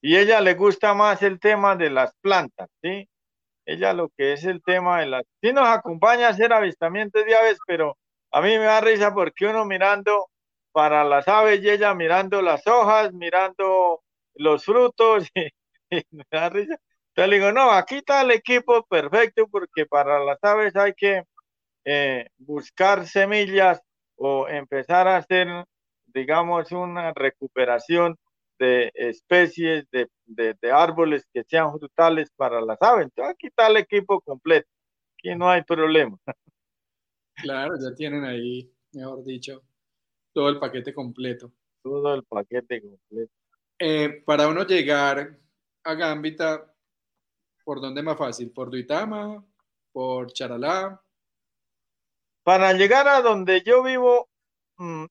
Y 0.03 0.17
ella 0.17 0.41
le 0.41 0.55
gusta 0.55 0.93
más 0.95 1.23
el 1.23 1.41
tema 1.41 1.77
de 1.77 1.91
las 1.91 2.13
plantas, 2.21 2.69
¿sí? 2.83 3.09
Ella 3.65 3.93
lo 3.93 4.09
que 4.11 4.35
es 4.35 4.45
el 4.45 4.63
tema 4.63 5.01
de 5.01 5.07
las... 5.07 5.25
Sí 5.41 5.53
nos 5.53 5.67
acompaña 5.69 6.29
a 6.29 6.31
hacer 6.31 6.53
avistamientos 6.53 7.25
de 7.25 7.37
aves, 7.37 7.59
pero 7.67 7.97
a 8.31 8.41
mí 8.41 8.51
me 8.59 8.65
da 8.65 8.81
risa 8.81 9.15
porque 9.15 9.47
uno 9.47 9.65
mirando 9.65 10.29
para 10.73 11.05
las 11.05 11.27
aves 11.27 11.63
y 11.63 11.71
ella 11.71 11.95
mirando 11.95 12.43
las 12.43 12.67
hojas, 12.67 13.13
mirando 13.13 14.03
los 14.35 14.65
frutos 14.65 15.29
y, 15.35 16.03
me 16.11 16.25
da 16.31 16.49
risa. 16.51 16.77
Entonces 17.09 17.31
le 17.31 17.37
digo, 17.37 17.53
no, 17.53 17.71
aquí 17.71 17.97
está 17.97 18.23
el 18.23 18.33
equipo 18.33 18.85
perfecto 18.87 19.49
porque 19.49 19.87
para 19.87 20.23
las 20.23 20.39
aves 20.43 20.77
hay 20.77 20.93
que 20.95 21.25
eh, 21.85 22.29
buscar 22.37 23.07
semillas 23.07 23.81
o 24.17 24.49
empezar 24.49 25.07
a 25.09 25.19
hacer, 25.19 25.49
digamos, 26.07 26.73
una 26.73 27.13
recuperación 27.13 28.17
de 28.59 28.91
especies 28.95 29.87
de, 29.91 30.09
de, 30.25 30.73
árboles 30.73 31.27
que 31.33 31.45
sean 31.45 31.73
frutales 31.79 32.31
para 32.37 32.61
las 32.61 32.81
aves. 32.81 33.05
Entonces 33.05 33.35
aquí 33.35 33.47
está 33.49 33.69
el 33.69 33.77
equipo 33.77 34.21
completo. 34.21 34.69
Aquí 35.15 35.35
no 35.35 35.49
hay 35.49 35.63
problema. 35.63 36.17
Claro, 37.37 37.75
ya 37.79 37.95
tienen 37.95 38.25
ahí, 38.25 38.73
mejor 38.93 39.23
dicho, 39.25 39.63
todo 40.33 40.49
el 40.49 40.59
paquete 40.59 40.95
completo. 40.95 41.53
Todo 41.83 42.15
el 42.15 42.25
paquete 42.25 42.81
completo. 42.81 43.33
Eh, 43.79 44.23
para 44.25 44.49
uno 44.49 44.67
llegar 44.67 45.39
a 45.85 45.95
Gambita, 45.95 46.75
¿por 47.63 47.81
dónde 47.81 48.01
es 48.01 48.05
más 48.05 48.17
fácil? 48.17 48.51
¿Por 48.51 48.71
Duitama? 48.71 49.45
¿Por 49.93 50.33
Charalá? 50.33 51.01
Para 52.47 52.75
llegar 52.75 53.09
a 53.09 53.23
donde 53.23 53.63
yo 53.63 53.83
vivo, 53.83 54.29
mm, 54.79 55.07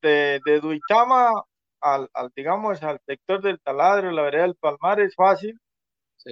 de, 0.00 0.40
de 0.42 0.60
Duitama 0.60 1.44
al, 1.82 2.08
digamos, 2.34 2.82
al 2.82 2.98
sector 3.04 3.42
del 3.42 3.60
taladro, 3.60 4.10
la 4.10 4.22
vereda 4.22 4.44
del 4.44 4.54
Palmar, 4.54 4.98
es 4.98 5.14
fácil. 5.14 5.60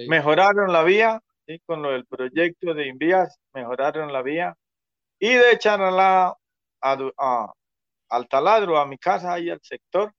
Mejoraron 0.07 0.73
la 0.73 0.81
vía, 0.81 1.21
¿sí? 1.45 1.59
con 1.67 1.83
lo 1.83 1.91
del 1.91 2.07
proyecto 2.07 2.73
de 2.73 2.87
Invías, 2.87 3.37
mejoraron 3.53 4.11
la 4.11 4.23
vía. 4.23 4.55
Y 5.19 5.35
de 5.35 5.55
Charalá 5.59 6.35
a, 6.81 7.53
al 8.09 8.27
taladro, 8.27 8.79
a 8.79 8.87
mi 8.87 8.97
casa 8.97 9.37
y 9.37 9.51
al 9.51 9.61
sector, 9.61 10.11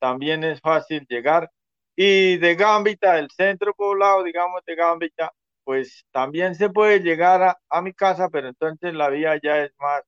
también 0.00 0.44
es 0.44 0.62
fácil 0.62 1.04
llegar. 1.10 1.50
Y 1.94 2.38
de 2.38 2.54
Gambita, 2.54 3.18
el 3.18 3.30
centro 3.30 3.74
poblado, 3.74 4.22
digamos, 4.22 4.62
de 4.64 4.74
Gambita, 4.76 5.30
pues 5.64 6.04
también 6.10 6.54
se 6.54 6.70
puede 6.70 7.00
llegar 7.00 7.56
a, 7.68 7.82
mi 7.82 7.92
casa, 7.92 8.28
pero 8.28 8.48
entonces 8.48 8.94
la 8.94 9.08
vía 9.08 9.38
ya 9.42 9.64
es 9.64 9.72
más, 9.78 10.02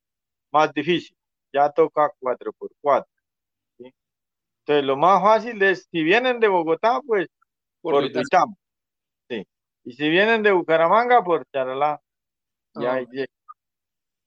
más 0.51 0.73
difícil, 0.73 1.17
ya 1.53 1.71
toca 1.71 2.13
4x4. 2.21 3.07
¿sí? 3.79 3.95
Entonces 4.61 4.85
lo 4.85 4.97
más 4.97 5.23
fácil 5.23 5.63
es, 5.63 5.89
si 5.91 6.03
vienen 6.03 6.41
de 6.41 6.49
Bogotá, 6.49 7.01
pues 7.07 7.29
por, 7.81 7.95
por 7.95 8.25
Sí. 9.29 9.47
Y 9.85 9.93
si 9.93 10.09
vienen 10.09 10.43
de 10.43 10.53
Bucaramanga, 10.53 11.23
por 11.23 11.47
Charalá. 11.53 12.01
Ya, 12.75 12.95
ah. 12.95 13.05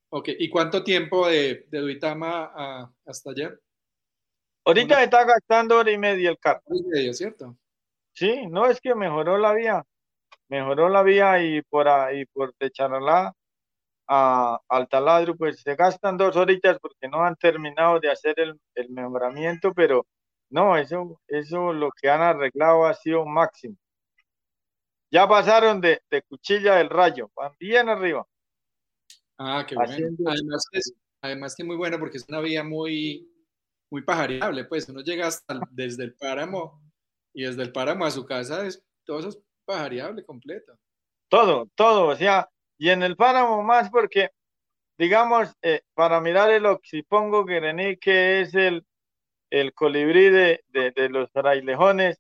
Ok, 0.10 0.30
¿y 0.40 0.50
cuánto 0.50 0.84
tiempo 0.84 1.28
de, 1.28 1.66
de 1.70 1.80
Duitama 1.80 2.94
hasta 3.06 3.32
allá? 3.32 3.54
Ahorita 4.64 5.04
está 5.04 5.26
gastando 5.26 5.78
hora 5.78 5.92
y 5.92 5.98
media 5.98 6.30
el 6.30 6.38
carro. 6.38 6.62
Hora 6.66 6.80
y 6.80 6.88
media, 6.88 7.14
¿cierto? 7.14 7.58
Sí, 8.14 8.48
no 8.48 8.66
es 8.66 8.82
que 8.82 8.96
mejoró 8.96 9.38
la 9.38 9.54
vía. 9.54 9.86
Mejoró 10.50 10.90
la 10.90 11.04
vía 11.04 11.44
y 11.44 11.62
por 11.64 11.88
ahí, 11.88 12.26
por 12.26 12.56
de 12.58 12.72
Charalá 12.72 13.34
a, 14.08 14.60
al 14.70 14.88
taladro, 14.88 15.36
pues 15.36 15.62
se 15.62 15.76
gastan 15.76 16.18
dos 16.18 16.36
horitas 16.36 16.80
porque 16.80 17.08
no 17.10 17.24
han 17.24 17.36
terminado 17.36 18.00
de 18.00 18.10
hacer 18.10 18.40
el, 18.40 18.60
el 18.76 18.90
mejoramiento, 18.90 19.74
pero 19.74 20.06
no, 20.50 20.78
eso, 20.78 21.20
eso 21.28 21.74
lo 21.74 21.90
que 21.92 22.10
han 22.10 22.22
arreglado 22.22 22.86
ha 22.86 22.94
sido 22.94 23.26
máximo. 23.26 23.76
Ya 25.12 25.28
pasaron 25.28 25.82
de, 25.82 26.02
de 26.10 26.22
cuchilla 26.24 26.76
del 26.76 26.90
rayo, 26.90 27.30
van 27.36 27.54
bien 27.60 27.90
arriba. 27.90 28.26
Ah, 29.38 29.66
qué 29.68 29.76
bueno. 29.76 29.94
Además, 30.26 30.66
es, 30.72 30.94
además 31.22 31.56
que 31.56 31.64
muy 31.64 31.76
bueno 31.76 32.00
porque 32.00 32.18
es 32.18 32.26
una 32.28 32.40
vía 32.40 32.64
muy, 32.64 33.30
muy 33.92 34.02
pajareable, 34.02 34.66
pues 34.66 34.88
uno 34.90 35.02
llega 35.02 35.28
hasta 35.28 35.60
desde 35.72 36.06
el 36.06 36.16
páramo 36.16 36.82
y 37.34 37.44
desde 37.44 37.64
el 37.64 37.72
páramo 37.72 38.06
a 38.06 38.12
su 38.12 38.26
casa, 38.26 38.66
es, 38.66 38.84
todo 39.06 39.20
eso 39.20 39.44
es 39.68 39.76
pajareable 39.76 40.24
completo. 40.24 40.74
Todo, 41.30 41.68
todo, 41.76 42.08
o 42.08 42.16
sea, 42.16 42.50
y 42.78 42.90
en 42.90 43.04
el 43.04 43.16
páramo 43.16 43.64
más 43.64 43.90
porque, 43.90 44.32
digamos, 44.98 45.54
eh, 45.62 45.82
para 45.94 46.22
mirar 46.22 46.52
el 46.52 46.66
oxipongo 46.66 47.46
guerení, 47.46 47.98
que 47.98 48.42
es 48.42 48.54
el, 48.56 48.86
el 49.50 49.74
colibrí 49.74 50.30
de, 50.30 50.64
de, 50.70 50.92
de 50.92 51.10
los 51.10 51.30
frailejones, 51.32 52.20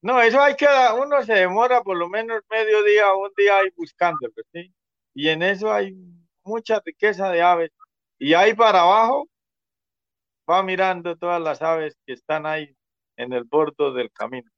no, 0.00 0.20
eso 0.22 0.40
hay 0.40 0.54
que, 0.54 0.66
uno 0.96 1.22
se 1.24 1.34
demora 1.34 1.82
por 1.82 1.96
lo 1.96 2.08
menos 2.08 2.40
medio 2.50 2.82
día 2.84 3.12
o 3.12 3.24
un 3.24 3.32
día 3.36 3.58
ahí 3.58 3.68
buscándolo, 3.76 4.32
¿sí? 4.52 4.72
Y 5.14 5.28
en 5.28 5.42
eso 5.42 5.72
hay 5.72 5.92
mucha 6.44 6.80
riqueza 6.84 7.30
de 7.30 7.42
aves. 7.42 7.70
Y 8.18 8.34
ahí 8.34 8.54
para 8.54 8.82
abajo 8.82 9.28
va 10.48 10.62
mirando 10.62 11.16
todas 11.16 11.40
las 11.40 11.62
aves 11.62 11.96
que 12.06 12.14
están 12.14 12.46
ahí 12.46 12.74
en 13.16 13.32
el 13.32 13.44
borde 13.44 13.92
del 13.92 14.10
camino. 14.12 14.50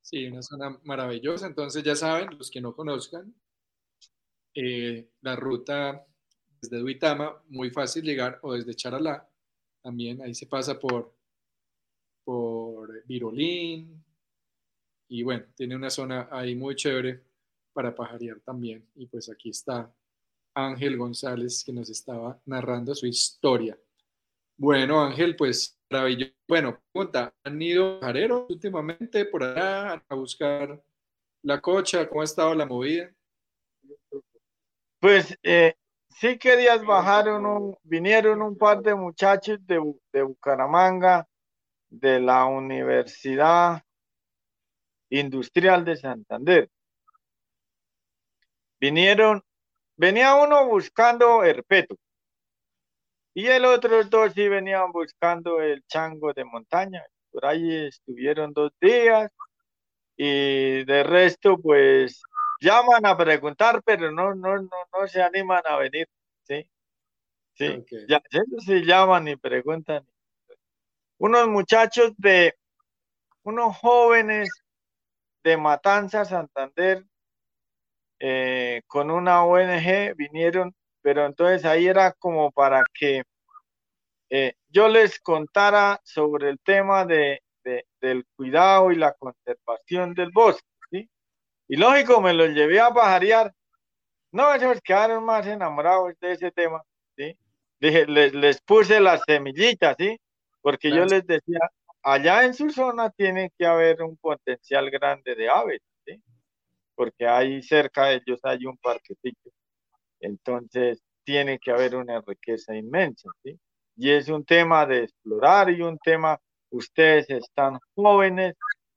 Sí. 0.00 0.26
una 0.26 0.42
zona 0.42 0.78
maravillosa. 0.84 1.46
Entonces 1.46 1.82
ya 1.82 1.94
saben, 1.94 2.36
los 2.38 2.50
que 2.50 2.60
no 2.60 2.74
conozcan, 2.74 3.34
eh, 4.54 5.10
la 5.20 5.36
ruta 5.36 6.06
desde 6.60 6.78
Duitama, 6.78 7.42
muy 7.48 7.70
fácil 7.70 8.04
llegar, 8.04 8.38
o 8.42 8.54
desde 8.54 8.74
Charalá, 8.74 9.28
también 9.82 10.22
ahí 10.22 10.34
se 10.34 10.46
pasa 10.46 10.78
por, 10.78 11.14
por 12.24 13.04
Virolín, 13.04 14.02
y 15.08 15.22
bueno, 15.22 15.44
tiene 15.54 15.76
una 15.76 15.90
zona 15.90 16.28
ahí 16.30 16.54
muy 16.54 16.74
chévere 16.74 17.22
para 17.72 17.94
pajarear 17.94 18.40
también. 18.40 18.88
Y 18.94 19.06
pues 19.06 19.28
aquí 19.28 19.50
está 19.50 19.92
Ángel 20.54 20.96
González 20.96 21.62
que 21.64 21.72
nos 21.72 21.90
estaba 21.90 22.40
narrando 22.46 22.94
su 22.94 23.06
historia. 23.06 23.78
Bueno, 24.58 25.04
Ángel, 25.04 25.36
pues 25.36 25.78
maravilloso. 25.90 26.32
Bueno, 26.48 26.80
pregunta, 26.92 27.34
¿han 27.44 27.60
ido 27.60 28.00
pajareros 28.00 28.46
últimamente 28.48 29.26
por 29.26 29.44
allá 29.44 30.02
a 30.08 30.14
buscar 30.14 30.82
la 31.42 31.60
cocha? 31.60 32.08
¿Cómo 32.08 32.22
ha 32.22 32.24
estado 32.24 32.54
la 32.54 32.64
movida? 32.64 33.10
Pues 34.98 35.38
eh, 35.42 35.74
sí 36.08 36.38
que 36.38 36.56
días 36.56 36.84
bajaron, 36.84 37.76
vinieron 37.82 38.40
un 38.40 38.56
par 38.56 38.80
de 38.82 38.94
muchachos 38.94 39.58
de, 39.66 39.78
de 40.12 40.22
Bucaramanga, 40.22 41.28
de 41.90 42.20
la 42.20 42.46
Universidad 42.46 43.82
Industrial 45.10 45.84
de 45.84 45.96
Santander. 45.96 46.70
Vinieron 48.80 49.42
venía 49.96 50.34
uno 50.34 50.66
buscando 50.66 51.44
herpeto 51.44 51.96
y 53.36 53.48
el 53.48 53.66
otro 53.66 54.02
dos 54.04 54.32
sí 54.32 54.48
venían 54.48 54.90
buscando 54.92 55.60
el 55.60 55.84
chango 55.86 56.32
de 56.32 56.42
montaña, 56.46 57.04
por 57.30 57.44
ahí 57.44 57.84
estuvieron 57.84 58.54
dos 58.54 58.72
días 58.80 59.30
y 60.16 60.82
de 60.86 61.02
resto 61.02 61.58
pues 61.60 62.22
llaman 62.62 63.04
a 63.04 63.14
preguntar, 63.14 63.82
pero 63.84 64.10
no, 64.10 64.34
no, 64.34 64.56
no, 64.56 64.70
no 64.90 65.06
se 65.06 65.20
animan 65.20 65.60
a 65.66 65.76
venir, 65.76 66.08
¿sí? 66.44 66.66
Sí, 67.52 67.84
ya, 68.08 68.22
ellos 68.30 68.64
se 68.64 68.80
llaman 68.80 69.28
y 69.28 69.36
preguntan. 69.36 70.06
Unos 71.18 71.46
muchachos 71.46 72.14
de, 72.16 72.56
unos 73.42 73.76
jóvenes 73.76 74.48
de 75.44 75.58
Matanza, 75.58 76.24
Santander, 76.24 77.04
eh, 78.18 78.80
con 78.86 79.10
una 79.10 79.44
ONG 79.44 80.14
vinieron, 80.16 80.74
pero 81.06 81.24
entonces 81.24 81.64
ahí 81.64 81.86
era 81.86 82.10
como 82.14 82.50
para 82.50 82.82
que 82.92 83.22
eh, 84.28 84.54
yo 84.68 84.88
les 84.88 85.20
contara 85.20 86.00
sobre 86.02 86.48
el 86.48 86.58
tema 86.58 87.04
de, 87.04 87.44
del 88.00 88.26
cuidado 88.34 88.90
y 88.90 88.96
la 88.96 89.12
conservación 89.12 90.14
del 90.14 90.32
bosque, 90.32 90.66
¿sí? 90.90 91.08
Y 91.68 91.76
lógico, 91.76 92.20
me 92.20 92.32
los 92.32 92.48
llevé 92.48 92.80
a 92.80 92.92
pajarear. 92.92 93.52
No, 94.32 94.52
ellos 94.52 94.80
quedaron 94.82 95.24
más 95.24 95.46
enamorados 95.46 96.12
de 96.20 96.32
ese 96.32 96.50
tema, 96.50 96.82
¿sí? 97.16 97.38
Dije, 97.78 98.06
les, 98.06 98.34
les 98.34 98.60
puse 98.60 98.98
las 98.98 99.22
semillitas, 99.24 99.94
¿sí? 99.96 100.18
Porque 100.60 100.90
yo 100.90 101.04
les 101.04 101.24
decía, 101.24 101.60
allá 102.02 102.42
en 102.42 102.52
su 102.52 102.68
zona 102.70 103.10
tiene 103.10 103.52
que 103.56 103.64
haber 103.64 104.02
un 104.02 104.16
potencial 104.16 104.90
grande 104.90 105.36
de 105.36 105.48
aves, 105.48 105.82
¿sí? 106.04 106.20
Porque 106.96 107.28
ahí 107.28 107.62
cerca 107.62 108.06
de 108.06 108.16
ellos 108.16 108.40
hay 108.42 108.66
un 108.66 108.76
parquecito. 108.78 109.52
Entonces, 110.20 111.02
tiene 111.26 111.58
que 111.58 111.72
haber 111.72 111.96
una 111.96 112.20
riqueza 112.20 112.74
inmensa. 112.74 113.30
Y 113.96 114.10
es 114.10 114.28
un 114.28 114.44
tema 114.44 114.86
de 114.86 115.04
explorar 115.04 115.70
y 115.70 115.82
un 115.82 115.98
tema, 115.98 116.38
ustedes 116.70 117.28
están 117.30 117.78
jóvenes, 117.94 118.54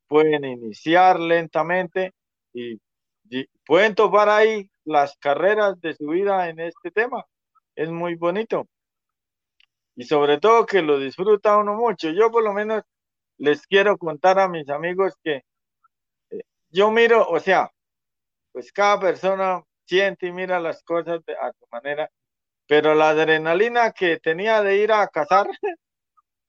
pueden 0.07 0.45
iniciar 0.45 1.19
lentamente 1.19 2.13
y, 2.53 2.79
pueden 3.65 3.93
topar 3.93 4.27
ahí 4.27 4.67
las 4.85 5.15
carreras 5.17 5.79
de 5.81 5.93
su 5.93 6.07
vida 6.07 6.49
en 6.49 6.59
este 6.59 6.89
tema. 6.89 7.23
Es 7.75 7.89
muy 7.89 8.15
bonito. 8.15 8.67
Y 9.95 10.05
sobre 10.05 10.39
todo 10.39 10.65
que 10.65 10.81
lo 10.81 10.97
disfruta 10.97 11.57
uno 11.57 11.75
mucho. 11.75 12.09
Yo 12.09 12.31
por 12.31 12.43
lo 12.43 12.53
menos 12.53 12.81
les 13.37 13.67
quiero 13.67 13.97
contar 13.99 14.39
a 14.39 14.47
mis 14.49 14.67
amigos 14.69 15.13
que 15.23 15.43
eh, 16.31 16.41
yo 16.69 16.89
miro, 16.89 17.27
o 17.29 17.39
sea, 17.39 17.71
pues 18.51 18.71
cada 18.71 18.99
persona 18.99 19.63
siente 19.89 20.27
y 20.27 20.31
mira 20.31 20.59
las 20.59 20.83
cosas 20.83 21.21
a 21.41 21.51
su 21.51 21.65
manera, 21.71 22.09
pero 22.67 22.93
la 22.93 23.09
adrenalina 23.09 23.91
que 23.91 24.19
tenía 24.19 24.61
de 24.61 24.77
ir 24.77 24.91
a 24.91 25.07
cazar, 25.07 25.47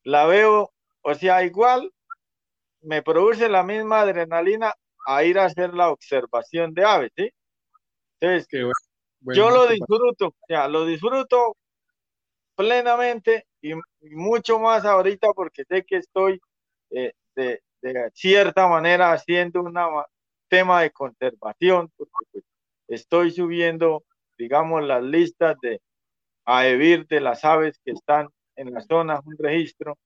la 0.04 0.26
veo, 0.26 0.70
o 1.00 1.14
sea, 1.14 1.42
igual 1.42 1.90
me 2.82 3.02
produce 3.02 3.48
la 3.48 3.62
misma 3.62 4.00
adrenalina 4.00 4.74
a 5.06 5.24
ir 5.24 5.38
a 5.38 5.46
hacer 5.46 5.72
la 5.72 5.88
observación 5.88 6.74
de 6.74 6.84
aves, 6.84 7.10
¿sí? 7.16 7.30
Entonces, 8.20 8.46
yo 9.20 9.50
lo 9.50 9.66
disfruto, 9.66 10.28
o 10.28 10.46
sea, 10.46 10.68
lo 10.68 10.84
disfruto 10.84 11.56
plenamente 12.54 13.46
y, 13.62 13.72
mucho 14.02 14.58
más 14.58 14.84
ahorita 14.84 15.32
porque 15.34 15.64
sé 15.64 15.84
que 15.84 15.96
estoy 15.96 16.38
eh, 16.90 17.12
de, 17.34 17.62
cierta 18.12 18.68
manera 18.68 19.12
haciendo 19.12 19.62
un 19.62 19.74
tema 20.48 20.82
de 20.82 20.90
conservación, 20.90 21.90
porque 21.96 22.12
pues, 22.32 22.44
estoy 22.94 23.30
subiendo, 23.30 24.04
digamos, 24.38 24.82
las 24.84 25.02
listas 25.02 25.56
de 25.62 25.80
AEVIR 26.44 27.06
de 27.06 27.20
las 27.20 27.44
aves 27.44 27.80
que 27.84 27.92
están 27.92 28.28
en 28.56 28.72
la 28.72 28.80
zona, 28.82 29.20
un 29.24 29.36
registro, 29.38 29.98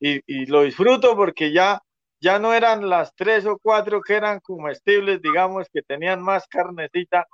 y, 0.00 0.20
y 0.26 0.46
lo 0.46 0.62
disfruto 0.62 1.16
porque 1.16 1.52
ya 1.52 1.82
ya 2.20 2.38
no 2.38 2.52
eran 2.52 2.88
las 2.88 3.14
tres 3.14 3.46
o 3.46 3.58
cuatro 3.58 4.00
que 4.02 4.14
eran 4.14 4.40
comestibles, 4.40 5.22
digamos, 5.22 5.68
que 5.72 5.82
tenían 5.82 6.22
más 6.22 6.46
carnecita, 6.48 7.26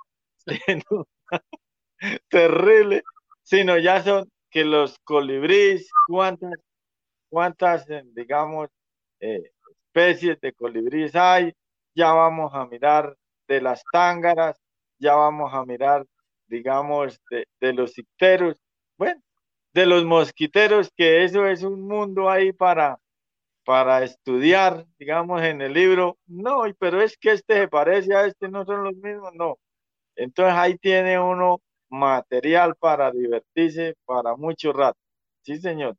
terrible, 2.29 3.03
sino 3.43 3.77
ya 3.77 4.03
son 4.03 4.29
que 4.49 4.63
los 4.63 4.97
colibríes, 5.03 5.89
cuántas, 6.07 6.53
cuántas, 7.29 7.85
digamos, 8.13 8.69
eh, 9.19 9.51
especies 9.87 10.39
de 10.39 10.53
colibríes 10.53 11.15
hay, 11.15 11.53
ya 11.95 12.13
vamos 12.13 12.53
a 12.53 12.65
mirar 12.65 13.17
de 13.47 13.61
las 13.61 13.83
tángaras, 13.91 14.57
ya 14.99 15.15
vamos 15.15 15.53
a 15.53 15.65
mirar, 15.65 16.05
digamos, 16.47 17.19
de, 17.29 17.73
los 17.73 17.97
icteros, 17.97 18.57
bueno, 18.97 19.21
de 19.73 19.85
los 19.85 20.05
mosquiteros, 20.05 20.89
que 20.95 21.23
eso 21.23 21.45
es 21.47 21.63
un 21.63 21.81
mundo 21.81 22.29
ahí 22.29 22.53
para, 22.53 22.99
para 23.65 24.03
estudiar, 24.03 24.85
digamos, 24.97 25.41
en 25.41 25.61
el 25.61 25.73
libro, 25.73 26.17
no, 26.27 26.63
pero 26.79 27.01
es 27.01 27.17
que 27.17 27.31
este 27.31 27.55
se 27.55 27.67
parece 27.67 28.15
a 28.15 28.25
este, 28.25 28.47
no 28.49 28.65
son 28.65 28.83
los 28.83 28.95
mismos, 28.95 29.33
no. 29.33 29.57
Entonces 30.15 30.53
ahí 30.55 30.77
tiene 30.77 31.19
uno 31.19 31.61
material 31.89 32.75
para 32.75 33.11
divertirse 33.11 33.95
para 34.05 34.35
mucho 34.35 34.71
rato. 34.73 34.99
Sí, 35.41 35.57
señor. 35.57 35.95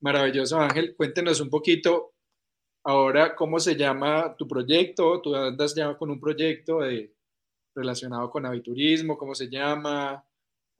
Maravilloso, 0.00 0.58
Ángel. 0.58 0.96
Cuéntenos 0.96 1.40
un 1.40 1.50
poquito 1.50 2.14
ahora 2.84 3.36
cómo 3.36 3.60
se 3.60 3.76
llama 3.76 4.34
tu 4.36 4.48
proyecto. 4.48 5.20
Tú 5.22 5.34
andas 5.36 5.74
ya 5.74 5.96
con 5.96 6.10
un 6.10 6.20
proyecto 6.20 6.80
de, 6.80 7.12
relacionado 7.74 8.30
con 8.30 8.46
aviturismo, 8.46 9.16
cómo 9.16 9.34
se 9.34 9.48
llama. 9.48 10.24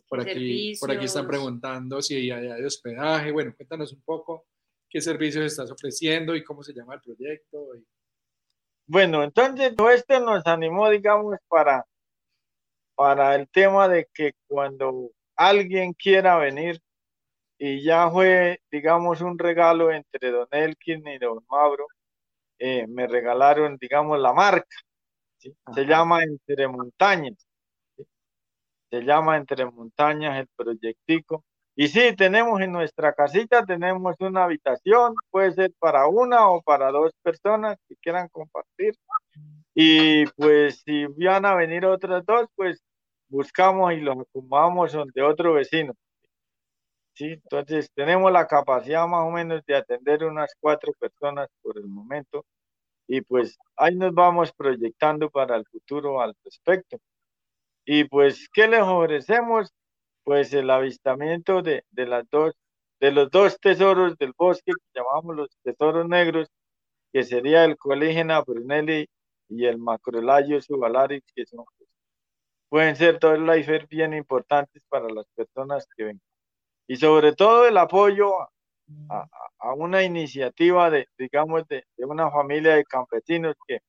Por 0.09 0.21
aquí, 0.21 0.75
por 0.79 0.91
aquí 0.91 1.07
están 1.07 1.27
preguntando 1.27 2.03
si 2.03 2.31
hay, 2.31 2.31
hay 2.31 2.65
hospedaje. 2.65 3.33
Bueno, 3.33 3.55
cuéntanos 3.57 3.93
un 3.93 4.03
poco 4.03 4.47
qué 4.91 5.01
servicios 5.01 5.45
estás 5.47 5.71
ofreciendo 5.71 6.37
y 6.37 6.45
cómo 6.45 6.63
se 6.63 6.75
llama 6.75 6.95
el 6.95 7.01
proyecto. 7.01 7.69
Bueno, 8.87 9.23
entonces 9.23 9.75
todo 9.75 9.91
esto 9.91 10.21
nos 10.21 10.47
animó, 10.47 10.91
digamos, 10.91 11.39
para, 11.49 11.87
para 12.95 13.35
el 13.37 13.49
tema 13.49 13.89
de 13.89 14.07
que 14.13 14.33
cuando 14.47 15.11
alguien 15.35 15.95
quiera 15.95 16.37
venir 16.37 16.79
y 17.59 17.83
ya 17.83 18.11
fue, 18.11 18.61
digamos, 18.71 19.23
un 19.23 19.39
regalo 19.39 19.91
entre 19.91 20.31
Don 20.31 20.49
Elkin 20.51 21.07
y 21.09 21.19
Don 21.19 21.43
Mauro, 21.49 21.87
eh, 22.59 22.87
me 22.87 23.07
regalaron, 23.07 23.79
digamos, 23.81 24.19
la 24.19 24.33
marca. 24.33 24.77
Se 25.75 25.85
llama 25.85 26.23
Entre 26.23 26.69
Montañas. 26.69 27.47
Se 28.91 29.01
llama 29.01 29.37
Entre 29.37 29.65
Montañas 29.67 30.39
el 30.39 30.49
proyectico. 30.57 31.45
Y 31.75 31.89
sí, 31.89 32.15
tenemos 32.15 32.61
en 32.61 32.73
nuestra 32.73 33.15
casita, 33.15 33.65
tenemos 33.65 34.15
una 34.21 34.45
habitación, 34.45 35.15
puede 35.31 35.53
ser 35.53 35.73
para 35.79 36.07
una 36.07 36.49
o 36.49 36.61
para 36.61 36.91
dos 36.91 37.13
personas 37.23 37.79
que 37.89 37.97
quieran 37.97 38.29
compartir. 38.29 38.95
Y 39.75 40.27
pues 40.33 40.83
si 40.85 41.07
van 41.07 41.47
a 41.47 41.55
venir 41.55 41.87
otras 41.87 42.25
dos, 42.27 42.47
pues 42.55 42.83
buscamos 43.29 43.93
y 43.95 44.01
los 44.01 44.19
acomodamos 44.19 44.93
donde 44.93 45.23
otro 45.23 45.55
vecino. 45.55 45.95
Sí, 47.15 47.33
entonces 47.33 47.91
tenemos 47.95 48.31
la 48.33 48.47
capacidad 48.47 49.07
más 49.07 49.27
o 49.27 49.31
menos 49.31 49.63
de 49.67 49.77
atender 49.77 50.25
unas 50.25 50.55
cuatro 50.61 50.93
personas 50.99 51.49
por 51.63 51.79
el 51.79 51.87
momento 51.87 52.45
y 53.13 53.21
pues 53.21 53.59
ahí 53.77 53.95
nos 53.95 54.15
vamos 54.15 54.53
proyectando 54.53 55.29
para 55.29 55.57
el 55.57 55.67
futuro 55.67 56.23
al 56.23 56.35
respecto. 56.45 56.97
Y 57.85 58.05
pues, 58.05 58.49
¿qué 58.55 58.67
les 58.69 58.81
ofrecemos? 58.83 59.71
pues 60.25 60.53
el 60.55 60.71
avistamiento 60.71 61.63
de, 61.63 61.85
de, 61.91 62.07
las 62.07 62.25
dos, 62.31 62.55
de 63.01 63.13
los 63.13 63.31
dos 63.31 63.59
tesoros 63.61 64.17
del 64.19 64.33
bosque 64.37 64.73
que 64.73 65.01
llamamos 65.01 65.37
los 65.37 65.49
tesoros 65.63 66.09
negros, 66.09 66.49
que 67.13 67.25
sería 67.25 67.65
el 67.65 67.77
Coligena 67.77 68.41
Brunelli 68.41 69.09
y 69.49 69.67
el 69.67 69.79
Macrolayo 69.79 70.63
Subalaris, 70.63 71.23
que 71.35 71.45
son, 71.47 71.65
pueden 72.69 72.97
ser 72.97 73.19
dos 73.19 73.39
lifers 73.39 73.89
bien 73.89 74.15
importantes 74.15 74.85
para 74.89 75.09
las 75.11 75.27
personas 75.35 75.87
que 75.97 76.05
ven. 76.05 76.23
Y 76.87 76.97
sobre 76.97 77.35
todo 77.35 77.67
el 77.67 77.77
apoyo 77.77 78.33
a, 79.09 79.27
a, 79.59 79.75
una 79.75 80.03
iniciativa 80.03 80.91
de, 80.91 81.09
digamos, 81.19 81.67
de, 81.69 81.85
de 81.97 82.05
una 82.05 82.31
familia 82.31 82.77
de 82.77 82.85
campesinos 82.85 83.55
que 83.67 83.81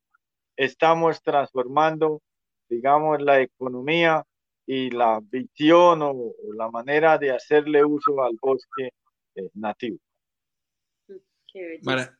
estamos 0.56 1.22
transformando, 1.22 2.22
digamos, 2.70 3.22
la 3.22 3.42
economía 3.42 4.24
y 4.66 4.90
la 4.92 5.20
visión 5.22 6.02
o, 6.02 6.34
la 6.56 6.70
manera 6.70 7.18
de 7.18 7.32
hacerle 7.32 7.84
uso 7.84 8.24
al 8.24 8.38
bosque 8.42 8.92
eh, 9.36 9.50
nativo. 9.56 9.98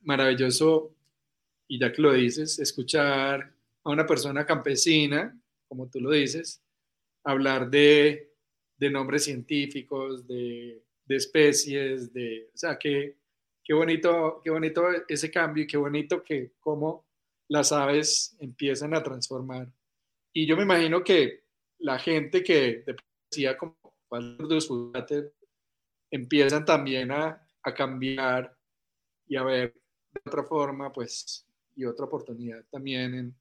maravilloso, 0.02 0.94
y 1.68 1.80
ya 1.80 1.92
que 1.92 2.02
lo 2.02 2.14
dices, 2.14 2.60
escuchar 2.60 3.54
a 3.84 3.90
una 3.90 4.06
persona 4.06 4.46
campesina, 4.46 5.38
como 5.68 5.88
tú 5.88 6.00
lo 6.00 6.12
dices, 6.12 6.62
hablar 7.24 7.70
de, 7.70 8.32
de 8.78 8.90
nombres 8.90 9.24
científicos, 9.24 10.28
de, 10.28 10.84
de, 11.06 11.16
especies, 11.16 12.14
de, 12.14 12.50
o 12.54 12.58
sea, 12.58 12.78
que, 12.78 13.18
qué 13.64 13.74
bonito, 13.74 14.42
qué 14.44 14.50
bonito 14.50 14.84
ese 15.08 15.32
cambio 15.32 15.64
y 15.64 15.68
qué 15.68 15.78
bonito 15.78 16.24
que 16.24 16.54
cómo 16.60 17.06
las 17.48 17.72
aves 17.72 18.36
empiezan 18.40 18.94
a 18.94 19.04
transformar. 19.04 19.72
Y 20.34 20.46
yo 20.46 20.56
me 20.58 20.64
imagino 20.64 21.04
que 21.04 21.44
la 21.80 22.00
gente 22.00 22.44
que 22.44 22.84
decía 23.30 23.58
como 23.58 23.78
empiezan 26.12 26.66
también 26.66 27.12
a, 27.12 27.48
a, 27.64 27.74
cambiar 27.74 28.56
y 29.28 29.36
a 29.36 29.44
ver 29.44 29.74
de 30.12 30.22
otra 30.26 30.44
forma, 30.44 30.92
pues, 30.92 31.48
y 31.76 31.86
otra 31.86 32.06
oportunidad 32.06 32.64
también 32.72 33.16
en, 33.16 33.36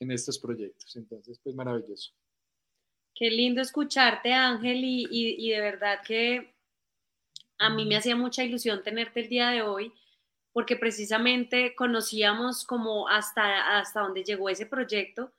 en 0.00 0.10
estos 0.10 0.38
proyectos. 0.38 0.94
Entonces, 0.96 1.40
pues 1.42 1.54
maravilloso. 1.54 2.12
Qué 3.14 3.30
lindo 3.30 3.60
escucharte, 3.60 4.32
Ángel, 4.32 4.84
y, 4.84 5.06
y, 5.10 5.50
de 5.50 5.60
verdad 5.60 6.00
que 6.04 6.53
a 7.58 7.70
mí 7.70 7.86
me 7.86 7.96
hacía 7.96 8.16
mucha 8.16 8.44
ilusión 8.44 8.82
tenerte 8.82 9.20
el 9.20 9.28
día 9.28 9.50
de 9.50 9.62
hoy, 9.62 9.92
porque 10.52 10.76
precisamente 10.76 11.74
conocíamos 11.74 12.64
como 12.64 13.08
hasta, 13.08 13.78
hasta 13.78 14.00
dónde 14.00 14.24
llegó 14.24 14.48
ese 14.48 14.66
proyecto 14.66 15.32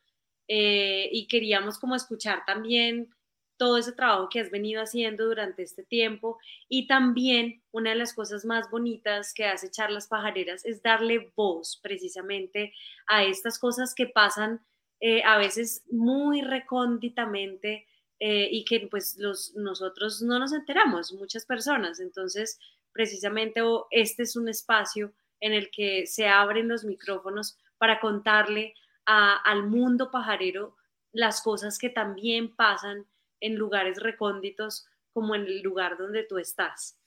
eh, 0.47 1.09
y 1.11 1.27
queríamos 1.27 1.79
como 1.79 1.95
escuchar 1.95 2.43
también 2.45 3.09
todo 3.57 3.77
ese 3.77 3.93
trabajo 3.93 4.27
que 4.29 4.41
has 4.41 4.51
venido 4.51 4.81
haciendo 4.81 5.25
durante 5.25 5.63
este 5.63 5.83
tiempo 5.83 6.37
y 6.67 6.87
también 6.87 7.63
una 7.71 7.91
de 7.91 7.95
las 7.95 8.13
cosas 8.13 8.43
más 8.43 8.69
bonitas 8.69 9.33
que 9.33 9.45
hace 9.45 9.71
Charlas 9.71 10.07
Pajareras 10.07 10.65
es 10.65 10.83
darle 10.83 11.31
voz 11.35 11.79
precisamente 11.81 12.73
a 13.07 13.23
estas 13.23 13.57
cosas 13.57 13.95
que 13.95 14.07
pasan 14.07 14.61
eh, 14.99 15.23
a 15.23 15.37
veces 15.37 15.83
muy 15.89 16.41
recónditamente 16.41 17.87
eh, 18.27 18.49
y 18.51 18.65
que 18.65 18.87
pues 18.89 19.17
los, 19.19 19.53
nosotros 19.55 20.23
no 20.23 20.39
nos 20.39 20.51
enteramos, 20.51 21.13
muchas 21.13 21.45
personas. 21.45 21.99
Entonces, 21.99 22.57
precisamente 22.91 23.61
este 23.91 24.23
es 24.23 24.35
un 24.35 24.49
espacio 24.49 25.13
en 25.39 25.53
el 25.53 25.69
que 25.69 26.07
se 26.07 26.27
abren 26.27 26.67
los 26.67 26.85
micrófonos 26.85 27.55
para 27.77 27.99
contarle 27.99 28.73
al 29.05 29.67
mundo 29.67 30.09
pajarero 30.09 30.75
las 31.11 31.43
cosas 31.43 31.77
que 31.77 31.91
también 31.91 32.55
pasan 32.55 33.05
en 33.41 33.57
lugares 33.57 34.01
recónditos 34.01 34.87
como 35.13 35.35
en 35.35 35.45
el 35.45 35.61
lugar 35.61 35.95
donde 35.95 36.23
tú 36.23 36.39
estás. 36.39 36.97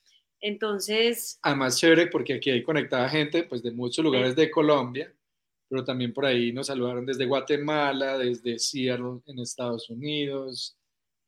Entonces... 0.41 1.41
Además, 1.43 1.81
chévere 1.81 2.07
porque 2.07 2.35
aquí 2.35 2.51
hay 2.51 2.63
conectada 2.63 3.09
gente 3.09 3.43
pues 3.43 3.61
de 3.65 3.73
muchos 3.73 4.05
lugares 4.05 4.37
de 4.37 4.53
Colombia, 4.53 5.13
pero 5.69 5.83
también 5.83 6.15
por 6.15 6.27
ahí 6.27 6.53
nos 6.53 6.69
saludaron 6.69 7.05
desde 7.05 7.27
Guatemala, 7.27 8.17
desde 8.19 8.61
Seattle 8.61 9.21
en 9.27 9.41
Estados 9.41 9.91
Unidos, 9.91 10.78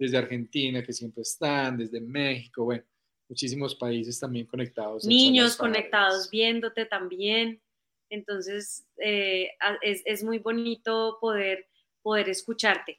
desde 0.01 0.17
Argentina 0.17 0.83
que 0.83 0.95
siempre 0.95 1.21
están, 1.21 1.77
desde 1.77 2.01
México, 2.01 2.65
bueno, 2.65 2.83
muchísimos 3.29 3.75
países 3.75 4.19
también 4.19 4.47
conectados. 4.47 5.05
Niños 5.05 5.57
conectados 5.57 6.31
viéndote 6.31 6.87
también. 6.87 7.61
Entonces, 8.09 8.87
eh, 8.97 9.51
es, 9.83 10.03
es, 10.07 10.25
muy 10.25 10.39
bonito 10.39 11.19
poder, 11.21 11.69
poder 12.03 12.31
escucharte. 12.31 12.99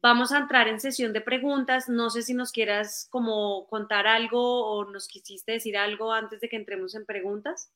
Vamos 0.00 0.30
a 0.30 0.38
entrar 0.38 0.68
en 0.68 0.78
sesión 0.78 1.12
de 1.12 1.20
preguntas. 1.20 1.88
No 1.88 2.10
sé 2.10 2.22
si 2.22 2.32
nos 2.32 2.52
quieras 2.52 3.08
como 3.10 3.66
contar 3.66 4.06
algo 4.06 4.70
o 4.70 4.88
nos 4.90 5.08
quisiste 5.08 5.52
decir 5.52 5.76
algo 5.76 6.12
antes 6.12 6.40
de 6.40 6.48
que 6.48 6.56
entremos 6.56 6.94
en 6.94 7.04
preguntas. 7.04 7.72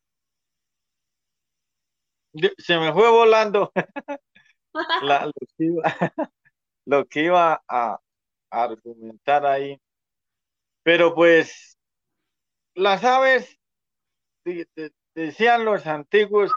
Se 2.59 2.79
me 2.79 2.93
fue 2.93 3.11
volando 3.11 3.73
lo, 6.87 7.05
que 7.09 7.25
iba, 7.25 7.65
a, 7.69 8.01
argumentar 8.51 9.47
ahí. 9.47 9.81
Pero 10.83 11.15
pues 11.15 11.77
las 12.75 13.05
aves, 13.05 13.59
decían 15.15 15.65
los 15.65 15.87
antiguos, 15.87 16.51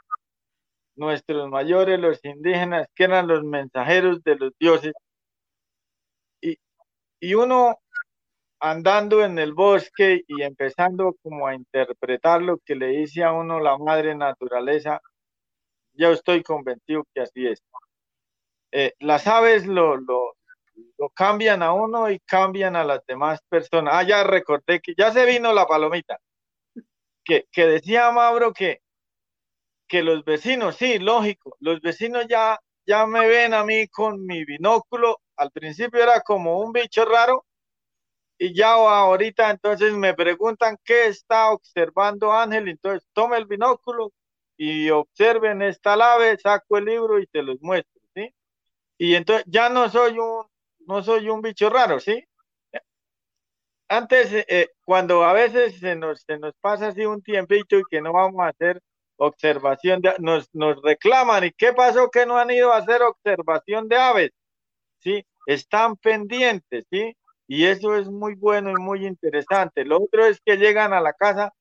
nuestros 0.96 1.50
mayores, 1.50 2.00
los 2.00 2.24
indígenas, 2.24 2.88
que 2.96 3.06
eran 3.06 3.28
los 3.28 3.44
mensajeros 3.44 4.24
de 4.24 4.36
los 4.36 4.54
dioses 4.60 4.94
y 7.24 7.36
uno 7.36 7.80
andando 8.60 9.24
en 9.24 9.40
el 9.40 9.54
bosque 9.54 10.24
y 10.28 10.42
empezando 10.42 11.16
como 11.22 11.48
a 11.48 11.56
interpretar 11.56 12.42
lo 12.42 12.58
que 12.60 12.76
le 12.76 12.88
dice 12.88 13.24
a 13.24 13.32
uno 13.32 13.60
la 13.62 13.78
madre 13.78 14.16
naturaleza, 14.16 15.02
ya 15.94 16.10
estoy 16.10 16.44
convencido 16.44 17.06
que 17.14 17.22
así 17.22 17.48
es. 17.48 17.62
Eh, 18.72 18.94
las 19.00 19.28
aves 19.28 19.68
lo, 19.68 19.98
lo, 19.98 20.36
lo, 20.98 21.10
cambian 21.10 21.64
a 21.64 21.74
uno 21.74 22.10
y 22.10 22.20
cambian 22.20 22.76
a 22.76 22.84
las 22.84 23.06
demás 23.06 23.42
personas. 23.50 23.94
Ah, 23.96 24.04
ya 24.04 24.24
recordé 24.24 24.80
que 24.82 24.94
ya 24.98 25.12
se 25.12 25.26
vino 25.26 25.54
la 25.54 25.66
palomita, 25.66 26.20
que, 27.24 27.48
que 27.52 27.68
decía 27.68 28.12
Mauro 28.12 28.54
que, 28.54 28.82
que 29.88 30.04
los 30.04 30.24
vecinos, 30.26 30.76
sí, 30.78 31.00
lógico, 31.00 31.56
los 31.60 31.82
vecinos 31.82 32.26
ya, 32.28 32.60
ya 32.86 33.06
me 33.06 33.28
ven 33.28 33.54
a 33.54 33.64
mí 33.64 33.88
con 33.88 34.26
mi 34.26 34.46
binóculo 34.46 35.20
al 35.36 35.52
principio 35.52 36.02
era 36.02 36.22
como 36.22 36.60
un 36.60 36.72
bicho 36.72 37.06
raro 37.06 37.46
y 38.38 38.54
ya 38.56 38.74
ahorita 38.74 39.50
entonces 39.52 39.94
me 39.94 40.14
preguntan 40.14 40.78
qué 40.84 41.08
está 41.08 41.52
observando 41.52 42.34
Ángel, 42.34 42.68
entonces 42.68 43.08
tome 43.14 43.38
el 43.38 43.46
binóculo 43.46 44.12
y 44.58 44.90
observen 44.90 45.62
esta 45.62 45.94
ave, 45.94 46.38
saco 46.38 46.78
el 46.78 46.86
libro 46.86 47.20
y 47.20 47.28
te 47.28 47.42
los 47.42 47.62
muestro, 47.62 48.02
¿sí? 48.16 48.34
Y 48.98 49.16
entonces 49.16 49.46
ya 49.48 49.70
no 49.70 49.90
soy 49.90 50.20
un, 50.20 50.46
no 50.88 51.04
soy 51.04 51.30
un 51.30 51.42
bicho 51.42 51.70
raro, 51.70 52.00
¿sí? 52.00 52.24
Antes, 53.90 54.30
eh, 54.34 54.70
cuando 54.86 55.24
a 55.24 55.34
veces 55.34 55.80
se 55.80 55.96
nos, 55.96 56.22
se 56.22 56.40
nos 56.40 56.54
pasa 56.62 56.88
así 56.88 57.06
un 57.06 57.22
tiempito 57.22 57.78
y 57.78 57.84
que 57.90 58.02
no 58.02 58.14
vamos 58.14 58.42
a 58.42 58.48
hacer 58.48 58.82
observación, 59.18 60.02
de, 60.02 60.16
nos, 60.20 60.50
nos 60.54 60.82
reclaman, 60.82 61.46
¿y 61.46 61.52
qué 61.52 61.74
pasó 61.74 62.10
que 62.10 62.26
no 62.26 62.38
han 62.38 62.50
ido 62.52 62.74
a 62.74 62.78
hacer 62.78 63.02
observación 63.04 63.88
de 63.88 63.98
aves? 63.98 64.32
¿sí? 65.04 65.26
Están 65.46 65.98
pendientes, 65.98 66.86
¿sí? 66.90 67.16
Y 67.48 67.66
eso 67.66 67.96
es 67.98 68.08
muy 68.10 68.36
bueno 68.36 68.72
y 68.72 68.76
muy 68.76 69.06
interesante. 69.06 69.86
Lo 69.86 70.02
otro 70.02 70.26
es 70.26 70.40
que 70.46 70.58
llegan 70.58 70.94
a 70.94 71.02
la 71.02 71.14
casa. 71.14 71.54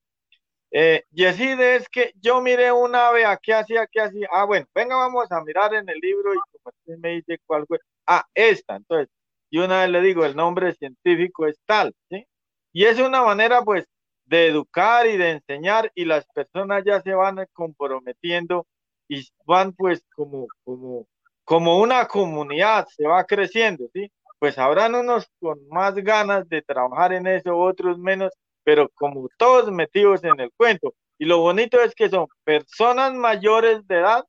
Eh, 0.70 1.04
decide 1.10 1.76
es 1.76 1.88
que 1.88 2.12
yo 2.16 2.40
miré 2.40 2.72
un 2.72 2.94
ave 2.94 3.26
aquí 3.26 3.52
hacía, 3.52 3.82
aquí 3.82 3.98
hacía. 3.98 4.28
Ah, 4.32 4.44
bueno, 4.44 4.66
venga, 4.74 4.96
vamos 4.96 5.30
a 5.30 5.42
mirar 5.42 5.74
en 5.74 5.88
el 5.88 5.98
libro 6.00 6.34
y 6.34 6.38
como 6.62 6.74
me 7.00 7.10
dice 7.10 7.38
cuál 7.46 7.66
fue. 7.66 7.78
Ah, 8.06 8.24
esta. 8.34 8.76
Entonces, 8.76 9.08
y 9.50 9.58
una 9.58 9.82
vez 9.82 9.90
le 9.90 10.00
digo, 10.02 10.24
el 10.24 10.34
nombre 10.36 10.74
científico 10.74 11.46
es 11.46 11.58
tal, 11.66 11.94
¿sí? 12.10 12.24
Y 12.72 12.84
es 12.84 12.98
una 13.00 13.22
manera, 13.22 13.62
pues, 13.62 13.86
de 14.26 14.46
educar 14.48 15.06
y 15.06 15.16
de 15.16 15.30
enseñar 15.30 15.90
y 15.94 16.04
las 16.04 16.26
personas 16.34 16.84
ya 16.86 17.00
se 17.02 17.14
van 17.14 17.36
comprometiendo 17.52 18.66
y 19.08 19.26
van, 19.46 19.72
pues, 19.74 20.04
como, 20.14 20.46
como 20.64 21.06
como 21.44 21.80
una 21.80 22.06
comunidad 22.06 22.86
se 22.96 23.04
va 23.06 23.24
creciendo, 23.24 23.86
¿sí? 23.92 24.10
Pues 24.38 24.58
habrán 24.58 24.94
unos 24.94 25.26
con 25.40 25.58
más 25.68 25.94
ganas 25.96 26.48
de 26.48 26.62
trabajar 26.62 27.12
en 27.12 27.26
eso, 27.26 27.56
otros 27.58 27.98
menos, 27.98 28.32
pero 28.64 28.88
como 28.94 29.28
todos 29.38 29.70
metidos 29.72 30.22
en 30.24 30.38
el 30.40 30.50
cuento. 30.56 30.94
Y 31.18 31.24
lo 31.26 31.38
bonito 31.38 31.80
es 31.80 31.94
que 31.96 32.08
son 32.08 32.26
personas 32.44 33.12
mayores 33.14 33.86
de 33.88 33.96
edad, 33.98 34.24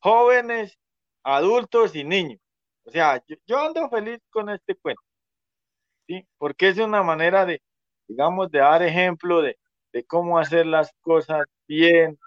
jóvenes, 0.00 0.78
adultos 1.24 1.94
y 1.96 2.04
niños. 2.04 2.40
O 2.86 2.90
sea, 2.90 3.22
yo, 3.46 3.58
ando 3.58 3.88
feliz 3.90 4.20
con 4.30 4.48
este 4.48 4.76
cuento, 4.76 5.02
¿sí? 6.06 6.26
Porque 6.38 6.68
es 6.68 6.78
una 6.78 7.02
manera 7.02 7.44
de, 7.44 7.60
digamos, 8.08 8.50
de 8.50 8.60
dar 8.60 8.82
ejemplo 8.82 9.42
de, 9.42 9.58
de 9.92 10.04
cómo 10.04 10.38
hacer 10.38 10.66
las 10.66 10.92
cosas 11.02 11.46
bien, 11.66 12.18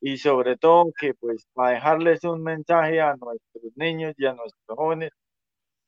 y 0.00 0.18
sobre 0.18 0.58
todo 0.58 0.92
que 0.98 1.14
pues 1.14 1.46
para 1.54 1.70
dejarles 1.70 2.24
un 2.24 2.42
mensaje 2.42 3.00
a 3.00 3.16
nuestros 3.16 3.72
niños 3.74 4.12
y 4.18 4.26
a 4.26 4.34
nuestros 4.34 4.76
jóvenes 4.76 5.10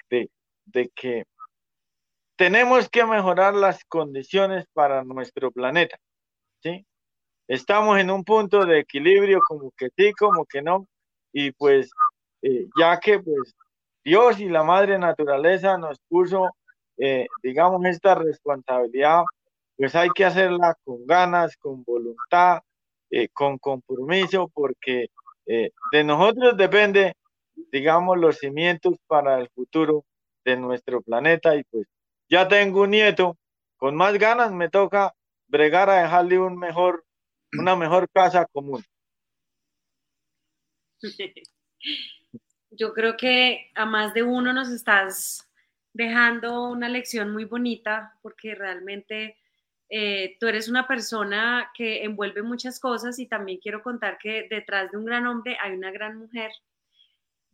de, 0.08 0.30
de 0.64 0.88
que 0.94 1.24
tenemos 2.36 2.88
que 2.88 3.04
mejorar 3.04 3.54
las 3.54 3.84
condiciones 3.84 4.64
para 4.72 5.04
nuestro 5.04 5.50
planeta, 5.52 5.98
¿sí? 6.62 6.86
Estamos 7.46 7.98
en 8.00 8.10
un 8.10 8.24
punto 8.24 8.64
de 8.64 8.80
equilibrio 8.80 9.40
como 9.46 9.70
que 9.76 9.88
sí, 9.96 10.12
como 10.14 10.46
que 10.46 10.62
no, 10.62 10.88
y 11.32 11.52
pues 11.52 11.90
eh, 12.40 12.66
ya 12.80 12.98
que 12.98 13.18
pues 13.18 13.54
Dios 14.06 14.38
y 14.38 14.48
la 14.48 14.62
Madre 14.62 15.00
Naturaleza 15.00 15.76
nos 15.78 15.98
puso, 16.08 16.54
eh, 16.96 17.26
digamos, 17.42 17.84
esta 17.86 18.14
responsabilidad, 18.14 19.24
pues 19.76 19.96
hay 19.96 20.10
que 20.10 20.24
hacerla 20.24 20.76
con 20.84 21.04
ganas, 21.04 21.56
con 21.56 21.82
voluntad, 21.82 22.60
eh, 23.10 23.28
con 23.32 23.58
compromiso, 23.58 24.48
porque 24.54 25.08
eh, 25.46 25.70
de 25.90 26.04
nosotros 26.04 26.56
depende, 26.56 27.14
digamos, 27.72 28.16
los 28.16 28.38
cimientos 28.38 28.94
para 29.08 29.40
el 29.40 29.48
futuro 29.50 30.04
de 30.44 30.56
nuestro 30.56 31.02
planeta. 31.02 31.56
Y 31.56 31.64
pues 31.64 31.88
ya 32.28 32.46
tengo 32.46 32.82
un 32.82 32.90
nieto, 32.90 33.36
con 33.76 33.96
más 33.96 34.16
ganas 34.18 34.52
me 34.52 34.70
toca 34.70 35.14
bregar 35.48 35.90
a 35.90 36.02
dejarle 36.02 36.38
un 36.38 36.56
mejor, 36.56 37.04
una 37.58 37.74
mejor 37.74 38.08
casa 38.10 38.46
común. 38.52 38.84
Yo 42.76 42.92
creo 42.92 43.16
que 43.16 43.70
a 43.74 43.86
más 43.86 44.14
de 44.14 44.22
uno 44.22 44.52
nos 44.52 44.68
estás 44.68 45.48
dejando 45.92 46.68
una 46.68 46.88
lección 46.88 47.32
muy 47.32 47.44
bonita 47.44 48.18
porque 48.22 48.54
realmente 48.54 49.38
eh, 49.88 50.36
tú 50.40 50.46
eres 50.46 50.68
una 50.68 50.86
persona 50.86 51.70
que 51.74 52.04
envuelve 52.04 52.42
muchas 52.42 52.80
cosas 52.80 53.18
y 53.18 53.26
también 53.26 53.58
quiero 53.62 53.82
contar 53.82 54.18
que 54.18 54.46
detrás 54.50 54.90
de 54.90 54.98
un 54.98 55.04
gran 55.04 55.26
hombre 55.26 55.56
hay 55.62 55.72
una 55.72 55.90
gran 55.90 56.18
mujer. 56.18 56.50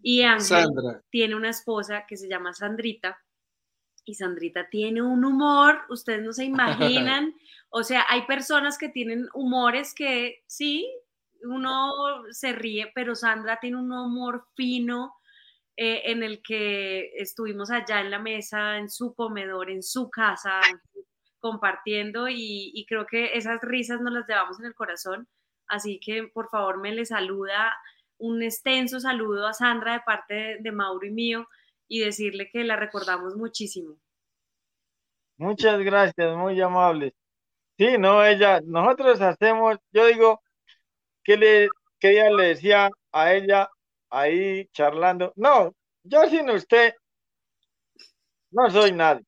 Y 0.02 0.22
Ángel 0.22 0.68
tiene 1.10 1.36
una 1.36 1.50
esposa 1.50 2.04
que 2.06 2.16
se 2.16 2.28
llama 2.28 2.52
Sandrita. 2.52 3.18
Y 4.04 4.14
Sandrita 4.14 4.68
tiene 4.68 5.00
un 5.00 5.24
humor, 5.24 5.82
ustedes 5.88 6.22
no 6.22 6.32
se 6.32 6.44
imaginan. 6.44 7.34
o 7.70 7.84
sea, 7.84 8.04
hay 8.08 8.22
personas 8.22 8.78
que 8.78 8.88
tienen 8.88 9.28
humores 9.34 9.94
que 9.94 10.42
sí, 10.46 10.90
uno 11.44 11.92
se 12.30 12.52
ríe, 12.52 12.90
pero 12.94 13.14
Sandra 13.14 13.58
tiene 13.60 13.78
un 13.78 13.92
humor 13.92 14.46
fino 14.54 15.14
eh, 15.76 16.02
en 16.10 16.22
el 16.22 16.42
que 16.42 17.12
estuvimos 17.16 17.70
allá 17.70 18.00
en 18.00 18.10
la 18.10 18.18
mesa, 18.18 18.78
en 18.78 18.90
su 18.90 19.14
comedor, 19.14 19.70
en 19.70 19.82
su 19.82 20.10
casa, 20.10 20.60
compartiendo 21.40 22.28
y, 22.28 22.84
creo 22.88 23.06
que 23.06 23.36
esas 23.36 23.60
risas 23.62 24.00
nos 24.00 24.12
las 24.12 24.26
llevamos 24.28 24.60
en 24.60 24.66
el 24.66 24.74
corazón. 24.74 25.28
Así 25.66 25.98
que 25.98 26.24
por 26.24 26.48
favor 26.50 26.78
me 26.80 26.92
le 26.92 27.06
saluda 27.06 27.76
un 28.18 28.42
extenso 28.42 29.00
saludo 29.00 29.46
a 29.46 29.52
Sandra 29.52 29.94
de 29.94 30.00
parte 30.00 30.34
de, 30.34 30.58
de 30.60 30.72
Mauro 30.72 31.06
y 31.06 31.10
mío 31.10 31.48
y 31.88 32.00
decirle 32.00 32.50
que 32.50 32.64
la 32.64 32.76
recordamos 32.76 33.36
muchísimo. 33.36 33.96
Muchas 35.38 35.80
gracias, 35.80 36.36
muy 36.36 36.60
amables. 36.60 37.14
Sí, 37.78 37.96
no, 37.98 38.24
ella, 38.24 38.60
nosotros 38.64 39.20
hacemos, 39.20 39.78
yo 39.90 40.06
digo, 40.06 40.41
que 41.24 41.36
le, 41.36 41.68
que 41.98 42.10
ella 42.10 42.30
le 42.30 42.44
decía 42.48 42.90
a 43.12 43.32
ella 43.32 43.68
ahí 44.10 44.66
charlando, 44.72 45.32
no, 45.36 45.74
yo 46.04 46.28
sin 46.28 46.50
usted 46.50 46.94
no 48.50 48.70
soy 48.70 48.92
nadie. 48.92 49.24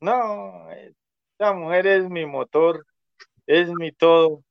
No, 0.00 0.70
esta 0.70 1.52
mujer 1.52 1.86
es 1.86 2.08
mi 2.08 2.24
motor, 2.24 2.86
es 3.46 3.68
mi 3.68 3.92
todo. 3.92 4.42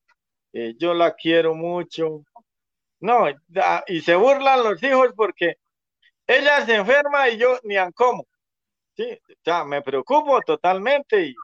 Eh, 0.53 0.75
yo 0.77 0.93
la 0.93 1.15
quiero 1.15 1.55
mucho. 1.55 2.23
No, 2.99 3.25
y 3.87 4.01
se 4.01 4.15
burlan 4.15 4.63
los 4.63 4.81
hijos 4.83 5.13
porque 5.15 5.55
ella 6.27 6.65
se 6.65 6.75
enferma 6.75 7.29
y 7.29 7.37
yo 7.37 7.57
ni 7.63 7.77
an 7.77 7.91
como. 7.91 8.27
Sí, 8.95 9.19
ya 9.43 9.63
me 9.63 9.81
preocupo 9.81 10.41
totalmente 10.41 11.21
y 11.27 11.35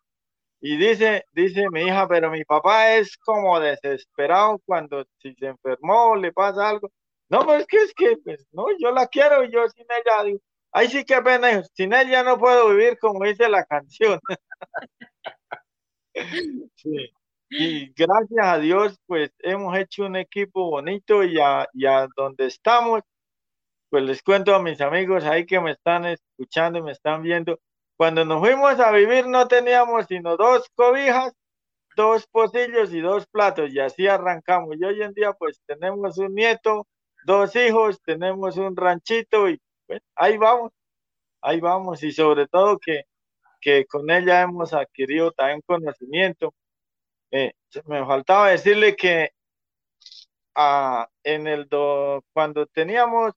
y 0.67 0.77
dice, 0.77 1.25
dice 1.31 1.69
mi 1.69 1.83
hija, 1.83 2.07
pero 2.07 2.31
mi 2.31 2.43
papá 2.43 2.95
es 2.95 3.15
como 3.17 3.59
desesperado 3.59 4.59
cuando 4.65 5.05
si 5.19 5.35
se 5.35 5.45
enfermó 5.45 6.15
le 6.15 6.33
pasa 6.33 6.67
algo. 6.67 6.91
No, 7.29 7.41
pues 7.45 7.61
es 7.61 7.67
que 7.67 7.77
es 7.77 7.93
que, 7.93 8.17
pues, 8.23 8.47
no, 8.51 8.65
yo 8.79 8.89
la 8.91 9.05
quiero 9.07 9.43
y 9.43 9.51
yo 9.51 9.69
sin 9.69 9.85
ella, 9.91 10.23
digo, 10.23 10.39
ahí 10.71 10.87
sí 10.87 11.05
que 11.05 11.21
pena, 11.21 11.61
sin 11.75 11.93
ella 11.93 12.23
no 12.23 12.39
puedo 12.39 12.69
vivir 12.69 12.97
como 12.97 13.23
dice 13.25 13.47
la 13.47 13.63
canción. 13.65 14.19
Y 17.47 17.93
gracias 17.93 18.45
a 18.45 18.57
Dios, 18.57 18.97
pues 19.05 19.31
hemos 19.39 19.77
hecho 19.77 20.05
un 20.05 20.15
equipo 20.15 20.71
bonito 20.71 21.23
y 21.23 21.39
a, 21.39 21.67
y 21.73 21.85
a 21.85 22.07
donde 22.17 22.47
estamos, 22.47 23.01
pues 23.89 24.03
les 24.03 24.23
cuento 24.23 24.55
a 24.55 24.61
mis 24.61 24.81
amigos 24.81 25.25
ahí 25.25 25.45
que 25.45 25.61
me 25.61 25.71
están 25.71 26.05
escuchando 26.05 26.79
y 26.79 26.81
me 26.81 26.91
están 26.91 27.21
viendo, 27.21 27.59
cuando 27.97 28.25
nos 28.25 28.39
fuimos 28.39 28.79
a 28.79 28.91
vivir 28.91 29.27
no 29.27 29.47
teníamos 29.47 30.05
sino 30.07 30.37
dos 30.37 30.69
cobijas, 30.75 31.33
dos 31.95 32.27
pocillos 32.27 32.93
y 32.93 33.01
dos 33.01 33.25
platos 33.27 33.73
y 33.73 33.79
así 33.79 34.07
arrancamos. 34.07 34.75
Y 34.79 34.83
hoy 34.83 35.01
en 35.01 35.13
día 35.13 35.33
pues 35.33 35.61
tenemos 35.65 36.17
un 36.17 36.33
nieto, 36.35 36.87
dos 37.25 37.55
hijos, 37.55 38.01
tenemos 38.03 38.57
un 38.57 38.75
ranchito 38.75 39.49
y 39.49 39.61
pues, 39.87 40.01
ahí 40.15 40.37
vamos, 40.37 40.71
ahí 41.41 41.59
vamos 41.59 42.03
y 42.03 42.11
sobre 42.11 42.47
todo 42.47 42.79
que, 42.79 43.03
que 43.61 43.85
con 43.85 44.09
ella 44.11 44.41
hemos 44.41 44.73
adquirido 44.73 45.31
también 45.31 45.61
conocimiento. 45.65 46.53
Eh, 47.31 47.53
me 47.85 48.05
faltaba 48.05 48.49
decirle 48.49 48.95
que 48.95 49.31
ah, 50.55 51.07
en 51.23 51.47
el 51.47 51.67
do, 51.67 52.23
cuando 52.33 52.65
teníamos, 52.67 53.33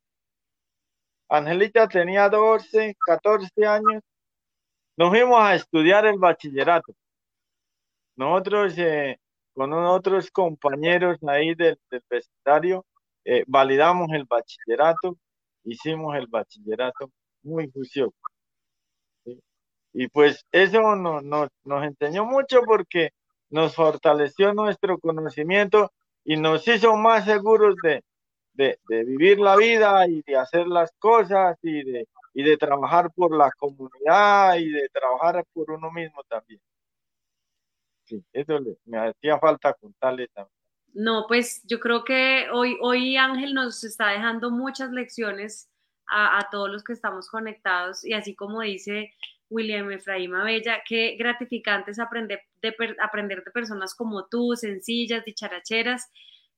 Angelita 1.28 1.88
tenía 1.88 2.28
12, 2.28 2.96
14 3.06 3.66
años, 3.66 4.02
nos 4.98 5.10
fuimos 5.10 5.40
a 5.40 5.54
estudiar 5.54 6.06
el 6.06 6.18
bachillerato. 6.18 6.92
Nosotros, 8.16 8.74
eh, 8.78 9.16
con 9.54 9.72
otros 9.72 10.28
compañeros 10.32 11.18
ahí 11.24 11.54
del, 11.54 11.78
del 11.88 12.02
vecindario, 12.10 12.84
eh, 13.24 13.44
validamos 13.46 14.08
el 14.12 14.24
bachillerato, 14.24 15.16
hicimos 15.62 16.16
el 16.16 16.26
bachillerato 16.26 17.12
muy 17.44 17.70
juicioso. 17.70 18.12
Y 19.92 20.08
pues 20.08 20.44
eso 20.50 20.96
nos, 20.96 21.22
nos 21.22 21.84
enseñó 21.84 22.24
mucho 22.24 22.62
porque 22.64 23.10
nos 23.50 23.76
fortaleció 23.76 24.52
nuestro 24.52 24.98
conocimiento 24.98 25.92
y 26.24 26.36
nos 26.36 26.66
hizo 26.66 26.96
más 26.96 27.24
seguros 27.24 27.76
de, 27.84 28.02
de, 28.52 28.80
de, 28.88 29.04
vivir 29.04 29.38
la 29.38 29.54
vida 29.54 30.08
y 30.08 30.22
de 30.22 30.36
hacer 30.36 30.66
las 30.66 30.90
cosas 30.98 31.56
y 31.62 31.84
de, 31.84 32.08
y 32.38 32.44
de 32.44 32.56
trabajar 32.56 33.10
por 33.12 33.36
la 33.36 33.50
comunidad 33.58 34.54
y 34.58 34.70
de 34.70 34.88
trabajar 34.90 35.44
por 35.52 35.72
uno 35.72 35.90
mismo 35.90 36.22
también. 36.28 36.60
Sí, 38.04 38.24
eso 38.32 38.60
me 38.84 38.96
hacía 38.96 39.40
falta 39.40 39.74
contarle 39.74 40.28
también. 40.28 40.54
No, 40.94 41.24
pues 41.26 41.64
yo 41.64 41.80
creo 41.80 42.04
que 42.04 42.46
hoy, 42.52 42.78
hoy 42.80 43.16
Ángel 43.16 43.54
nos 43.54 43.82
está 43.82 44.10
dejando 44.10 44.52
muchas 44.52 44.92
lecciones 44.92 45.68
a, 46.06 46.38
a 46.38 46.48
todos 46.48 46.70
los 46.70 46.84
que 46.84 46.92
estamos 46.92 47.28
conectados 47.28 48.04
y 48.04 48.12
así 48.12 48.36
como 48.36 48.60
dice 48.60 49.10
William 49.50 49.90
Efraín 49.90 50.30
Bella, 50.30 50.80
qué 50.86 51.16
gratificante 51.18 51.90
es 51.90 51.98
aprender 51.98 52.42
de, 52.62 52.72
aprender 53.02 53.42
de 53.42 53.50
personas 53.50 53.96
como 53.96 54.28
tú, 54.28 54.54
sencillas, 54.54 55.24
dicharacheras, 55.24 56.08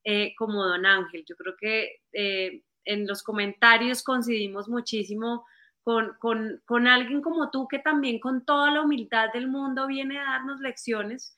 eh, 0.03 0.35
como 0.37 0.63
Don 0.63 0.85
Ángel. 0.85 1.25
Yo 1.27 1.35
creo 1.35 1.55
que 1.59 2.01
eh, 2.13 2.61
en 2.85 3.07
los 3.07 3.23
comentarios 3.23 4.03
coincidimos 4.03 4.69
muchísimo 4.69 5.43
con, 5.83 6.15
con, 6.19 6.61
con, 6.65 6.87
alguien 6.87 7.21
como 7.21 7.49
tú 7.49 7.67
que 7.67 7.79
también 7.79 8.19
con 8.19 8.45
toda 8.45 8.71
la 8.71 8.81
humildad 8.81 9.31
del 9.33 9.47
mundo 9.47 9.87
viene 9.87 10.19
a 10.19 10.23
darnos 10.23 10.59
lecciones, 10.59 11.37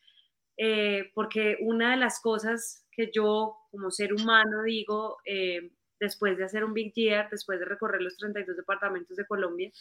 eh, 0.57 1.11
porque 1.15 1.57
una 1.61 1.91
de 1.91 1.97
las 1.97 2.19
cosas 2.21 2.85
que 2.91 3.09
yo 3.13 3.57
como 3.71 3.89
ser 3.91 4.13
humano 4.13 4.63
digo, 4.63 5.17
eh, 5.25 5.71
después 5.99 6.37
de 6.37 6.43
hacer 6.43 6.63
un 6.63 6.73
Big 6.73 6.93
Year, 6.93 7.29
después 7.29 7.59
de 7.59 7.65
recorrer 7.65 8.01
los 8.01 8.17
32 8.17 8.57
departamentos 8.57 9.17
de 9.17 9.25
Colombia, 9.25 9.71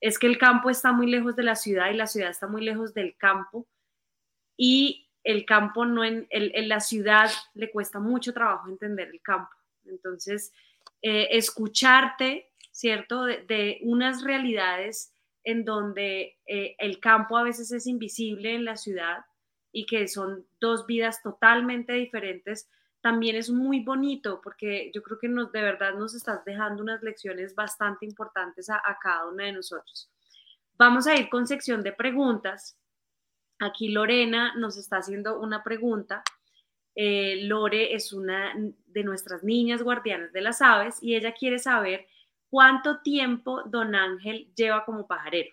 es 0.00 0.18
que 0.18 0.26
el 0.26 0.38
campo 0.38 0.70
está 0.70 0.92
muy 0.92 1.10
lejos 1.10 1.36
de 1.36 1.42
la 1.42 1.56
ciudad 1.56 1.90
y 1.90 1.96
la 1.96 2.06
ciudad 2.06 2.30
está 2.30 2.46
muy 2.46 2.62
lejos 2.64 2.94
del 2.94 3.16
campo 3.16 3.66
y 4.56 5.08
el 5.24 5.44
campo 5.44 5.84
no 5.84 6.04
en, 6.04 6.26
en 6.30 6.68
la 6.68 6.80
ciudad 6.80 7.30
le 7.54 7.70
cuesta 7.70 7.98
mucho 7.98 8.32
trabajo 8.32 8.68
entender 8.68 9.08
el 9.08 9.20
campo. 9.20 9.50
Entonces, 9.84 10.52
eh, 11.02 11.28
escucharte 11.36 12.50
¿cierto? 12.76 13.24
De, 13.24 13.78
unas 13.84 14.22
realidades 14.22 15.14
en 15.44 15.64
donde 15.64 16.36
eh, 16.46 16.76
el 16.78 17.00
campo 17.00 17.38
a 17.38 17.42
veces 17.42 17.72
es 17.72 17.86
invisible 17.86 18.54
en 18.54 18.66
la 18.66 18.76
ciudad 18.76 19.24
y 19.72 19.86
que 19.86 20.06
son 20.08 20.46
dos 20.60 20.84
vidas 20.84 21.22
totalmente 21.22 21.94
diferentes, 21.94 22.68
también 23.00 23.36
es 23.36 23.48
muy 23.48 23.80
bonito 23.80 24.42
porque 24.42 24.90
yo 24.94 25.02
creo 25.02 25.18
que 25.18 25.28
nos, 25.28 25.50
de 25.52 25.62
verdad 25.62 25.94
nos 25.94 26.14
estás 26.14 26.44
dejando 26.44 26.82
unas 26.82 27.02
lecciones 27.02 27.54
bastante 27.54 28.04
importantes 28.04 28.68
a, 28.68 28.82
cada 29.00 29.26
uno 29.26 29.42
de 29.42 29.52
nosotros. 29.52 30.10
Vamos 30.74 31.06
a 31.06 31.16
ir 31.16 31.30
con 31.30 31.46
sección 31.46 31.82
de 31.82 31.92
preguntas. 31.92 32.78
Aquí 33.58 33.88
Lorena 33.88 34.54
nos 34.56 34.76
está 34.76 34.98
haciendo 34.98 35.40
una 35.40 35.62
pregunta. 35.62 36.22
Eh, 36.94 37.44
Lore 37.44 37.94
es 37.94 38.12
una 38.12 38.52
de 38.86 39.02
nuestras 39.02 39.42
niñas 39.42 39.82
guardianas 39.82 40.32
de 40.34 40.42
las 40.42 40.60
aves 40.60 41.02
y 41.02 41.14
ella 41.14 41.32
quiere 41.32 41.58
saber 41.58 42.06
¿Cuánto 42.48 43.00
tiempo 43.02 43.62
don 43.64 43.94
Ángel 43.94 44.52
lleva 44.54 44.84
como 44.84 45.06
pajarero? 45.06 45.50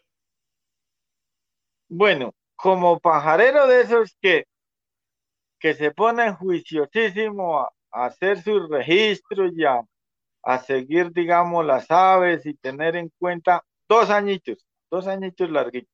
Bueno, 1.90 2.34
como 2.56 3.00
pajarero 3.00 3.68
de 3.68 3.82
esos 3.82 4.16
que, 4.22 4.46
que 5.60 5.74
se 5.74 5.92
ponen 5.92 6.36
juiciosísimo 6.36 7.60
a, 7.60 7.70
hacer 7.92 8.42
sus 8.42 8.68
registros 8.70 9.52
y 9.56 9.64
a, 9.66 10.60
seguir, 10.60 11.12
digamos, 11.12 11.66
las 11.66 11.90
aves 11.92 12.46
y 12.46 12.56
tener 12.56 12.96
en 12.96 13.10
cuenta 13.20 13.64
dos 13.88 14.10
añitos, 14.10 14.66
dos 14.90 15.08
añitos 15.08 15.50
larguitos. 15.50 15.94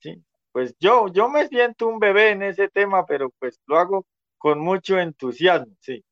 Sí, 0.00 0.22
pues 0.52 0.74
yo, 0.80 1.08
yo 1.08 1.28
me 1.28 1.46
siento 1.48 1.86
un 1.86 1.98
bebé 1.98 2.30
en 2.30 2.42
ese 2.42 2.68
tema, 2.68 3.04
pero 3.04 3.30
pues 3.38 3.60
lo 3.66 3.78
hago 3.78 4.06
con 4.38 4.60
mucho 4.60 4.98
entusiasmo, 4.98 5.74
sí. 5.80 6.04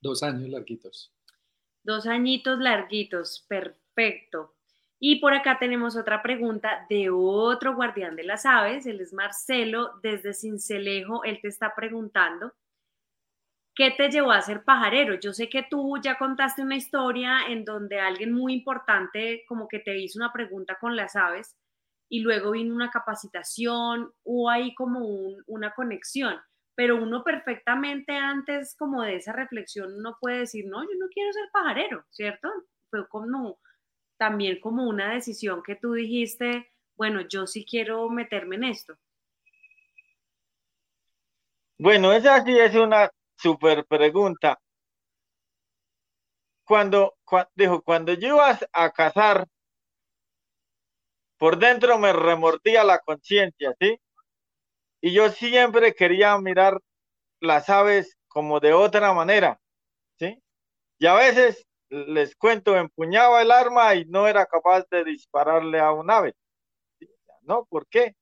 Dos 0.00 0.22
años 0.22 0.48
larguitos. 0.48 1.12
Dos 1.82 2.06
añitos 2.06 2.58
larguitos, 2.58 3.44
perfecto. 3.48 4.54
Y 5.00 5.20
por 5.20 5.32
acá 5.32 5.58
tenemos 5.58 5.96
otra 5.96 6.22
pregunta 6.22 6.86
de 6.90 7.08
otro 7.10 7.74
guardián 7.74 8.16
de 8.16 8.24
las 8.24 8.44
aves, 8.46 8.84
él 8.86 9.00
es 9.00 9.12
Marcelo, 9.12 9.92
desde 10.02 10.34
Cincelejo, 10.34 11.22
él 11.24 11.38
te 11.40 11.48
está 11.48 11.74
preguntando, 11.74 12.52
¿qué 13.76 13.92
te 13.92 14.10
llevó 14.10 14.32
a 14.32 14.42
ser 14.42 14.64
pajarero? 14.64 15.14
Yo 15.20 15.32
sé 15.32 15.48
que 15.48 15.62
tú 15.62 15.98
ya 16.02 16.18
contaste 16.18 16.62
una 16.62 16.76
historia 16.76 17.46
en 17.48 17.64
donde 17.64 18.00
alguien 18.00 18.32
muy 18.32 18.52
importante 18.54 19.44
como 19.46 19.68
que 19.68 19.78
te 19.78 19.96
hizo 19.98 20.18
una 20.18 20.32
pregunta 20.32 20.76
con 20.80 20.96
las 20.96 21.14
aves 21.14 21.56
y 22.08 22.20
luego 22.20 22.50
vino 22.52 22.74
una 22.74 22.90
capacitación 22.90 24.12
o 24.24 24.50
hay 24.50 24.74
como 24.74 25.06
una 25.46 25.72
conexión 25.74 26.36
pero 26.78 26.94
uno 26.94 27.24
perfectamente 27.24 28.12
antes 28.12 28.76
como 28.76 29.02
de 29.02 29.16
esa 29.16 29.32
reflexión 29.32 29.92
uno 29.96 30.16
puede 30.20 30.38
decir, 30.38 30.64
no, 30.68 30.84
yo 30.84 30.96
no 30.96 31.08
quiero 31.12 31.32
ser 31.32 31.50
pajarero, 31.52 32.04
¿cierto? 32.10 32.48
Fue 32.88 33.08
como 33.08 33.58
también 34.16 34.60
como 34.60 34.88
una 34.88 35.12
decisión 35.12 35.60
que 35.64 35.74
tú 35.74 35.94
dijiste, 35.94 36.70
bueno, 36.94 37.22
yo 37.22 37.48
sí 37.48 37.66
quiero 37.68 38.08
meterme 38.10 38.54
en 38.54 38.64
esto. 38.64 38.94
Bueno, 41.78 42.12
esa 42.12 42.44
sí 42.44 42.56
es 42.56 42.76
una 42.76 43.10
super 43.34 43.84
pregunta. 43.84 44.60
Cuando, 46.62 47.16
dijo, 47.56 47.82
cuando 47.82 48.12
yo 48.12 48.28
iba 48.36 48.56
a 48.72 48.90
cazar, 48.92 49.48
por 51.38 51.58
dentro 51.58 51.98
me 51.98 52.12
remordía 52.12 52.84
la 52.84 53.00
conciencia, 53.00 53.74
¿sí? 53.80 53.98
Y 55.00 55.12
yo 55.12 55.30
siempre 55.30 55.94
quería 55.94 56.36
mirar 56.38 56.80
las 57.40 57.68
aves 57.70 58.16
como 58.28 58.60
de 58.60 58.72
otra 58.72 59.12
manera, 59.14 59.60
¿sí? 60.18 60.42
Y 60.98 61.06
a 61.06 61.14
veces, 61.14 61.66
les 61.90 62.36
cuento, 62.36 62.76
empuñaba 62.76 63.42
el 63.42 63.52
arma 63.52 63.94
y 63.94 64.04
no 64.06 64.28
era 64.28 64.46
capaz 64.46 64.84
de 64.90 65.04
dispararle 65.04 65.80
a 65.80 65.92
un 65.92 66.10
ave. 66.10 66.34
¿No? 67.42 67.64
¿Por 67.66 67.86
qué? 67.88 68.14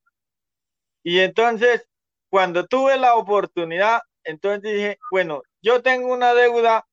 Y 1.03 1.21
entonces, 1.21 1.87
cuando 2.31 2.67
tuve 2.67 2.97
la 2.99 3.15
oportunidad, 3.15 4.01
entonces 4.25 4.73
dije, 4.75 4.99
bueno, 5.11 5.43
yo 5.63 5.83
tengo 5.83 6.13
una 6.13 6.35
deuda 6.35 6.87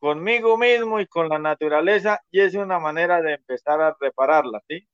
conmigo 0.00 0.58
mismo 0.58 1.00
y 1.00 1.06
con 1.06 1.28
la 1.28 1.38
naturaleza 1.38 2.20
y 2.30 2.40
es 2.40 2.54
una 2.54 2.78
manera 2.78 3.22
de 3.22 3.34
empezar 3.34 3.80
a 3.80 3.96
repararla, 4.00 4.62
¿sí? 4.68 4.86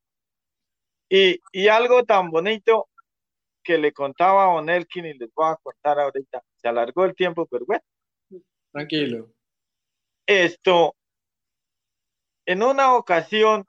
Y, 1.08 1.40
y 1.52 1.68
algo 1.68 2.04
tan 2.04 2.30
bonito 2.30 2.88
que 3.64 3.78
le 3.78 3.92
contaba 3.92 4.44
a 4.44 4.48
Onelkin 4.48 5.06
y 5.06 5.14
les 5.14 5.32
voy 5.34 5.50
a 5.50 5.56
contar 5.56 5.98
ahorita. 5.98 6.42
Se 6.56 6.68
alargó 6.68 7.04
el 7.04 7.14
tiempo, 7.14 7.46
pero 7.46 7.64
bueno. 7.66 7.82
Tranquilo. 8.70 9.32
Esto, 10.26 10.94
en 12.46 12.62
una 12.62 12.94
ocasión, 12.94 13.64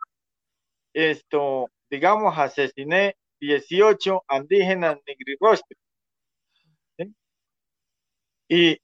esto, 0.93 1.69
digamos, 1.89 2.37
asesiné 2.37 3.15
18 3.39 4.23
indígenas 4.31 4.99
negrirrostros. 5.07 5.79
Y, 8.47 8.79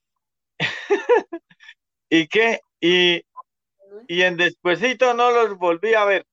y 2.10 2.26
qué, 2.26 2.60
y, 2.80 3.22
y 4.08 4.22
en 4.22 4.36
despuesito 4.36 5.14
no 5.14 5.30
los 5.30 5.56
volví 5.56 5.94
a 5.94 6.04
ver. 6.04 6.26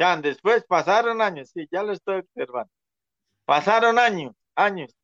Sea, 0.00 0.16
después 0.16 0.64
pasaron 0.64 1.20
años, 1.20 1.50
sí, 1.50 1.68
ya 1.70 1.82
lo 1.82 1.92
estoy 1.92 2.20
observando. 2.20 2.72
Pasaron 3.44 3.98
años, 3.98 4.34
años. 4.54 4.96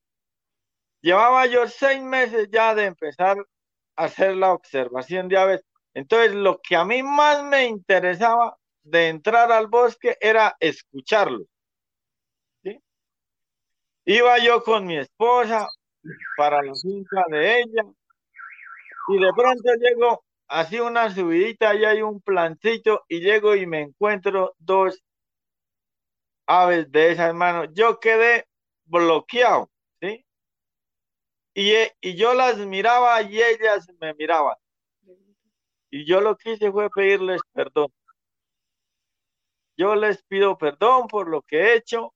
Llevaba 1.03 1.44
yo 1.44 1.68
seis 1.68 2.01
meses 2.01 2.49
ya 2.51 2.74
de 2.74 2.86
empezar 2.86 3.36
a 3.94 4.05
hacer 4.05 4.34
la 4.36 4.55
observación 4.55 5.28
de 5.28 5.36
aves. 5.36 5.62
Entonces, 5.92 6.32
lo 6.32 6.62
que 6.62 6.76
a 6.76 6.86
mí 6.86 7.03
más 7.03 7.44
me 7.44 7.66
interesaba 7.66 8.57
de 8.84 9.09
entrar 9.09 9.53
al 9.53 9.66
bosque 9.66 10.16
era 10.18 10.57
escucharlos. 10.61 11.47
¿sí? 12.62 12.80
Iba 14.07 14.38
yo 14.38 14.62
con 14.62 14.86
mi 14.86 14.97
esposa 14.97 15.68
para 16.38 16.62
la 16.62 16.72
finca 16.74 17.22
de 17.28 17.61
ella 17.61 17.82
y 19.09 19.18
de 19.18 19.32
pronto 19.34 19.74
llego 19.74 20.24
así 20.49 20.80
una 20.80 21.11
subidita, 21.14 21.74
y 21.74 21.84
hay 21.84 22.03
un 22.03 22.20
plancito 22.20 23.05
y 23.09 23.20
llego 23.20 23.55
y 23.57 23.66
me 23.66 23.80
encuentro 23.82 24.55
dos 24.59 25.03
aves 26.47 26.90
de 26.90 27.12
esas 27.12 27.34
manos. 27.34 27.68
Yo 27.74 27.99
quedé 28.01 28.47
bloqueado, 28.84 29.70
¿sí? 30.01 30.24
Y, 31.55 31.72
y 32.01 32.14
yo 32.16 32.34
las 32.34 32.59
miraba 32.59 33.22
y 33.22 33.42
ellas 33.42 33.88
me 34.01 34.14
miraban. 34.14 34.57
Y 35.90 36.05
yo 36.05 36.20
lo 36.20 36.36
que 36.36 36.53
hice 36.53 36.70
fue 36.70 36.90
pedirles 36.90 37.40
perdón. 37.53 37.88
Yo 39.76 39.94
les 39.94 40.22
pido 40.24 40.57
perdón 40.59 41.07
por 41.09 41.28
lo 41.28 41.42
que 41.42 41.59
he 41.61 41.76
hecho. 41.76 42.14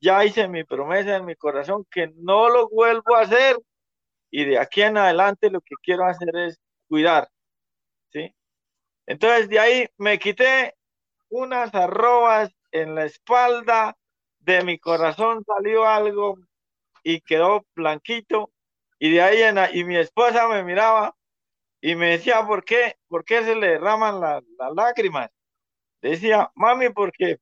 Ya 0.00 0.24
hice 0.24 0.48
mi 0.48 0.64
promesa 0.64 1.16
en 1.16 1.24
mi 1.24 1.34
corazón 1.36 1.86
que 1.90 2.12
no 2.16 2.48
lo 2.50 2.68
vuelvo 2.68 3.16
a 3.16 3.22
hacer. 3.22 3.58
Y 4.30 4.44
de 4.44 4.58
aquí 4.58 4.82
en 4.82 4.98
adelante 4.98 5.50
lo 5.50 5.60
que 5.60 5.74
quiero 5.82 6.04
hacer 6.06 6.36
es 6.36 6.58
cuidar 6.88 7.28
entonces 9.06 9.48
de 9.48 9.58
ahí 9.58 9.88
me 9.98 10.18
quité 10.18 10.74
unas 11.28 11.74
arrobas 11.74 12.50
en 12.72 12.94
la 12.94 13.04
espalda, 13.04 13.96
de 14.40 14.62
mi 14.64 14.78
corazón 14.78 15.44
salió 15.46 15.86
algo 15.86 16.36
y 17.02 17.20
quedó 17.20 17.64
blanquito 17.74 18.52
y 18.98 19.10
de 19.12 19.22
ahí 19.22 19.42
en 19.42 19.58
y 19.72 19.84
mi 19.84 19.96
esposa 19.96 20.48
me 20.48 20.62
miraba 20.62 21.14
y 21.80 21.96
me 21.96 22.12
decía, 22.12 22.46
¿por 22.46 22.64
qué? 22.64 22.96
¿Por 23.08 23.24
qué 23.24 23.44
se 23.44 23.54
le 23.56 23.68
derraman 23.68 24.20
las 24.20 24.42
lágrimas? 24.74 25.30
Decía, 26.00 26.50
mami, 26.54 26.90
porque, 26.90 27.38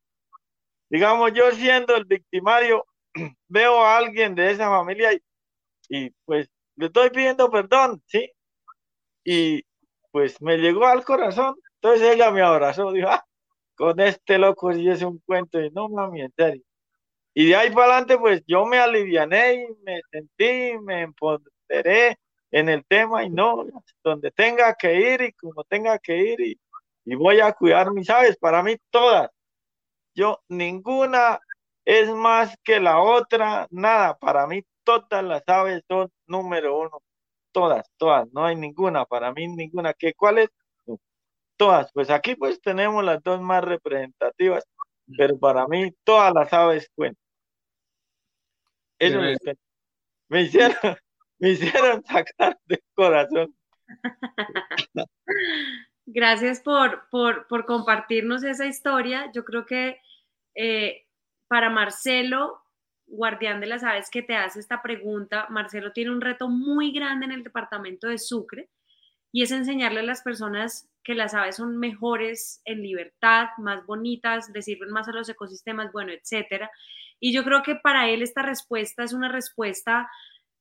digamos, 0.90 1.32
yo 1.34 1.50
siendo 1.52 1.96
el 1.96 2.04
victimario, 2.06 2.84
veo 3.48 3.82
a 3.84 3.98
alguien 3.98 4.34
de 4.34 4.50
esa 4.50 4.68
familia 4.68 5.12
y, 5.12 5.22
y 5.88 6.10
pues 6.24 6.48
le 6.76 6.86
estoy 6.86 7.10
pidiendo 7.10 7.50
perdón, 7.50 8.02
¿sí? 8.06 8.30
Y, 9.24 9.64
pues 10.12 10.40
me 10.40 10.58
llegó 10.58 10.86
al 10.86 11.04
corazón. 11.04 11.56
Entonces 11.76 12.14
ella 12.14 12.30
me 12.30 12.42
abrazó, 12.42 12.92
dijo, 12.92 13.08
ah, 13.10 13.24
con 13.76 13.98
este 14.00 14.38
loco 14.38 14.72
si 14.72 14.88
es 14.88 15.02
un 15.02 15.18
cuento, 15.26 15.60
y 15.60 15.70
no 15.70 15.88
mami, 15.88 16.22
en 16.22 16.32
serio. 16.36 16.62
Y 17.34 17.48
de 17.48 17.56
ahí 17.56 17.70
para 17.70 17.86
adelante, 17.86 18.18
pues 18.18 18.42
yo 18.46 18.66
me 18.66 18.78
aliviané 18.78 19.54
y 19.54 19.84
me 19.84 20.00
sentí, 20.12 20.78
me 20.80 21.02
empoderé 21.02 22.18
en 22.50 22.68
el 22.68 22.84
tema 22.86 23.24
y 23.24 23.30
no, 23.30 23.66
donde 24.04 24.30
tenga 24.30 24.74
que 24.74 24.94
ir 25.14 25.22
y 25.22 25.32
como 25.32 25.64
tenga 25.64 25.98
que 25.98 26.16
ir 26.16 26.40
y, 26.40 26.60
y 27.06 27.14
voy 27.14 27.40
a 27.40 27.52
cuidar 27.52 27.90
mis 27.92 28.10
aves, 28.10 28.36
para 28.36 28.62
mí 28.62 28.76
todas. 28.90 29.30
Yo, 30.14 30.40
ninguna 30.48 31.40
es 31.84 32.10
más 32.10 32.54
que 32.64 32.80
la 32.80 33.00
otra, 33.00 33.66
nada, 33.70 34.16
para 34.18 34.46
mí 34.46 34.62
todas 34.84 35.24
las 35.24 35.42
aves 35.48 35.82
son 35.88 36.10
número 36.26 36.78
uno 36.80 37.02
todas, 37.52 37.88
todas, 37.96 38.28
no 38.32 38.44
hay 38.44 38.56
ninguna, 38.56 39.04
para 39.04 39.32
mí 39.32 39.46
ninguna. 39.48 39.94
¿Qué, 39.94 40.14
¿Cuáles? 40.14 40.48
Todas, 41.56 41.92
pues 41.92 42.10
aquí 42.10 42.34
pues 42.34 42.60
tenemos 42.60 43.04
las 43.04 43.22
dos 43.22 43.40
más 43.40 43.62
representativas, 43.62 44.64
pero 45.16 45.38
para 45.38 45.66
mí 45.68 45.92
todas 46.04 46.32
las 46.34 46.52
aves 46.52 46.90
cuentan. 46.94 47.22
Eso 48.98 49.18
me, 50.28 50.42
hicieron, 50.42 50.76
me 51.38 51.50
hicieron 51.50 52.04
sacar 52.04 52.58
de 52.66 52.82
corazón. 52.94 53.54
Gracias 56.06 56.60
por, 56.60 57.08
por, 57.10 57.46
por, 57.46 57.64
compartirnos 57.64 58.42
esa 58.42 58.66
historia. 58.66 59.30
Yo 59.32 59.44
creo 59.44 59.66
que 59.66 60.00
eh, 60.54 61.06
para 61.48 61.70
Marcelo 61.70 62.61
guardián 63.12 63.60
de 63.60 63.66
las 63.66 63.84
aves 63.84 64.08
que 64.10 64.22
te 64.22 64.34
hace 64.34 64.58
esta 64.58 64.82
pregunta, 64.82 65.46
Marcelo 65.50 65.92
tiene 65.92 66.10
un 66.10 66.20
reto 66.20 66.48
muy 66.48 66.92
grande 66.92 67.26
en 67.26 67.32
el 67.32 67.44
departamento 67.44 68.08
de 68.08 68.18
Sucre 68.18 68.70
y 69.30 69.42
es 69.42 69.52
enseñarle 69.52 70.00
a 70.00 70.04
las 70.04 70.22
personas 70.22 70.88
que 71.04 71.14
las 71.14 71.34
aves 71.34 71.56
son 71.56 71.78
mejores 71.78 72.62
en 72.64 72.82
libertad, 72.82 73.48
más 73.58 73.84
bonitas, 73.86 74.50
le 74.54 74.62
sirven 74.62 74.90
más 74.90 75.08
a 75.08 75.12
los 75.12 75.28
ecosistemas, 75.28 75.92
bueno, 75.92 76.12
etcétera. 76.12 76.70
Y 77.20 77.32
yo 77.34 77.44
creo 77.44 77.62
que 77.62 77.76
para 77.76 78.08
él 78.08 78.22
esta 78.22 78.42
respuesta 78.42 79.04
es 79.04 79.12
una 79.12 79.28
respuesta 79.28 80.08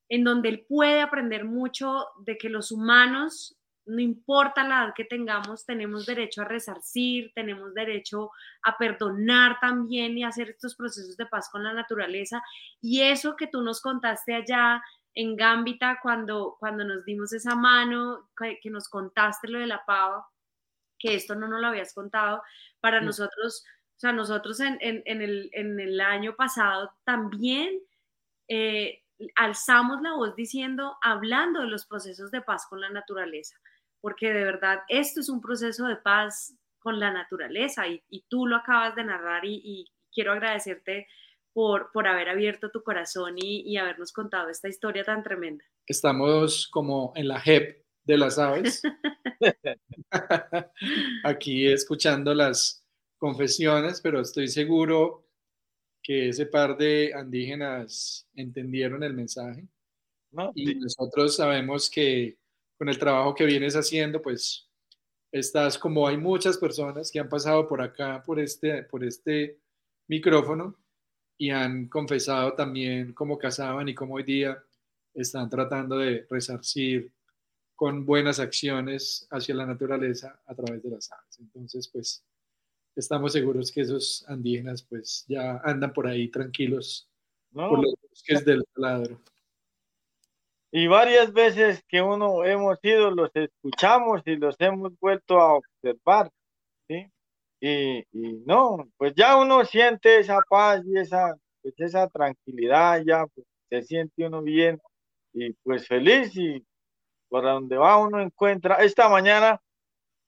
en 0.10 0.24
donde 0.24 0.50
él 0.50 0.66
puede 0.68 1.02
aprender 1.02 1.46
mucho 1.46 2.08
de 2.26 2.38
que 2.38 2.50
los 2.50 2.72
humanos 2.72 3.58
no 3.86 4.00
importa 4.00 4.68
la 4.68 4.84
edad 4.84 4.94
que 4.96 5.06
tengamos, 5.06 5.66
tenemos 5.66 6.06
derecho 6.06 6.42
a 6.42 6.46
resarcir, 6.46 7.32
tenemos 7.34 7.74
derecho 7.74 8.32
a 8.64 8.78
perdonar 8.78 9.60
también 9.60 10.18
y 10.18 10.24
hacer 10.24 10.52
estos 10.52 10.76
procesos 10.76 11.18
de 11.18 11.26
paz 11.26 11.50
con 11.50 11.64
la 11.64 11.74
naturaleza. 11.74 12.44
Y 12.80 13.02
eso 13.02 13.36
que 13.36 13.48
tú 13.48 13.62
nos 13.62 13.82
contaste 13.82 14.36
allá 14.36 14.82
en 15.14 15.36
Gambita 15.36 16.00
cuando, 16.02 16.56
cuando 16.60 16.84
nos 16.86 17.04
dimos 17.06 17.34
esa 17.34 17.56
mano, 17.56 18.30
que, 18.38 18.70
nos 18.70 18.88
contaste 18.88 19.48
lo 19.48 19.60
de 19.60 19.68
la 19.68 19.84
pava, 19.86 20.28
que 20.98 21.16
esto 21.16 21.36
no 21.36 21.48
nos 21.48 21.60
lo 21.60 21.68
habías 21.68 21.94
contado, 21.94 22.44
para 22.80 23.02
nosotros, 23.02 23.66
o 23.98 24.00
sea, 24.00 24.14
nosotros 24.14 24.60
en, 24.60 24.80
el, 25.06 26.02
año 26.02 26.36
pasado 26.36 26.94
también... 27.04 27.80
Eh, 28.48 28.98
alzamos 29.36 30.02
la 30.02 30.14
voz 30.14 30.36
diciendo, 30.36 30.98
hablando 31.00 31.62
de 31.62 31.68
los 31.68 31.86
procesos 31.86 32.32
de 32.32 32.42
paz 32.42 32.66
con 32.68 32.82
la 32.82 32.90
naturaleza 32.90 33.56
porque 34.02 34.34
de 34.34 34.44
verdad 34.44 34.80
esto 34.90 35.22
es 35.22 35.30
un 35.30 35.42
proceso 35.42 35.86
de 35.86 35.96
paz 35.96 36.56
con 36.80 37.00
la 37.00 37.12
naturaleza 37.12 37.88
y, 37.88 38.02
tú 38.28 38.48
lo 38.48 38.58
acabas 38.58 38.96
de 38.96 39.04
narrar 39.04 39.46
y, 39.46 39.90
quiero 40.14 40.34
agradecerte 40.34 41.08
por, 41.54 41.92
por, 41.94 42.06
haber 42.06 42.28
abierto 42.28 42.70
tu 42.70 42.84
corazón 42.84 43.36
y, 43.38 43.78
habernos 43.78 44.12
contado 44.12 44.50
esta 44.50 44.68
historia 44.68 45.04
tan 45.04 45.24
tremenda. 45.24 45.64
Estamos 45.86 46.68
como 46.68 47.14
en 47.16 47.28
la 47.28 47.40
JEP 47.40 47.86
de 48.04 48.18
las 48.18 48.40
aves, 48.40 48.82
aquí 51.24 51.68
escuchando 51.68 52.34
las 52.34 52.84
confesiones, 53.18 54.02
pero 54.02 54.20
estoy 54.20 54.48
seguro 54.48 55.28
que 56.02 56.30
ese 56.30 56.48
par 56.48 56.76
de 56.78 57.14
indígenas 57.18 58.28
entendieron 58.34 59.04
el 59.04 59.14
mensaje. 59.14 59.68
y 60.56 60.76
nosotros 60.76 61.36
sabemos 61.36 61.90
que 61.90 62.41
con 62.82 62.90
el 62.90 62.98
trabajo 62.98 63.36
que 63.36 63.46
vienes 63.46 63.76
haciendo, 63.76 64.24
pues 64.24 64.68
estás 65.32 65.78
como 65.78 66.08
hay 66.08 66.18
muchas 66.18 66.58
personas 66.58 67.12
que 67.12 67.20
han 67.20 67.30
pasado 67.30 67.68
por 67.68 67.80
acá, 67.80 68.24
por 68.26 68.40
este, 68.40 68.82
por 68.82 69.04
este 69.04 69.60
micrófono, 70.08 70.76
y 71.38 71.52
han 71.52 71.88
confesado 71.90 72.54
también 72.54 73.14
cómo 73.14 73.38
cazaban 73.38 73.88
y 73.88 73.94
cómo 73.94 74.16
hoy 74.16 74.24
día 74.24 74.64
están 75.14 75.48
tratando 75.48 76.00
de 76.00 76.26
resarcir 76.28 77.14
con 77.76 78.04
buenas 78.04 78.40
acciones 78.40 79.28
hacia 79.30 79.54
la 79.54 79.68
naturaleza 79.68 80.42
a 80.48 80.56
través 80.56 80.82
de 80.82 80.90
las 80.90 81.12
aves. 81.12 81.38
Entonces, 81.38 81.88
pues 81.88 82.26
estamos 82.96 83.34
seguros 83.34 83.72
que 83.72 83.82
esos 83.82 84.26
indígenas 84.28 84.82
pues 84.82 85.24
ya 85.28 85.62
andan 85.64 85.94
por 85.94 86.08
ahí 86.08 86.30
tranquilos 86.30 87.08
por 87.54 87.80
los 87.80 87.94
bosques 88.10 88.44
del 88.44 88.64
ladro. 88.74 89.22
Y 90.72 90.88
varias 90.88 91.34
veces 91.34 91.84
que 91.88 92.02
uno 92.02 92.46
hemos 92.46 92.80
ido, 92.84 93.12
los 93.12 93.30
escuchamos 93.36 94.22
y 94.26 94.38
los 94.38 94.56
hemos 94.60 94.98
vuelto 95.00 95.40
a 95.40 95.56
observar, 95.56 96.32
¿sí? 96.88 97.08
Y, 97.60 98.00
y 98.14 98.44
no, 98.46 98.90
pues 98.98 99.14
ya 99.16 99.38
uno 99.38 99.66
siente 99.66 100.20
esa 100.20 100.40
paz 100.50 100.82
y 100.86 100.98
esa, 100.98 101.36
pues 101.62 101.76
esa 101.78 102.08
tranquilidad, 102.08 103.02
ya 103.06 103.26
pues, 103.28 103.46
se 103.70 103.84
siente 103.84 104.26
uno 104.26 104.42
bien 104.42 104.80
y 105.34 105.54
pues 105.64 105.88
feliz 105.88 106.36
y 106.36 106.66
por 107.30 107.44
donde 107.44 107.78
va 107.78 107.98
uno 107.98 108.22
encuentra. 108.22 108.76
Esta 108.78 109.10
mañana, 109.10 109.62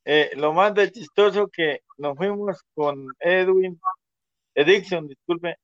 eh, 0.06 0.32
lo 0.36 0.54
más 0.54 0.74
de 0.74 0.92
chistoso 0.92 1.48
que 1.50 1.82
nos 1.98 2.18
fuimos 2.18 2.64
con 2.76 3.08
Edwin, 3.20 3.80
Edixon, 4.56 5.08
disculpe, 5.08 5.58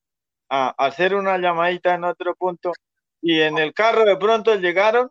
a, 0.49 0.69
hacer 0.77 1.15
una 1.15 1.37
llamadita 1.37 1.95
en 1.95 2.03
otro 2.05 2.35
punto 2.35 2.71
y 3.21 3.41
en 3.41 3.57
el 3.57 3.73
carro 3.73 4.05
de 4.05 4.17
pronto 4.17 4.55
llegaron, 4.55 5.09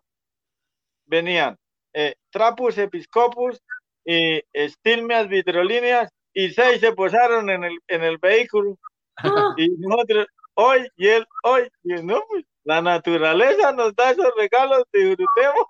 venían 1.07 1.57
eh, 1.93 2.15
Trapus 2.31 2.79
Episcopus 2.79 3.61
y 4.05 4.43
Stilmias 4.69 5.29
Vitrolíneas 5.29 6.11
y 6.33 6.51
seis 6.51 6.81
se 6.81 6.93
posaron 6.93 7.51
en 7.51 7.65
el, 7.65 7.79
en 7.89 8.05
el 8.05 8.19
vehículo. 8.19 8.79
Y 9.57 9.69
nosotros 9.79 10.27
hoy 10.55 10.89
y 10.97 11.09
él 11.09 11.27
hoy 11.43 11.69
y 11.83 11.95
no 12.03 12.23
pues 12.29 12.45
la 12.65 12.81
naturaleza 12.83 13.73
nos 13.73 13.95
da 13.95 14.11
esos 14.11 14.31
regalos 14.37 14.85
disfrutemos. 14.93 15.67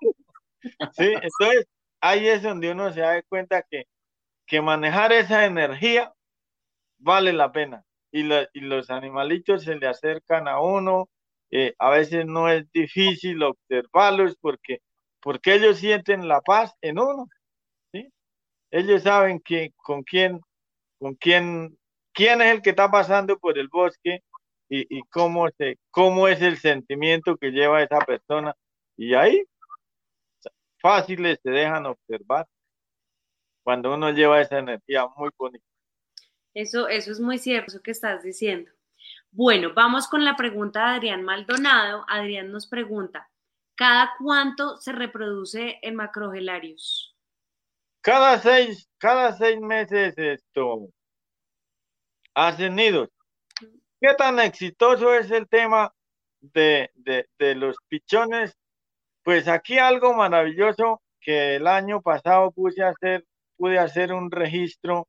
Sí, 0.91 1.05
entonces 1.05 1.67
ahí 2.01 2.27
es 2.27 2.43
donde 2.43 2.71
uno 2.71 2.91
se 2.91 2.99
da 2.99 3.21
cuenta 3.23 3.61
que, 3.61 3.85
que 4.45 4.61
manejar 4.61 5.13
esa 5.13 5.45
energía 5.45 6.13
vale 6.97 7.31
la 7.31 7.53
pena. 7.53 7.85
Y, 8.11 8.29
y 8.53 8.59
los 8.59 8.89
animalitos 8.89 9.63
se 9.63 9.75
le 9.75 9.87
acercan 9.87 10.49
a 10.49 10.59
uno, 10.59 11.07
eh, 11.51 11.73
a 11.79 11.89
veces 11.89 12.25
no 12.25 12.49
es 12.49 12.71
difícil 12.71 13.41
observarlos 13.43 14.35
porque, 14.39 14.81
porque 15.19 15.55
ellos 15.55 15.77
sienten 15.79 16.27
la 16.27 16.41
paz 16.41 16.73
en 16.81 16.99
uno. 16.99 17.27
Ellos 18.71 19.01
saben 19.01 19.39
que, 19.39 19.73
con 19.77 20.03
quién, 20.03 20.41
con 20.99 21.15
quién, 21.15 21.75
quién 22.13 22.41
es 22.41 22.51
el 22.53 22.61
que 22.61 22.69
está 22.69 22.91
pasando 22.91 23.39
por 23.39 23.57
el 23.57 23.67
bosque 23.67 24.21
y, 24.69 24.95
y 24.95 25.01
cómo, 25.09 25.49
se, 25.57 25.79
cómo 25.89 26.27
es 26.27 26.39
el 26.41 26.57
sentimiento 26.57 27.35
que 27.35 27.49
lleva 27.49 27.81
esa 27.81 27.99
persona. 27.99 28.55
Y 28.95 29.15
ahí 29.15 29.43
fáciles 30.81 31.39
se 31.41 31.49
dejan 31.49 31.85
observar 31.85 32.47
cuando 33.63 33.93
uno 33.93 34.11
lleva 34.11 34.41
esa 34.41 34.59
energía 34.59 35.07
muy 35.15 35.29
bonita. 35.37 35.65
Eso, 36.53 36.87
eso 36.87 37.11
es 37.11 37.19
muy 37.19 37.37
cierto, 37.37 37.71
eso 37.71 37.81
que 37.81 37.91
estás 37.91 38.23
diciendo. 38.23 38.71
Bueno, 39.31 39.73
vamos 39.73 40.07
con 40.07 40.25
la 40.25 40.35
pregunta 40.35 40.79
de 40.79 40.95
Adrián 40.95 41.23
Maldonado. 41.23 42.05
Adrián 42.07 42.51
nos 42.51 42.67
pregunta, 42.67 43.29
¿cada 43.75 44.11
cuánto 44.17 44.77
se 44.77 44.91
reproduce 44.91 45.79
el 45.81 45.95
macrogelarius? 45.95 47.15
Cada 48.01 48.39
seis, 48.39 48.89
cada 48.97 49.33
seis 49.37 49.59
meses 49.59 50.17
esto 50.17 50.89
hacen 52.33 52.75
nidos. 52.75 53.09
¿Qué 54.01 54.13
tan 54.17 54.39
exitoso 54.39 55.13
es 55.13 55.29
el 55.31 55.47
tema 55.47 55.93
de, 56.41 56.89
de, 56.95 57.27
de 57.37 57.55
los 57.55 57.75
pichones 57.87 58.57
pues 59.29 59.47
aquí 59.47 59.77
algo 59.77 60.15
maravilloso 60.15 61.03
que 61.21 61.55
el 61.55 61.67
año 61.67 62.01
pasado 62.01 62.51
puse 62.51 62.81
a 62.81 62.89
hacer, 62.89 63.25
pude 63.57 63.77
hacer 63.77 64.11
un 64.11 64.31
registro 64.31 65.07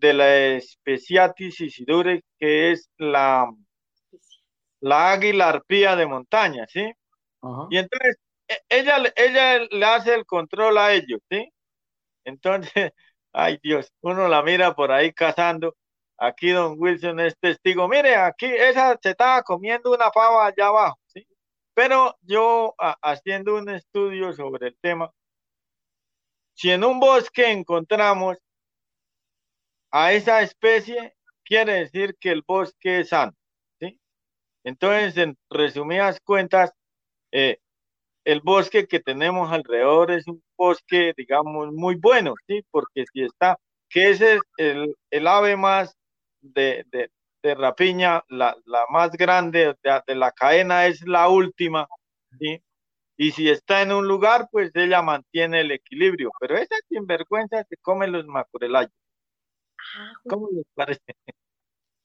de 0.00 0.14
la 0.14 0.60
Speciatis 0.60 1.60
isidure, 1.60 2.22
que 2.38 2.72
es 2.72 2.90
la, 2.96 3.46
la 4.80 5.12
águila 5.12 5.50
arpía 5.50 5.94
de 5.96 6.06
montaña, 6.06 6.66
¿sí? 6.66 6.92
Y 7.70 7.78
entonces 7.78 8.16
e, 8.48 8.58
ella, 8.68 8.96
ella 9.16 9.66
le 9.70 9.84
hace 9.84 10.14
el 10.14 10.26
control 10.26 10.78
a 10.78 10.92
ellos, 10.92 11.20
¿sí? 11.30 11.52
Entonces, 12.24 12.72
ay 13.32 13.58
Dios, 13.62 13.92
uno 14.00 14.28
la 14.28 14.42
mira 14.42 14.74
por 14.74 14.92
ahí 14.92 15.12
cazando. 15.12 15.76
Aquí 16.18 16.50
don 16.50 16.74
Wilson 16.78 17.20
es 17.20 17.38
testigo. 17.38 17.88
Mire, 17.88 18.16
aquí 18.16 18.46
esa 18.46 18.98
se 19.02 19.10
estaba 19.10 19.42
comiendo 19.42 19.92
una 19.92 20.10
pava 20.10 20.46
allá 20.46 20.66
abajo. 20.66 20.98
Pero 21.74 22.16
yo 22.22 22.74
haciendo 23.02 23.56
un 23.56 23.70
estudio 23.70 24.32
sobre 24.34 24.68
el 24.68 24.76
tema, 24.82 25.10
si 26.54 26.70
en 26.70 26.84
un 26.84 27.00
bosque 27.00 27.50
encontramos 27.50 28.36
a 29.90 30.12
esa 30.12 30.42
especie, 30.42 31.14
quiere 31.44 31.74
decir 31.74 32.16
que 32.20 32.30
el 32.30 32.42
bosque 32.46 33.00
es 33.00 33.10
sano. 33.10 33.32
¿sí? 33.80 33.98
Entonces, 34.64 35.16
en 35.16 35.36
resumidas 35.50 36.20
cuentas, 36.20 36.72
eh, 37.32 37.58
el 38.24 38.40
bosque 38.42 38.86
que 38.86 39.00
tenemos 39.00 39.50
alrededor 39.52 40.10
es 40.10 40.26
un 40.28 40.42
bosque, 40.56 41.14
digamos, 41.16 41.72
muy 41.72 41.96
bueno, 41.96 42.34
¿sí? 42.46 42.62
Porque 42.70 43.04
si 43.12 43.22
está, 43.24 43.58
que 43.88 44.10
ese 44.10 44.34
es 44.36 44.40
el, 44.58 44.96
el 45.10 45.26
ave 45.26 45.56
más 45.56 45.96
de, 46.40 46.84
de 47.42 47.54
rapiña, 47.54 48.22
la, 48.28 48.56
la 48.66 48.84
más 48.90 49.12
grande 49.12 49.74
de, 49.82 50.14
la 50.14 50.32
cadena 50.32 50.86
es 50.86 51.06
la 51.06 51.28
última, 51.28 51.86
¿sí? 52.38 52.62
Y 53.16 53.32
si 53.32 53.50
está 53.50 53.82
en 53.82 53.92
un 53.92 54.08
lugar, 54.08 54.48
pues 54.50 54.70
ella 54.74 55.02
mantiene 55.02 55.60
el 55.60 55.72
equilibrio, 55.72 56.30
pero 56.40 56.56
esa 56.56 56.76
sinvergüenza 56.88 57.64
se 57.64 57.76
come 57.78 58.06
los 58.08 58.26
macurelayos. 58.26 58.92
Ah, 59.96 60.12
¿Cómo 60.28 60.48
les 60.52 60.64
parece? 60.74 61.00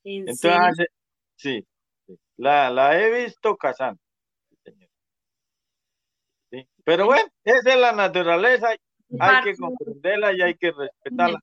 Entonces, 0.03 0.87
sí, 1.35 1.65
La, 2.37 2.69
la 2.69 2.99
he 2.99 3.25
visto 3.25 3.55
cazando. 3.57 3.99
Sí. 6.51 6.67
Pero 6.83 7.05
bueno, 7.07 7.27
esa 7.43 7.73
es 7.73 7.79
la 7.79 7.91
naturaleza, 7.91 8.69
hay 9.19 9.43
que 9.43 9.55
comprenderla 9.55 10.33
y 10.33 10.41
hay 10.41 10.55
que 10.55 10.71
respetarla. 10.71 11.39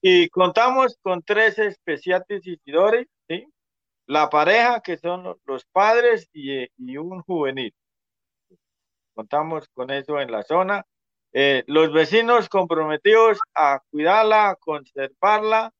Y 0.00 0.28
contamos 0.28 0.96
con 1.02 1.22
tres 1.22 1.58
especiales 1.58 2.46
incidores, 2.46 3.06
¿sí? 3.28 3.46
La 4.06 4.28
pareja, 4.28 4.80
que 4.80 4.96
son 4.96 5.36
los 5.44 5.64
padres, 5.66 6.28
y, 6.32 6.66
y 6.76 6.96
un 6.96 7.22
juvenil. 7.22 7.74
Contamos 9.14 9.68
con 9.74 9.90
eso 9.90 10.20
en 10.20 10.30
la 10.30 10.42
zona. 10.42 10.84
Eh, 11.32 11.62
los 11.66 11.92
vecinos 11.92 12.48
comprometidos 12.48 13.38
a 13.54 13.80
cuidarla, 13.90 14.50
a 14.50 14.56
conservarla. 14.56 15.72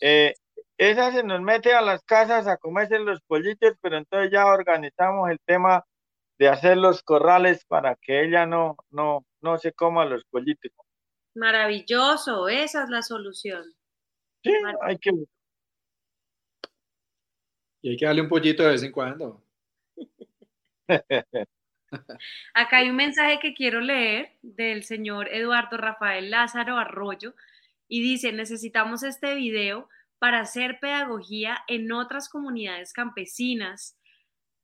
Eh, 0.00 0.34
esa 0.76 1.12
se 1.12 1.22
nos 1.22 1.40
mete 1.40 1.72
a 1.72 1.80
las 1.80 2.02
casas 2.04 2.46
a 2.46 2.56
comerse 2.56 2.98
los 2.98 3.20
pollitos, 3.22 3.74
pero 3.80 3.96
entonces 3.96 4.30
ya 4.32 4.46
organizamos 4.46 5.30
el 5.30 5.38
tema 5.44 5.84
de 6.38 6.48
hacer 6.48 6.76
los 6.76 7.02
corrales 7.02 7.64
para 7.64 7.96
que 7.96 8.24
ella 8.24 8.46
no, 8.46 8.76
no, 8.90 9.24
no 9.40 9.58
se 9.58 9.72
coma 9.72 10.04
los 10.04 10.24
pollitos. 10.24 10.72
Maravilloso, 11.34 12.48
esa 12.48 12.84
es 12.84 12.90
la 12.90 13.02
solución. 13.02 13.64
Sí, 14.42 14.52
hay 14.82 14.98
que. 14.98 15.10
Y 17.82 17.90
hay 17.90 17.96
que 17.96 18.06
darle 18.06 18.22
un 18.22 18.28
pollito 18.28 18.62
de 18.62 18.70
vez 18.70 18.82
en 18.82 18.92
cuando. 18.92 19.42
Acá 22.54 22.78
hay 22.78 22.90
un 22.90 22.96
mensaje 22.96 23.38
que 23.38 23.54
quiero 23.54 23.80
leer 23.80 24.32
del 24.42 24.84
señor 24.84 25.28
Eduardo 25.32 25.76
Rafael 25.76 26.30
Lázaro 26.30 26.78
Arroyo 26.78 27.34
y 27.88 28.02
dice, 28.02 28.32
necesitamos 28.32 29.02
este 29.02 29.34
video 29.34 29.88
para 30.18 30.40
hacer 30.40 30.78
pedagogía 30.80 31.58
en 31.68 31.92
otras 31.92 32.28
comunidades 32.28 32.92
campesinas 32.92 33.98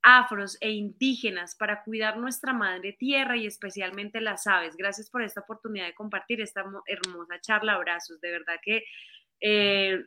afros 0.03 0.57
e 0.61 0.71
indígenas 0.71 1.55
para 1.55 1.83
cuidar 1.83 2.17
nuestra 2.17 2.53
madre 2.53 2.93
tierra 2.93 3.37
y 3.37 3.47
especialmente 3.47 4.21
las 4.21 4.47
aves. 4.47 4.77
Gracias 4.77 5.11
por 5.11 5.23
esta 5.23 5.41
oportunidad 5.41 5.87
de 5.87 5.95
compartir 5.95 6.41
esta 6.41 6.65
hermosa 6.87 7.41
charla. 7.41 7.75
Abrazos. 7.75 8.21
De 8.21 8.31
verdad 8.31 8.55
que 8.63 8.85
eh, 9.41 10.03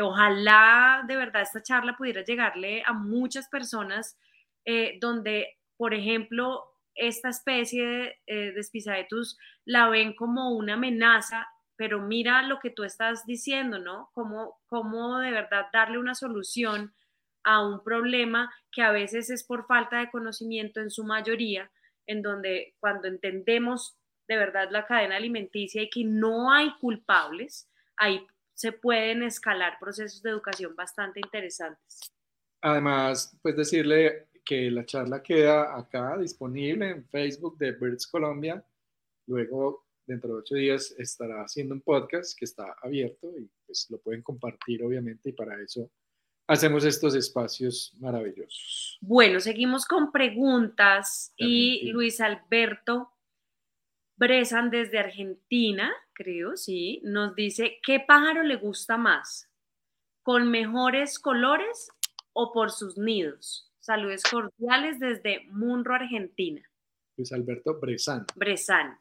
ojalá 0.00 1.04
de 1.06 1.16
verdad 1.16 1.42
esta 1.42 1.62
charla 1.62 1.96
pudiera 1.96 2.24
llegarle 2.24 2.82
a 2.84 2.92
muchas 2.92 3.48
personas 3.48 4.18
eh, 4.64 4.98
donde, 5.00 5.57
por 5.78 5.94
ejemplo, 5.94 6.64
esta 6.94 7.30
especie 7.30 7.86
de, 7.86 8.16
eh, 8.26 8.54
la 9.64 9.88
ven 9.88 10.14
como 10.14 10.50
una 10.50 10.74
amenaza 10.74 11.48
pero 11.78 12.00
mira 12.00 12.42
lo 12.42 12.58
que 12.58 12.70
tú 12.70 12.82
estás 12.82 13.24
diciendo, 13.24 13.78
¿no? 13.78 14.10
Cómo, 14.12 14.58
cómo 14.66 15.20
de 15.20 15.30
verdad 15.30 15.66
darle 15.72 15.98
una 15.98 16.16
solución 16.16 16.92
a 17.44 17.64
un 17.64 17.84
problema 17.84 18.52
que 18.72 18.82
a 18.82 18.90
veces 18.90 19.30
es 19.30 19.44
por 19.44 19.64
falta 19.68 20.00
de 20.00 20.10
conocimiento 20.10 20.80
en 20.80 20.90
su 20.90 21.04
mayoría, 21.04 21.70
en 22.08 22.20
donde 22.20 22.74
cuando 22.80 23.06
entendemos 23.06 23.96
de 24.26 24.36
verdad 24.36 24.70
la 24.72 24.86
cadena 24.86 25.16
alimenticia 25.16 25.80
y 25.80 25.88
que 25.88 26.02
no 26.02 26.50
hay 26.50 26.74
culpables, 26.80 27.70
ahí 27.96 28.26
se 28.54 28.72
pueden 28.72 29.22
escalar 29.22 29.78
procesos 29.78 30.20
de 30.20 30.30
educación 30.30 30.74
bastante 30.74 31.20
interesantes. 31.20 32.12
Además, 32.60 33.38
pues 33.40 33.56
decirle 33.56 34.26
que 34.48 34.70
la 34.70 34.86
charla 34.86 35.22
queda 35.22 35.76
acá 35.76 36.16
disponible 36.16 36.88
en 36.88 37.04
Facebook 37.04 37.58
de 37.58 37.72
Birds 37.72 38.06
Colombia. 38.06 38.64
Luego, 39.26 39.84
dentro 40.06 40.32
de 40.32 40.38
ocho 40.40 40.54
días, 40.54 40.94
estará 40.96 41.42
haciendo 41.42 41.74
un 41.74 41.82
podcast 41.82 42.36
que 42.36 42.46
está 42.46 42.74
abierto 42.82 43.28
y 43.38 43.46
pues 43.66 43.88
lo 43.90 43.98
pueden 43.98 44.22
compartir, 44.22 44.82
obviamente, 44.82 45.28
y 45.28 45.32
para 45.32 45.62
eso 45.62 45.90
hacemos 46.46 46.82
estos 46.86 47.14
espacios 47.14 47.92
maravillosos. 48.00 48.96
Bueno, 49.02 49.38
seguimos 49.38 49.84
con 49.84 50.10
preguntas 50.12 51.34
y 51.36 51.90
Luis 51.90 52.18
Alberto 52.22 53.10
Bresan 54.16 54.70
desde 54.70 54.98
Argentina, 54.98 55.92
creo, 56.14 56.56
sí, 56.56 57.02
nos 57.04 57.34
dice, 57.36 57.78
¿qué 57.82 58.00
pájaro 58.00 58.42
le 58.44 58.56
gusta 58.56 58.96
más? 58.96 59.50
¿Con 60.22 60.50
mejores 60.50 61.18
colores 61.18 61.90
o 62.32 62.50
por 62.52 62.70
sus 62.70 62.96
nidos? 62.96 63.67
Saludos 63.88 64.22
cordiales 64.30 65.00
desde 65.00 65.46
Munro, 65.46 65.94
Argentina. 65.94 66.60
Luis 67.16 67.32
Alberto 67.32 67.80
Bresan. 67.80 68.26
Bresan. 68.34 69.00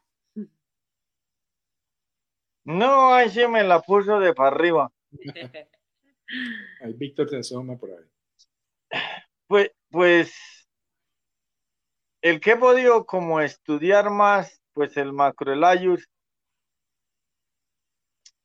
No, 2.63 3.13
ahí 3.13 3.29
sí 3.29 3.45
me 3.47 3.65
la 3.65 3.81
puso 3.81 4.17
de 4.17 4.33
para 4.33 4.55
arriba. 4.55 4.89
Ahí 6.81 6.93
Víctor 6.93 7.29
te 7.29 7.37
asoma 7.37 7.77
por 7.77 7.89
ahí. 7.89 9.01
Pues, 9.47 9.71
pues, 9.89 10.33
el 12.21 12.39
que 12.39 12.51
he 12.51 12.55
podido 12.55 13.05
como 13.05 13.41
estudiar 13.41 14.09
más, 14.09 14.61
pues 14.71 14.95
el 14.95 15.11
macroelayus, 15.11 16.07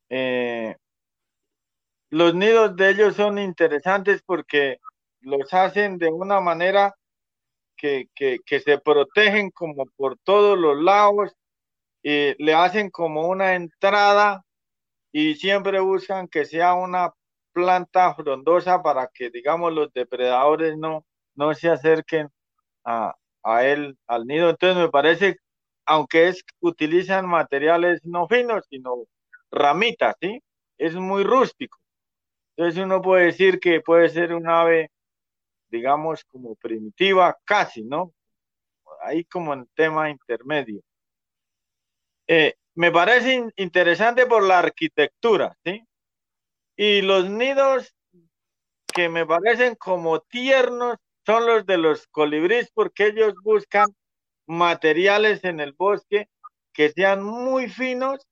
eh, 0.09 0.75
los 2.09 2.35
nidos 2.35 2.75
de 2.75 2.89
ellos 2.89 3.15
son 3.15 3.37
interesantes 3.37 4.21
porque 4.23 4.79
los 5.23 5.53
hacen 5.53 5.97
de 5.97 6.09
una 6.09 6.39
manera 6.41 6.95
que, 7.77 8.07
que, 8.15 8.39
que 8.45 8.59
se 8.59 8.77
protegen 8.77 9.51
como 9.51 9.85
por 9.97 10.17
todos 10.19 10.57
los 10.57 10.81
lados, 10.81 11.33
y 12.03 12.35
le 12.43 12.53
hacen 12.53 12.89
como 12.89 13.29
una 13.29 13.55
entrada 13.55 14.43
y 15.13 15.35
siempre 15.35 15.79
buscan 15.79 16.27
que 16.27 16.45
sea 16.45 16.73
una 16.73 17.13
planta 17.53 18.13
frondosa 18.15 18.81
para 18.83 19.09
que, 19.13 19.29
digamos, 19.29 19.71
los 19.73 19.93
depredadores 19.93 20.77
no, 20.77 21.05
no 21.35 21.53
se 21.53 21.69
acerquen 21.69 22.29
a, 22.83 23.15
a 23.43 23.65
él, 23.65 23.97
al 24.07 24.25
nido. 24.25 24.49
Entonces 24.49 24.77
me 24.83 24.89
parece, 24.89 25.37
aunque 25.85 26.29
es, 26.29 26.43
utilizan 26.59 27.27
materiales 27.27 28.01
no 28.03 28.27
finos, 28.27 28.65
sino 28.69 29.05
ramitas, 29.51 30.15
¿sí? 30.19 30.41
Es 30.77 30.95
muy 30.95 31.23
rústico. 31.23 31.77
Entonces 32.57 32.83
uno 32.83 33.01
puede 33.01 33.27
decir 33.27 33.59
que 33.59 33.81
puede 33.81 34.09
ser 34.09 34.33
un 34.33 34.49
ave, 34.49 34.91
digamos, 35.73 36.23
como 36.25 36.55
primitiva, 36.55 37.35
casi, 37.43 37.83
¿no? 37.83 38.13
Ahí 39.01 39.25
como 39.25 39.53
en 39.53 39.67
tema 39.73 40.11
intermedio. 40.11 40.81
Eh, 42.27 42.53
me 42.75 42.91
parece 42.91 43.49
interesante 43.55 44.27
por 44.27 44.43
la 44.43 44.59
arquitectura, 44.59 45.57
¿sí? 45.65 45.83
Y 46.77 47.01
los 47.01 47.27
nidos 47.27 47.95
que 48.93 49.09
me 49.09 49.25
parecen 49.25 49.75
como 49.75 50.19
tiernos 50.21 50.97
son 51.25 51.47
los 51.47 51.65
de 51.65 51.77
los 51.77 52.05
colibríes 52.07 52.69
porque 52.71 53.07
ellos 53.07 53.33
buscan 53.43 53.87
materiales 54.45 55.43
en 55.43 55.59
el 55.59 55.73
bosque 55.73 56.29
que 56.71 56.89
sean 56.91 57.23
muy 57.23 57.67
finos 57.67 58.27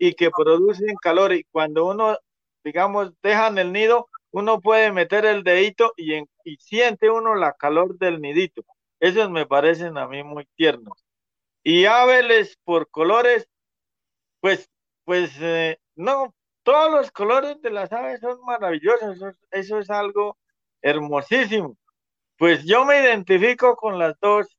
y 0.00 0.14
que 0.14 0.30
producen 0.30 0.96
calor. 1.02 1.34
Y 1.34 1.44
cuando 1.44 1.84
uno, 1.86 2.16
digamos, 2.64 3.12
dejan 3.22 3.58
el 3.58 3.72
nido, 3.72 4.08
uno 4.30 4.60
puede 4.60 4.92
meter 4.92 5.24
el 5.24 5.42
dedito 5.42 5.92
y, 5.96 6.16
y 6.44 6.56
siente 6.58 7.10
uno 7.10 7.34
la 7.34 7.52
calor 7.54 7.98
del 7.98 8.20
nidito. 8.20 8.64
Esos 9.00 9.30
me 9.30 9.46
parecen 9.46 9.96
a 9.98 10.08
mí 10.08 10.22
muy 10.22 10.46
tiernos. 10.56 11.04
Y 11.62 11.84
aves 11.86 12.58
por 12.64 12.90
colores, 12.90 13.48
pues, 14.40 14.70
pues 15.04 15.32
eh, 15.40 15.78
no, 15.96 16.34
todos 16.62 16.90
los 16.90 17.10
colores 17.10 17.60
de 17.62 17.70
las 17.70 17.92
aves 17.92 18.20
son 18.20 18.40
maravillosos, 18.44 19.36
eso, 19.50 19.78
es 19.78 19.90
algo 19.90 20.36
hermosísimo. 20.82 21.76
Pues 22.38 22.64
yo 22.64 22.84
me 22.84 23.00
identifico 23.00 23.76
con 23.76 23.98
las 23.98 24.18
dos 24.20 24.56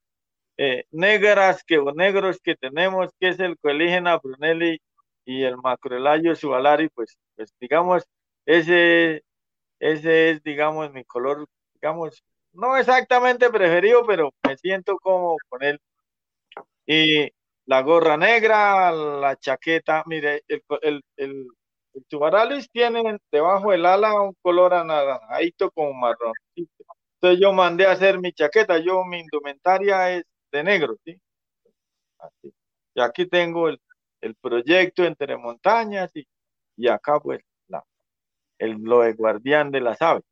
eh, 0.58 0.86
negras 0.92 1.64
que, 1.64 1.78
o 1.80 1.94
negros 1.94 2.40
que 2.42 2.56
tenemos, 2.56 3.12
que 3.20 3.30
es 3.30 3.40
el 3.40 3.58
coelígena 3.60 4.18
brunelli 4.18 4.82
y 5.26 5.44
el 5.44 5.58
macroelayo 5.58 6.36
subalari, 6.36 6.90
pues, 6.90 7.18
pues 7.36 7.54
digamos, 7.60 8.04
ese, 8.46 9.24
ese 9.80 10.32
es, 10.32 10.44
digamos, 10.44 10.92
mi 10.94 11.04
color, 11.06 11.46
digamos, 11.76 12.24
no 12.54 12.78
exactamente 12.78 13.50
preferido, 13.50 14.06
pero 14.06 14.32
me 14.48 14.58
siento 14.58 14.98
como 15.00 15.38
con 15.50 15.64
él. 15.64 15.80
Y 16.86 17.30
la 17.66 17.82
gorra 17.82 18.18
negra, 18.18 18.92
la 18.92 19.36
chaqueta, 19.38 20.04
mire, 20.08 20.44
el, 20.48 21.04
el 21.18 21.48
el 21.94 22.06
tubaralis 22.06 22.70
tiene 22.70 23.18
debajo 23.32 23.72
del 23.72 23.86
ala 23.86 24.22
un 24.22 24.34
color 24.42 24.74
anaranjadito 24.74 25.72
como 25.72 25.94
marrón. 25.94 26.34
Entonces 26.56 27.40
yo 27.42 27.52
mandé 27.54 27.86
a 27.86 27.92
hacer 27.92 28.20
mi 28.20 28.32
chaqueta, 28.32 28.80
yo 28.80 29.04
mi 29.06 29.20
indumentaria 29.20 30.12
es 30.12 30.24
de 30.52 30.64
negro, 30.64 30.96
¿sí? 31.04 31.20
Así. 32.20 32.54
Y 32.96 33.02
aquí 33.02 33.26
tengo 33.28 33.70
el, 33.70 33.80
proyecto 34.42 35.04
entre 35.06 35.38
montañas 35.38 36.12
y, 36.16 36.28
y 36.78 36.88
acá 36.90 37.20
pues 37.20 37.42
el, 38.60 38.78
lo 38.84 39.02
de 39.02 39.14
guardián 39.14 39.72
de 39.72 39.82
las 39.82 40.02
aves. 40.02 40.24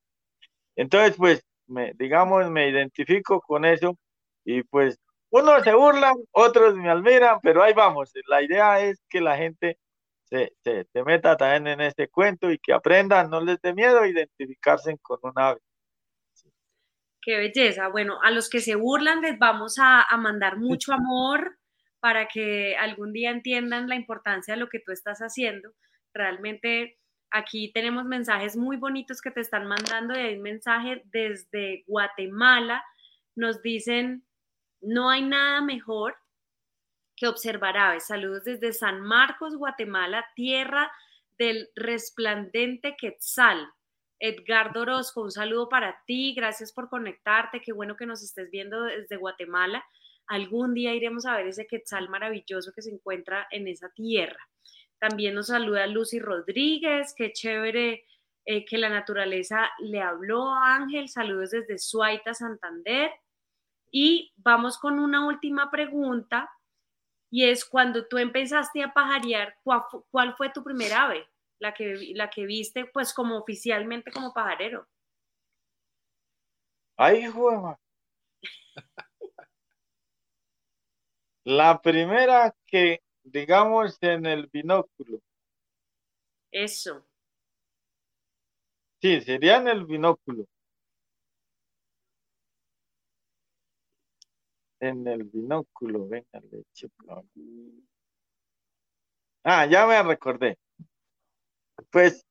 Entonces 0.75 1.15
pues, 1.17 1.43
me, 1.67 1.93
digamos, 1.95 2.49
me 2.51 2.69
identifico 2.69 3.41
con 3.41 3.65
eso 3.65 3.97
y 4.45 4.63
pues 4.63 4.99
unos 5.29 5.63
se 5.63 5.73
burlan, 5.73 6.15
otros 6.31 6.75
me 6.75 6.89
admiran, 6.89 7.39
pero 7.41 7.63
ahí 7.63 7.73
vamos. 7.73 8.11
La 8.27 8.41
idea 8.41 8.79
es 8.81 9.01
que 9.09 9.19
la 9.19 9.35
gente 9.37 9.77
se, 10.23 10.53
se, 10.63 11.03
meta 11.03 11.35
también 11.35 11.67
en 11.67 11.81
este 11.81 12.07
cuento 12.07 12.51
y 12.51 12.57
que 12.59 12.73
aprendan, 12.73 13.29
no 13.29 13.41
les 13.41 13.59
dé 13.61 13.73
miedo 13.73 14.05
identificarse 14.05 14.97
con 15.01 15.19
un 15.23 15.33
ave. 15.35 15.59
Qué 17.21 17.37
belleza. 17.37 17.89
Bueno, 17.89 18.19
a 18.23 18.31
los 18.31 18.49
que 18.49 18.61
se 18.61 18.75
burlan 18.75 19.21
les 19.21 19.37
vamos 19.37 19.79
a, 19.79 20.01
a 20.01 20.17
mandar 20.17 20.57
mucho 20.57 20.93
amor 20.93 21.57
para 21.99 22.27
que 22.27 22.77
algún 22.77 23.11
día 23.11 23.31
entiendan 23.31 23.89
la 23.89 23.95
importancia 23.95 24.53
de 24.53 24.59
lo 24.61 24.69
que 24.69 24.79
tú 24.79 24.93
estás 24.93 25.19
haciendo. 25.19 25.73
Realmente 26.13 26.97
aquí 27.31 27.71
tenemos 27.73 28.05
mensajes 28.05 28.55
muy 28.55 28.77
bonitos 28.77 29.21
que 29.21 29.31
te 29.31 29.41
están 29.41 29.67
mandando 29.67 30.13
y 30.13 30.21
hay 30.21 30.35
un 30.35 30.43
mensaje 30.43 31.01
desde 31.05 31.83
Guatemala. 31.87 32.83
Nos 33.35 33.61
dicen, 33.61 34.25
no 34.81 35.09
hay 35.09 35.23
nada 35.23 35.61
mejor 35.61 36.15
que 37.15 37.27
observar 37.27 37.77
aves. 37.77 38.07
Saludos 38.07 38.43
desde 38.43 38.73
San 38.73 39.01
Marcos, 39.01 39.55
Guatemala, 39.55 40.25
tierra 40.35 40.91
del 41.37 41.69
resplandente 41.75 42.95
Quetzal. 42.97 43.67
Edgardo 44.19 44.81
Orozco, 44.81 45.21
un 45.21 45.31
saludo 45.31 45.69
para 45.69 46.01
ti, 46.07 46.33
gracias 46.35 46.73
por 46.73 46.89
conectarte, 46.89 47.61
qué 47.61 47.71
bueno 47.71 47.95
que 47.95 48.07
nos 48.07 48.23
estés 48.23 48.49
viendo 48.49 48.83
desde 48.83 49.15
Guatemala. 49.15 49.85
Algún 50.27 50.73
día 50.73 50.93
iremos 50.95 51.25
a 51.25 51.35
ver 51.37 51.47
ese 51.47 51.67
Quetzal 51.67 52.09
maravilloso 52.09 52.71
que 52.73 52.81
se 52.81 52.91
encuentra 52.91 53.47
en 53.51 53.67
esa 53.67 53.89
tierra. 53.89 54.39
También 54.99 55.35
nos 55.35 55.47
saluda 55.47 55.87
Lucy 55.87 56.19
Rodríguez, 56.19 57.13
qué 57.15 57.31
chévere 57.31 58.05
eh, 58.45 58.65
que 58.65 58.77
la 58.77 58.89
naturaleza 58.89 59.69
le 59.79 60.01
habló 60.01 60.53
a 60.53 60.75
Ángel, 60.75 61.09
saludos 61.09 61.51
desde 61.51 61.77
Suaita, 61.77 62.33
Santander. 62.33 63.11
Y 63.91 64.33
vamos 64.37 64.77
con 64.77 64.99
una 64.99 65.25
última 65.25 65.69
pregunta 65.71 66.49
y 67.29 67.43
es 67.43 67.65
cuando 67.65 68.07
tú 68.07 68.17
empezaste 68.17 68.81
a 68.83 68.93
pajarear, 68.93 69.57
¿cuál, 69.63 70.35
fue 70.37 70.49
tu 70.49 70.63
primera 70.63 71.03
ave? 71.03 71.27
La 71.59 71.73
que, 71.73 72.13
la 72.13 72.29
que 72.29 72.45
viste, 72.45 72.85
pues, 72.85 73.13
como 73.13 73.37
oficialmente 73.37 74.11
como 74.11 74.33
pajarero. 74.33 74.87
Ay, 76.95 77.25
hijo 77.25 77.77
La 81.43 81.81
primera 81.81 82.55
que, 82.65 83.01
digamos, 83.31 83.97
en 84.01 84.25
el 84.25 84.47
binóculo. 84.47 85.19
Eso. 86.51 87.05
Sí, 89.01 89.21
sería 89.21 89.57
en 89.57 89.67
el 89.67 89.85
binóculo. 89.85 90.45
en 94.79 95.07
el 95.07 95.23
binóculo, 95.23 96.07
venga, 96.07 96.39
leche. 96.51 96.87
Ah, 99.43 99.65
ya 99.65 99.85
me 99.87 100.01
recordé. 100.03 100.57
Pues, 101.91 102.25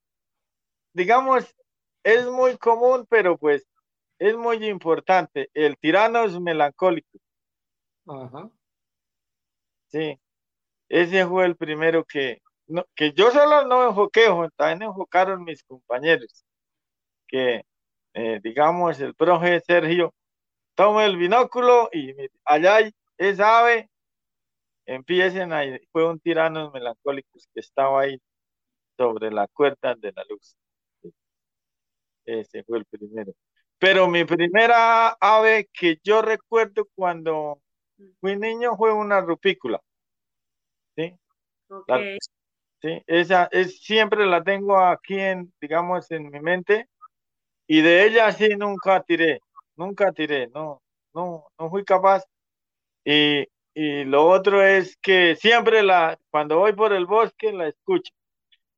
digamos, 0.93 1.55
es 2.03 2.27
muy 2.27 2.57
común, 2.59 3.07
pero 3.09 3.37
pues 3.39 3.67
es 4.19 4.37
muy 4.37 4.65
importante. 4.67 5.51
El 5.55 5.77
tirano 5.79 6.25
es 6.25 6.39
melancólico. 6.41 7.19
Ajá. 8.07 8.51
Sí, 9.89 10.19
ese 10.89 11.27
fue 11.27 11.47
el 11.47 11.57
primero 11.57 12.05
que, 12.05 12.43
que 12.95 13.13
yo 13.13 13.31
solo 13.31 13.67
no 13.67 13.89
enfoqué, 13.89 14.27
también 14.57 14.91
enfocaron 14.91 15.45
mis 15.45 15.63
compañeros, 15.65 16.45
que 17.29 17.63
eh, 18.15 18.41
digamos, 18.43 18.99
el 19.01 19.15
profe 19.15 19.61
Sergio 19.61 20.15
toma 20.75 21.05
el 21.05 21.19
binóculo 21.19 21.91
y 21.93 22.15
allá 22.45 22.77
hay 22.77 22.93
esa 23.19 23.61
ave, 23.61 23.91
empiecen 24.87 25.53
ahí, 25.53 25.79
fue 25.93 26.09
un 26.09 26.19
tirano 26.21 26.71
melancólicos 26.73 27.47
que 27.53 27.61
estaba 27.61 28.03
ahí 28.03 28.21
sobre 28.97 29.31
la 29.31 29.47
cuerda 29.49 29.95
de 29.97 30.13
la 30.13 30.25
luz. 30.31 30.57
Ese 32.25 32.65
fue 32.65 32.79
el 32.79 32.87
primero. 32.87 33.33
Pero 33.79 34.09
mi 34.09 34.25
primera 34.25 35.11
ave 35.21 35.69
que 35.73 35.99
yo 36.03 36.23
recuerdo 36.23 36.87
cuando 36.95 37.61
fui 38.21 38.37
niño 38.37 38.77
fue 38.77 38.93
una 38.93 39.21
rupícula. 39.21 39.81
¿Sí? 40.97 41.17
sí, 42.83 43.03
esa 43.07 43.49
es, 43.53 43.81
siempre 43.81 44.27
la 44.27 44.43
tengo 44.43 44.79
aquí 44.79 45.19
en, 45.19 45.53
digamos, 45.61 46.11
en 46.11 46.31
mi 46.31 46.41
mente. 46.41 46.89
Y 47.67 47.83
de 47.83 48.07
ella 48.07 48.33
sí 48.33 48.49
nunca 48.57 49.03
tiré, 49.03 49.41
nunca 49.77 50.13
tiré, 50.13 50.49
no, 50.49 50.83
no, 51.15 51.47
no 51.59 51.71
fui 51.71 51.85
capaz. 51.85 52.25
Y, 53.05 53.47
y 53.75 54.05
lo 54.05 54.27
otro 54.29 54.63
es 54.63 54.97
que 54.99 55.37
siempre 55.37 55.83
la, 55.83 56.19
cuando 56.31 56.59
voy 56.59 56.73
por 56.73 56.93
el 56.93 57.07
bosque 57.07 57.53
la 57.53 57.69
escucho. 57.69 58.13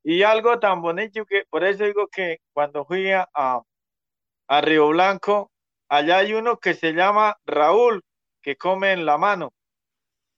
Y 0.03 0.23
algo 0.23 0.59
tan 0.59 0.81
bonito 0.81 1.25
que, 1.25 1.43
por 1.49 1.63
eso 1.63 1.83
digo 1.85 2.07
que 2.07 2.39
cuando 2.53 2.85
fui 2.85 3.11
a, 3.11 3.27
a 3.33 4.61
Río 4.61 4.89
Blanco, 4.89 5.51
allá 5.89 6.17
hay 6.17 6.33
uno 6.33 6.57
que 6.57 6.73
se 6.73 6.93
llama 6.93 7.37
Raúl, 7.45 8.03
que 8.41 8.55
come 8.55 8.93
en 8.93 9.05
la 9.05 9.17
mano, 9.17 9.53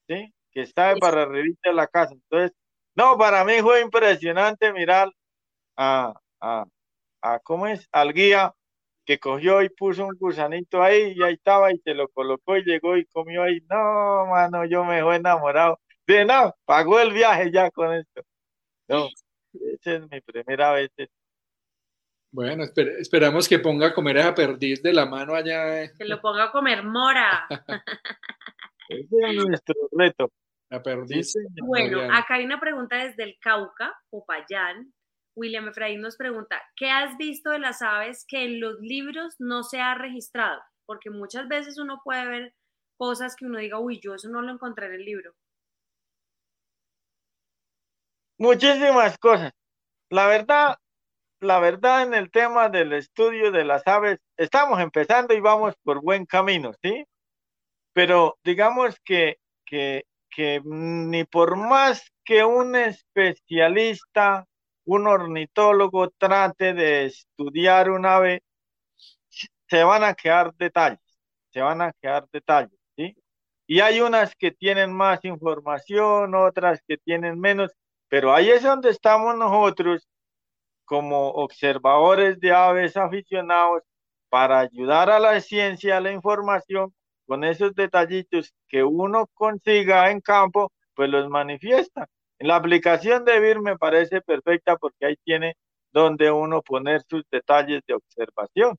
¿sí? 0.07 0.33
Que 0.51 0.61
está 0.61 0.95
para 0.95 1.25
de 1.27 1.55
la 1.73 1.87
casa. 1.87 2.13
Entonces, 2.13 2.51
no, 2.95 3.17
para 3.17 3.43
mí 3.45 3.53
fue 3.61 3.81
impresionante 3.81 4.73
mirar 4.73 5.11
a, 5.77 6.13
a, 6.41 6.65
a, 7.21 7.39
¿cómo 7.39 7.67
es? 7.67 7.87
Al 7.91 8.13
guía 8.13 8.53
que 9.05 9.19
cogió 9.19 9.61
y 9.61 9.69
puso 9.69 10.05
un 10.05 10.15
gusanito 10.17 10.81
ahí 10.83 11.13
y 11.15 11.23
ahí 11.23 11.33
estaba 11.33 11.71
y 11.71 11.77
se 11.79 11.93
lo 11.93 12.07
colocó 12.09 12.57
y 12.57 12.63
llegó 12.63 12.97
y 12.97 13.05
comió 13.05 13.43
ahí. 13.43 13.61
No, 13.69 14.27
mano, 14.27 14.65
yo 14.65 14.83
me 14.83 15.01
fui 15.03 15.15
enamorado. 15.15 15.79
De 16.05 16.25
no, 16.25 16.53
pagó 16.65 16.99
el 16.99 17.13
viaje 17.13 17.51
ya 17.51 17.71
con 17.71 17.93
esto. 17.93 18.21
No, 18.87 19.07
esa 19.53 19.93
es 19.93 20.09
mi 20.09 20.21
primera 20.21 20.73
vez 20.73 20.91
bueno, 22.33 22.63
esperamos 22.99 23.49
que 23.49 23.59
ponga 23.59 23.87
a 23.87 23.93
comer 23.93 24.19
a 24.19 24.33
perdiz 24.33 24.81
de 24.81 24.93
la 24.93 25.05
mano 25.05 25.35
allá. 25.35 25.83
Eh. 25.83 25.91
Que 25.97 26.05
lo 26.05 26.21
ponga 26.21 26.45
a 26.45 26.51
comer 26.51 26.81
mora. 26.81 27.45
Ese 28.87 29.15
es 29.27 29.45
nuestro 29.45 29.75
reto. 29.91 30.31
La 30.71 30.81
bueno, 31.63 32.01
acá 32.13 32.35
hay 32.35 32.45
una 32.45 32.57
pregunta 32.57 32.95
desde 32.95 33.23
el 33.23 33.37
Cauca, 33.41 33.93
Popayán. 34.09 34.93
William 35.35 35.67
Efraín 35.67 35.99
nos 35.99 36.15
pregunta, 36.15 36.61
¿qué 36.77 36.89
has 36.89 37.17
visto 37.17 37.51
de 37.51 37.59
las 37.59 37.81
aves 37.81 38.23
que 38.25 38.45
en 38.45 38.61
los 38.61 38.79
libros 38.79 39.35
no 39.37 39.63
se 39.63 39.81
ha 39.81 39.95
registrado? 39.95 40.61
Porque 40.85 41.09
muchas 41.09 41.49
veces 41.49 41.77
uno 41.77 41.99
puede 42.05 42.25
ver 42.25 42.53
cosas 42.97 43.35
que 43.35 43.45
uno 43.45 43.59
diga, 43.59 43.79
uy, 43.79 43.99
yo 44.01 44.15
eso 44.15 44.29
no 44.29 44.41
lo 44.41 44.53
encontré 44.53 44.85
en 44.85 44.93
el 44.93 45.03
libro. 45.03 45.33
Muchísimas 48.37 49.17
cosas. 49.17 49.51
La 50.09 50.27
verdad, 50.27 50.77
la 51.41 51.59
verdad 51.59 52.03
en 52.03 52.13
el 52.13 52.31
tema 52.31 52.69
del 52.69 52.93
estudio 52.93 53.51
de 53.51 53.65
las 53.65 53.85
aves, 53.87 54.19
estamos 54.37 54.79
empezando 54.79 55.33
y 55.33 55.41
vamos 55.41 55.75
por 55.83 56.01
buen 56.01 56.25
camino, 56.25 56.71
¿sí? 56.81 57.05
Pero 57.93 58.37
digamos 58.43 58.95
que, 59.03 59.37
que, 59.65 60.05
que 60.31 60.61
ni 60.65 61.25
por 61.25 61.55
más 61.57 62.11
que 62.23 62.43
un 62.43 62.75
especialista, 62.75 64.47
un 64.85 65.07
ornitólogo 65.07 66.09
trate 66.11 66.73
de 66.73 67.05
estudiar 67.05 67.91
un 67.91 68.05
ave, 68.05 68.41
se 69.69 69.83
van 69.83 70.03
a 70.03 70.13
quedar 70.13 70.53
detalles, 70.55 70.99
se 71.51 71.61
van 71.61 71.81
a 71.81 71.93
quedar 72.01 72.27
detalles, 72.31 72.77
¿sí? 72.95 73.15
Y 73.67 73.79
hay 73.81 74.01
unas 74.01 74.35
que 74.35 74.51
tienen 74.51 74.93
más 74.93 75.23
información, 75.23 76.35
otras 76.35 76.81
que 76.87 76.97
tienen 76.97 77.39
menos, 77.39 77.71
pero 78.09 78.33
ahí 78.33 78.49
es 78.49 78.63
donde 78.63 78.89
estamos 78.89 79.37
nosotros 79.37 80.07
como 80.85 81.29
observadores 81.29 82.39
de 82.39 82.51
aves 82.51 82.97
aficionados 82.97 83.83
para 84.29 84.59
ayudar 84.59 85.09
a 85.09 85.19
la 85.19 85.39
ciencia, 85.41 85.97
a 85.97 86.01
la 86.01 86.11
información, 86.11 86.93
con 87.25 87.43
esos 87.43 87.73
detallitos 87.75 88.53
que 88.67 88.83
uno 88.83 89.27
consiga 89.33 90.11
en 90.11 90.21
campo, 90.21 90.71
pues 90.95 91.09
los 91.09 91.29
manifiesta. 91.29 92.07
La 92.39 92.55
aplicación 92.55 93.23
de 93.23 93.39
VIR 93.39 93.61
me 93.61 93.77
parece 93.77 94.21
perfecta 94.21 94.75
porque 94.77 95.05
ahí 95.05 95.15
tiene 95.23 95.55
donde 95.91 96.31
uno 96.31 96.61
poner 96.61 97.01
sus 97.07 97.23
detalles 97.29 97.81
de 97.87 97.93
observación 97.93 98.77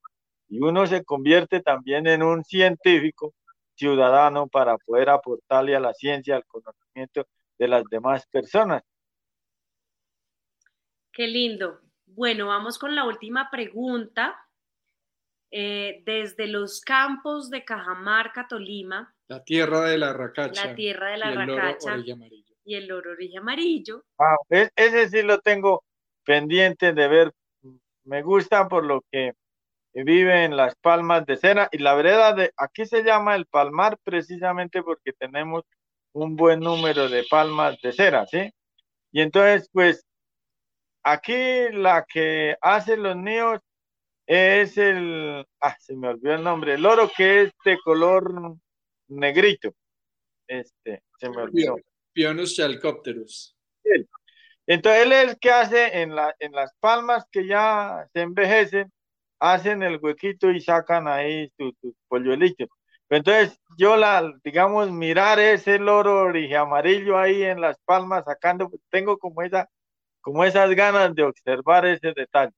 y 0.48 0.60
uno 0.60 0.86
se 0.86 1.04
convierte 1.04 1.60
también 1.60 2.06
en 2.06 2.22
un 2.22 2.44
científico 2.44 3.32
ciudadano 3.74 4.48
para 4.48 4.76
poder 4.78 5.10
aportarle 5.10 5.76
a 5.76 5.80
la 5.80 5.94
ciencia, 5.94 6.36
al 6.36 6.44
conocimiento 6.46 7.26
de 7.58 7.68
las 7.68 7.84
demás 7.84 8.26
personas. 8.26 8.82
Qué 11.12 11.26
lindo. 11.26 11.80
Bueno, 12.06 12.48
vamos 12.48 12.78
con 12.78 12.94
la 12.94 13.04
última 13.04 13.50
pregunta. 13.50 14.36
Eh, 15.54 16.02
desde 16.06 16.46
los 16.46 16.80
campos 16.80 17.50
de 17.50 17.64
Cajamarca, 17.64 18.48
Tolima. 18.48 19.14
La 19.28 19.44
tierra 19.44 19.82
de 19.82 19.98
la 19.98 20.12
racacha. 20.12 20.68
La 20.68 20.74
tierra 20.74 21.10
de 21.10 21.18
la 21.18 21.32
y 21.32 21.34
racacha. 21.36 21.94
El 21.94 22.12
amarillo. 22.12 22.54
Y 22.64 22.74
el 22.74 22.90
oro 22.90 23.12
orilla 23.12 23.40
amarillo. 23.40 24.04
Ah, 24.18 24.36
ese 24.48 25.08
sí 25.08 25.22
lo 25.22 25.40
tengo 25.40 25.84
pendiente 26.24 26.92
de 26.92 27.08
ver. 27.08 27.32
Me 28.04 28.22
gusta 28.22 28.68
por 28.68 28.84
lo 28.84 29.04
que 29.10 29.32
vive 29.92 30.44
en 30.44 30.56
las 30.56 30.74
palmas 30.76 31.26
de 31.26 31.36
cera 31.36 31.68
y 31.70 31.78
la 31.78 31.94
vereda 31.94 32.32
de 32.32 32.52
aquí 32.56 32.86
se 32.86 33.04
llama 33.04 33.36
el 33.36 33.46
palmar 33.46 33.98
precisamente 34.02 34.82
porque 34.82 35.12
tenemos 35.12 35.64
un 36.12 36.34
buen 36.34 36.60
número 36.60 37.08
de 37.08 37.24
palmas 37.28 37.78
de 37.82 37.92
cera, 37.92 38.26
¿sí? 38.26 38.50
Y 39.12 39.20
entonces, 39.20 39.68
pues, 39.72 40.06
Aquí 41.04 41.68
la 41.72 42.04
que 42.04 42.56
hace 42.60 42.96
los 42.96 43.16
niños 43.16 43.60
es 44.32 44.78
el, 44.78 45.46
ah, 45.60 45.76
se 45.78 45.94
me 45.94 46.08
olvidó 46.08 46.34
el 46.34 46.42
nombre, 46.42 46.74
el 46.74 46.86
oro 46.86 47.10
que 47.14 47.42
es 47.42 47.52
de 47.64 47.78
color 47.84 48.56
negrito. 49.08 49.74
Este, 50.46 51.02
se 51.18 51.28
me 51.28 51.42
olvidó. 51.42 51.76
Pionus 52.12 52.56
chalcopterus. 52.56 53.56
Entonces 54.66 55.02
él 55.02 55.12
es 55.12 55.28
el 55.28 55.38
que 55.38 55.50
hace 55.50 56.00
en, 56.00 56.14
la, 56.14 56.34
en 56.38 56.52
las 56.52 56.72
palmas 56.80 57.26
que 57.30 57.46
ya 57.46 58.08
se 58.12 58.20
envejecen, 58.20 58.92
hacen 59.38 59.82
el 59.82 59.98
huequito 60.00 60.50
y 60.50 60.60
sacan 60.60 61.08
ahí 61.08 61.50
sus 61.58 61.76
tu 61.80 61.94
polluelitos. 62.08 62.68
Entonces 63.10 63.58
yo 63.76 63.96
la, 63.96 64.32
digamos, 64.44 64.90
mirar 64.90 65.40
ese 65.40 65.78
loro 65.78 66.22
origen 66.22 66.56
amarillo 66.56 67.18
ahí 67.18 67.42
en 67.42 67.60
las 67.60 67.76
palmas 67.84 68.24
sacando, 68.24 68.70
tengo 68.88 69.18
como 69.18 69.42
esa 69.42 69.68
como 70.22 70.44
esas 70.44 70.70
ganas 70.70 71.14
de 71.14 71.24
observar 71.24 71.84
ese 71.84 72.12
detalle. 72.14 72.54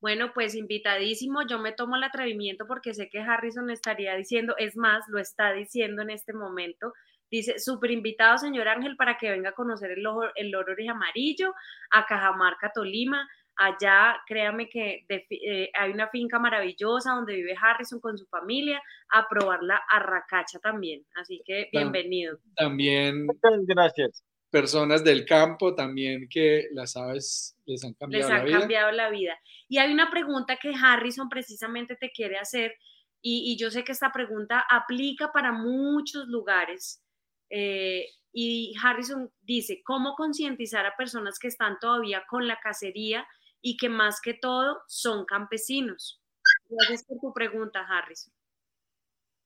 Bueno, 0.00 0.32
pues 0.32 0.54
invitadísimo, 0.54 1.40
yo 1.48 1.58
me 1.58 1.72
tomo 1.72 1.96
el 1.96 2.04
atrevimiento 2.04 2.66
porque 2.66 2.94
sé 2.94 3.08
que 3.08 3.18
Harrison 3.18 3.70
estaría 3.70 4.14
diciendo, 4.14 4.54
es 4.56 4.76
más, 4.76 5.04
lo 5.08 5.18
está 5.18 5.52
diciendo 5.52 6.02
en 6.02 6.10
este 6.10 6.32
momento. 6.32 6.92
Dice, 7.30 7.58
súper 7.58 7.90
invitado, 7.90 8.38
señor 8.38 8.68
Ángel, 8.68 8.96
para 8.96 9.18
que 9.18 9.30
venga 9.30 9.50
a 9.50 9.54
conocer 9.54 9.90
el, 9.90 10.02
loro, 10.02 10.30
el 10.36 10.50
loro 10.50 10.74
amarillo 10.90 11.52
a 11.90 12.06
Cajamarca, 12.06 12.70
Tolima. 12.72 13.28
Allá, 13.56 14.16
créame 14.26 14.68
que 14.68 15.04
eh, 15.08 15.70
hay 15.74 15.90
una 15.90 16.08
finca 16.10 16.38
maravillosa 16.38 17.14
donde 17.14 17.34
vive 17.34 17.56
Harrison 17.60 18.00
con 18.00 18.16
su 18.16 18.24
familia, 18.26 18.80
a 19.10 19.26
probar 19.28 19.64
la 19.64 19.82
arracacha 19.90 20.60
también. 20.60 21.04
Así 21.16 21.42
que 21.44 21.68
bienvenido. 21.72 22.38
También. 22.56 23.26
Muchas 23.26 23.66
gracias 23.66 24.22
personas 24.50 25.04
del 25.04 25.24
campo 25.24 25.74
también 25.74 26.28
que 26.28 26.68
las 26.72 26.96
aves 26.96 27.56
les 27.66 27.84
han 27.84 27.94
cambiado 27.94 28.28
la 28.28 28.34
vida. 28.36 28.44
Les 28.44 28.54
han 28.54 28.60
cambiado 28.60 28.92
la 28.92 29.10
vida. 29.10 29.38
Y 29.68 29.78
hay 29.78 29.92
una 29.92 30.10
pregunta 30.10 30.56
que 30.56 30.72
Harrison 30.74 31.28
precisamente 31.28 31.96
te 31.96 32.10
quiere 32.10 32.38
hacer 32.38 32.74
y, 33.20 33.56
yo 33.58 33.70
sé 33.70 33.84
que 33.84 33.92
esta 33.92 34.12
pregunta 34.12 34.64
aplica 34.70 35.32
para 35.32 35.52
muchos 35.52 36.28
lugares. 36.28 37.02
Eh, 37.50 38.06
y 38.32 38.74
Harrison 38.82 39.30
dice, 39.42 39.82
¿cómo 39.84 40.14
concientizar 40.14 40.86
a 40.86 40.96
personas 40.96 41.38
que 41.38 41.48
están 41.48 41.78
todavía 41.80 42.24
con 42.28 42.46
la 42.46 42.60
cacería 42.60 43.26
y 43.60 43.76
que 43.76 43.88
más 43.88 44.20
que 44.20 44.34
todo 44.34 44.78
son 44.86 45.24
campesinos? 45.24 46.22
Gracias 46.68 47.04
por 47.04 47.18
tu 47.18 47.32
pregunta, 47.32 47.80
Harrison. 47.80 48.32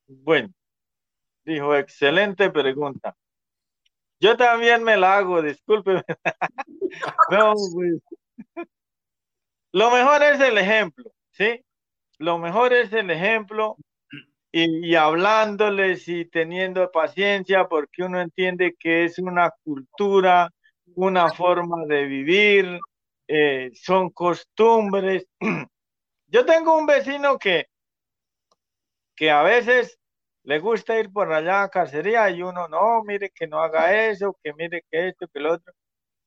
Bueno, 0.06 0.52
dijo, 1.44 1.74
excelente 1.74 2.50
pregunta. 2.50 3.16
Yo 4.22 4.36
también 4.36 4.84
me 4.84 4.96
la 4.96 5.16
hago, 5.16 5.42
discúlpeme. 5.42 6.04
no. 7.30 7.54
Lo 9.72 9.90
mejor 9.90 10.22
es 10.22 10.40
el 10.40 10.58
ejemplo, 10.58 11.10
¿sí? 11.32 11.60
Lo 12.18 12.38
mejor 12.38 12.72
es 12.72 12.92
el 12.92 13.10
ejemplo 13.10 13.76
y, 14.52 14.94
hablándoles 14.94 16.06
y 16.06 16.24
teniendo 16.26 16.88
paciencia 16.92 17.66
porque 17.66 18.04
uno 18.04 18.20
entiende 18.20 18.76
que 18.78 19.06
es 19.06 19.18
una 19.18 19.50
cultura, 19.64 20.48
una 20.94 21.28
forma 21.32 21.84
de 21.86 22.04
vivir, 22.04 22.78
eh, 23.26 23.72
son 23.74 24.10
costumbres. 24.10 25.26
Yo 26.28 26.46
tengo 26.46 26.78
un 26.78 26.86
vecino 26.86 27.40
que, 27.40 27.66
que 29.16 29.32
a 29.32 29.42
veces 29.42 29.98
le 30.44 30.58
gusta 30.58 30.98
ir 30.98 31.12
por 31.12 31.32
allá 31.32 31.62
a 31.62 31.68
cacería 31.68 32.28
y 32.30 32.42
uno, 32.42 32.68
no, 32.68 33.02
mire 33.04 33.30
que 33.30 33.46
no 33.46 33.60
haga 33.60 34.08
eso, 34.08 34.36
que 34.42 34.52
mire 34.54 34.84
que 34.90 35.08
esto, 35.08 35.28
que 35.28 35.40
lo 35.40 35.54
otro. 35.54 35.72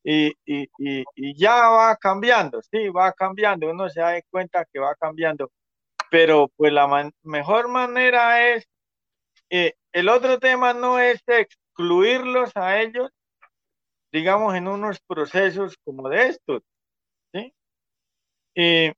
Y, 0.04 0.34
y, 0.46 0.70
y, 1.16 1.36
ya 1.38 1.70
va 1.70 1.96
cambiando, 1.98 2.62
sí, 2.62 2.90
va 2.90 3.12
cambiando, 3.14 3.70
uno 3.70 3.90
se 3.90 4.02
da 4.02 4.22
cuenta 4.30 4.66
que 4.72 4.80
va 4.80 4.96
cambiando, 4.96 5.52
pero 6.12 6.50
pues 6.56 6.72
la 6.72 7.12
mejor 7.24 7.68
manera 7.70 8.54
es, 8.54 8.66
eh, 9.50 9.74
el 9.92 10.10
otro 10.10 10.40
tema 10.40 10.74
no 10.74 11.00
es 11.00 11.24
excluirlos 11.28 12.52
a 12.56 12.82
ellos, 12.82 13.10
digamos, 14.12 14.56
en 14.56 14.68
unos 14.68 15.00
procesos 15.02 15.76
como 15.84 16.08
de 16.10 16.28
estos, 16.28 16.62
¿sí? 17.34 17.54
Y, 18.56 18.94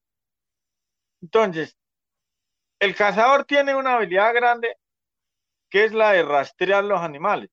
entonces, 1.22 1.76
el 2.80 2.96
cazador 2.96 3.46
tiene 3.46 3.76
una 3.76 3.96
habilidad 3.96 4.34
grande 4.34 4.78
que 5.70 5.86
es 5.86 5.94
la 5.94 6.12
de 6.14 6.24
rastrear 6.24 6.84
los 6.84 7.02
animales. 7.02 7.50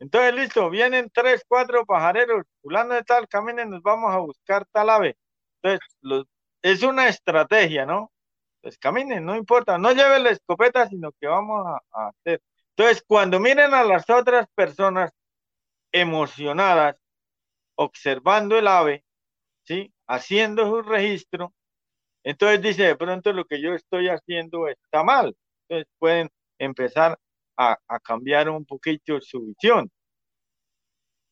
Entonces, 0.00 0.34
listo, 0.34 0.70
vienen 0.70 1.10
tres, 1.12 1.44
cuatro 1.46 1.84
pajareros, 1.84 2.44
fulano 2.62 2.94
de 2.94 3.04
tal, 3.04 3.28
caminen, 3.28 3.70
nos 3.70 3.82
vamos 3.82 4.12
a 4.12 4.18
buscar 4.18 4.66
tal 4.72 4.88
ave. 4.90 5.16
Entonces, 5.62 6.26
es 6.62 6.82
una 6.82 7.08
estrategia, 7.08 7.84
¿no? 7.86 8.10
Pues 8.62 8.78
caminen, 8.78 9.24
no 9.24 9.36
importa, 9.36 9.78
no 9.78 9.92
lleven 9.92 10.24
la 10.24 10.30
escopeta, 10.30 10.88
sino 10.88 11.12
que 11.20 11.26
vamos 11.26 11.66
a, 11.92 12.08
hacer. 12.08 12.42
Entonces, 12.76 13.04
cuando 13.06 13.40
miren 13.40 13.74
a 13.74 13.84
las 13.84 14.08
otras 14.10 14.46
personas 14.54 15.10
emocionadas, 15.92 16.96
observando 17.76 18.58
el 18.58 18.68
ave, 18.68 19.04
¿sí? 19.64 19.92
Haciendo 20.06 20.66
su 20.66 20.82
registro, 20.82 21.54
entonces 22.24 22.62
dice, 22.62 22.84
de 22.84 22.96
pronto 22.96 23.32
lo 23.32 23.44
que 23.46 23.60
yo 23.62 23.74
estoy 23.74 24.08
haciendo 24.08 24.68
está 24.68 25.02
mal. 25.02 25.36
Entonces 25.68 25.92
pueden 25.98 26.30
empezar 26.60 27.18
a, 27.56 27.76
cambiar 28.02 28.48
un 28.48 28.64
poquito 28.64 29.20
su 29.20 29.40
visión. 29.46 29.90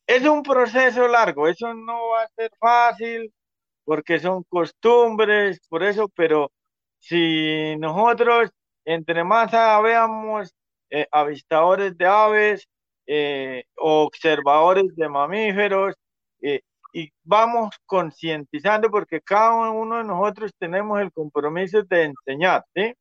Es 0.07 0.25
un 0.27 0.43
proceso 0.43 1.07
largo, 1.07 1.47
eso 1.49 1.73
no 1.75 2.09
va 2.11 2.23
a 2.23 2.29
ser 2.29 2.51
fácil 2.59 3.33
porque 3.85 4.19
son 4.19 4.43
costumbres, 4.45 5.61
por 5.69 5.83
eso, 5.83 6.09
pero 6.09 6.51
si 6.99 7.77
nosotros 7.79 8.51
entre 8.85 9.23
más 9.25 9.51
veamos 9.53 10.55
eh, 10.91 11.07
avistadores 11.11 11.97
de 11.97 12.07
aves, 12.07 12.67
eh, 13.07 13.65
observadores 13.77 14.95
de 14.97 15.09
mamíferos, 15.09 15.95
eh, 16.43 16.63
y 16.93 17.11
vamos 17.23 17.75
concientizando 17.87 18.91
porque 18.91 19.21
cada 19.21 19.71
uno 19.71 19.99
de 19.99 20.05
nosotros 20.05 20.53
tenemos 20.59 21.01
el 21.01 21.13
compromiso 21.13 21.83
de 21.83 22.05
enseñar, 22.05 22.65
¿sí? 22.75 22.95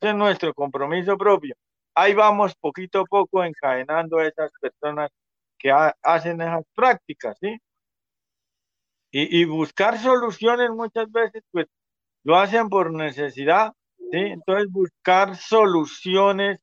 Es 0.00 0.14
nuestro 0.14 0.54
compromiso 0.54 1.16
propio. 1.16 1.54
Ahí 1.94 2.14
vamos 2.14 2.54
poquito 2.56 3.00
a 3.00 3.04
poco 3.04 3.44
encadenando 3.44 4.18
a 4.18 4.26
esas 4.26 4.50
personas 4.60 5.10
que 5.58 5.70
hacen 6.02 6.40
esas 6.40 6.64
prácticas, 6.74 7.36
¿sí? 7.40 7.58
Y, 9.16 9.44
buscar 9.44 9.96
soluciones 9.98 10.70
muchas 10.70 11.10
veces, 11.12 11.42
pues 11.52 11.66
lo 12.24 12.36
hacen 12.36 12.68
por 12.68 12.92
necesidad, 12.92 13.72
¿sí? 13.96 14.18
Entonces 14.18 14.66
buscar 14.72 15.36
soluciones 15.36 16.58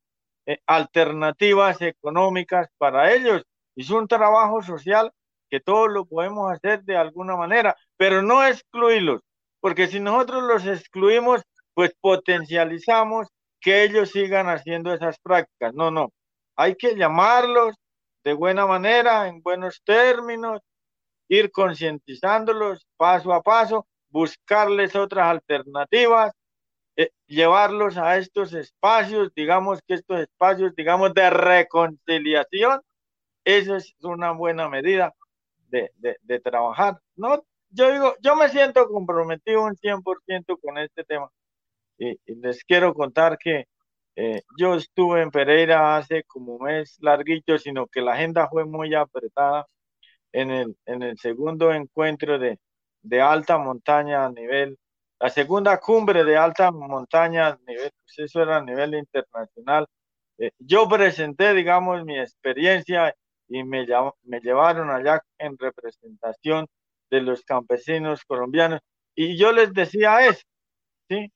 eh, 0.46 0.60
alternativas 0.68 1.82
económicas 1.82 2.68
para 2.78 3.14
ellos. 3.14 3.44
Es 3.76 3.90
un 3.90 4.08
trabajo 4.08 4.62
social 4.62 5.12
que 5.50 5.62
todos 5.62 5.90
lo 5.90 6.06
podemos 6.06 6.52
hacer 6.52 6.84
de 6.84 6.98
alguna 6.98 7.38
manera, 7.38 7.76
pero 7.96 8.22
no 8.22 8.46
excluirlos, 8.46 9.22
porque 9.62 9.88
si 9.88 10.02
nosotros 10.02 10.44
los 10.44 10.66
excluimos, 10.66 11.44
pues 11.74 11.96
potencializamos 12.02 13.28
que 13.62 13.84
ellos 13.84 14.12
sigan 14.12 14.50
haciendo 14.50 14.94
esas 14.94 15.20
prácticas. 15.20 15.74
No, 15.74 15.92
no, 15.92 16.12
hay 16.56 16.76
que 16.76 16.96
llamarlos 16.96 17.76
de 18.24 18.34
buena 18.34 18.66
manera, 18.68 19.28
en 19.28 19.42
buenos 19.42 19.82
términos, 19.84 20.62
ir 21.28 21.52
concientizándolos 21.52 22.86
paso 22.98 23.34
a 23.34 23.42
paso, 23.42 23.88
buscarles 24.10 24.96
otras 24.96 25.28
alternativas, 25.28 26.34
eh, 26.98 27.12
llevarlos 27.26 27.98
a 27.98 28.18
estos 28.18 28.54
espacios, 28.54 29.32
digamos 29.36 29.80
que 29.88 29.96
estos 29.96 30.20
espacios, 30.20 30.76
digamos, 30.76 31.14
de 31.14 31.30
reconciliación, 31.30 32.82
eso 33.46 33.76
es 33.76 33.96
una 34.02 34.32
buena 34.32 34.70
medida 34.70 35.14
de, 35.70 36.40
trabajar. 36.44 37.00
No, 37.16 37.44
yo 37.70 37.92
digo, 37.92 38.16
yo 38.22 38.36
me 38.36 38.50
siento 38.50 38.88
comprometido 38.88 39.64
un 39.64 39.76
100% 39.76 40.60
con 40.60 40.78
este 40.78 41.04
tema. 41.06 41.30
Y, 42.02 42.20
les 42.36 42.64
quiero 42.64 42.94
contar 42.96 43.38
que 43.38 43.68
eh, 44.16 44.42
yo 44.58 44.76
estuve 44.76 45.22
en 45.22 45.32
Pereira 45.32 45.98
hace 45.98 46.24
como 46.24 46.56
un 46.56 46.64
mes 46.64 46.98
larguito, 47.00 47.58
sino 47.60 47.88
que 47.88 48.02
la 48.02 48.14
agenda 48.14 48.50
fue 48.50 48.66
muy 48.66 48.96
apretada 48.96 49.68
en 50.32 50.52
el, 50.52 50.78
en 50.86 51.04
el 51.04 51.18
segundo 51.20 51.72
encuentro 51.74 52.40
de, 52.40 52.60
de 53.04 53.22
alta 53.22 53.58
montaña 53.60 54.26
a 54.26 54.32
nivel, 54.32 54.78
la 55.20 55.30
segunda 55.30 55.80
cumbre 55.80 56.24
de 56.24 56.38
alta 56.38 56.72
montaña 56.72 57.50
a 57.50 57.60
nivel, 57.68 57.92
pues 58.04 58.20
eso 58.30 58.42
era 58.42 58.58
a 58.58 58.64
nivel 58.64 58.96
internacional. 58.96 59.88
Eh, 60.40 60.52
yo 60.58 60.90
presenté, 60.90 61.54
digamos, 61.54 62.04
mi 62.06 62.20
experiencia 62.20 63.16
y 63.48 63.64
me, 63.64 63.86
me 64.24 64.40
llevaron 64.42 64.90
allá 64.90 65.22
en 65.38 65.58
representación 65.58 66.68
de 67.12 67.22
los 67.22 67.44
campesinos 67.44 68.24
colombianos 68.26 68.82
y 69.16 69.38
yo 69.38 69.52
les 69.52 69.74
decía 69.74 70.26
eso, 70.28 70.44
¿sí? 71.10 71.32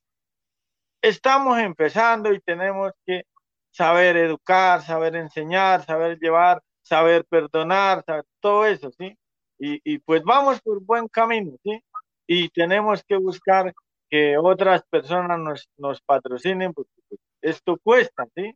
Estamos 1.05 1.59
empezando 1.59 2.33
y 2.33 2.39
tenemos 2.39 2.91
que 3.05 3.25
saber 3.69 4.17
educar, 4.17 4.81
saber 4.81 5.15
enseñar, 5.15 5.85
saber 5.85 6.17
llevar, 6.17 6.63
saber 6.81 7.25
perdonar, 7.25 8.03
todo 8.39 8.65
eso, 8.65 8.89
¿sí? 8.97 9.15
Y, 9.59 9.79
y, 9.83 9.99
pues 9.99 10.23
vamos 10.23 10.59
por 10.61 10.81
buen 10.83 11.07
camino, 11.07 11.57
¿sí? 11.63 11.79
Y 12.25 12.49
tenemos 12.49 13.03
que 13.03 13.17
buscar 13.17 13.71
que 14.09 14.35
otras 14.39 14.81
personas 14.89 15.37
nos, 15.37 15.69
nos 15.77 16.01
patrocinen, 16.01 16.73
porque 16.73 16.99
pues, 17.07 17.21
esto 17.39 17.77
cuesta, 17.83 18.25
¿sí? 18.35 18.55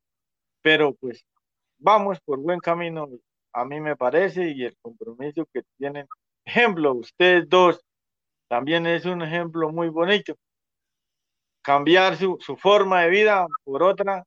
Pero 0.63 0.95
pues 0.95 1.23
vamos 1.77 2.19
por 2.19 2.39
buen 2.39 2.59
camino 2.59 3.07
a 3.53 3.63
mí 3.63 3.79
me 3.79 3.95
parece, 3.95 4.49
y 4.49 4.63
el 4.63 4.75
compromiso 4.81 5.47
que 5.53 5.61
tienen. 5.77 6.07
Ejemplo, 6.45 6.93
ustedes 6.93 7.47
dos, 7.47 7.79
también 8.47 8.87
es 8.87 9.05
un 9.05 9.21
ejemplo 9.21 9.69
muy 9.71 9.89
bonito. 9.89 10.35
Cambiar 11.69 12.17
su, 12.17 12.35
su 12.39 12.57
forma 12.57 13.03
de 13.03 13.11
vida 13.11 13.45
por 13.63 13.83
otra, 13.83 14.23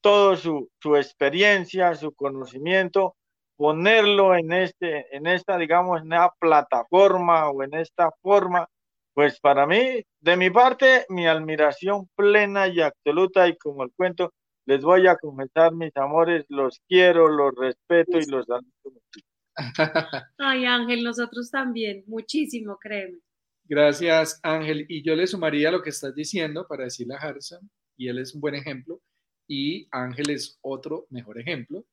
todo 0.00 0.36
su, 0.36 0.70
su 0.80 0.96
experiencia, 0.96 1.94
su 1.94 2.14
conocimiento, 2.14 3.14
ponerlo 3.56 4.34
en, 4.34 4.54
este, 4.54 5.14
en 5.14 5.26
esta, 5.26 5.58
digamos, 5.58 6.00
en 6.00 6.08
la 6.08 6.32
plataforma 6.38 7.50
o 7.50 7.62
en 7.62 7.74
esta 7.74 8.10
forma, 8.22 8.66
pues 9.12 9.38
para 9.38 9.66
mí, 9.66 10.02
de 10.20 10.36
mi 10.38 10.48
parte, 10.48 11.04
mi 11.10 11.26
admiración 11.26 12.08
plena 12.16 12.68
y 12.68 12.80
absoluta, 12.80 13.46
y 13.48 13.58
como 13.58 13.82
el 13.82 13.92
cuento, 13.94 14.32
les 14.64 14.80
voy 14.82 15.08
a 15.08 15.16
comentar, 15.16 15.74
mis 15.74 15.94
amores, 15.94 16.46
los 16.48 16.80
quiero, 16.88 17.28
los 17.28 17.54
respeto 17.54 18.18
y 18.18 18.24
los 18.30 18.46
mucho. 18.48 19.26
Ay, 20.38 20.64
Ángel, 20.64 21.04
nosotros 21.04 21.50
también, 21.50 22.04
muchísimo, 22.06 22.78
créeme. 22.78 23.18
Gracias, 23.68 24.40
Ángel. 24.42 24.86
Y 24.88 25.02
yo 25.02 25.14
le 25.14 25.26
sumaría 25.26 25.70
lo 25.70 25.82
que 25.82 25.90
estás 25.90 26.14
diciendo 26.14 26.66
para 26.66 26.84
decirle 26.84 27.14
a 27.14 27.18
Harrison, 27.18 27.70
y 27.96 28.08
él 28.08 28.18
es 28.18 28.34
un 28.34 28.40
buen 28.40 28.54
ejemplo, 28.54 29.00
y 29.46 29.86
Ángel 29.90 30.30
es 30.30 30.58
otro 30.62 31.06
mejor 31.10 31.38
ejemplo, 31.38 31.84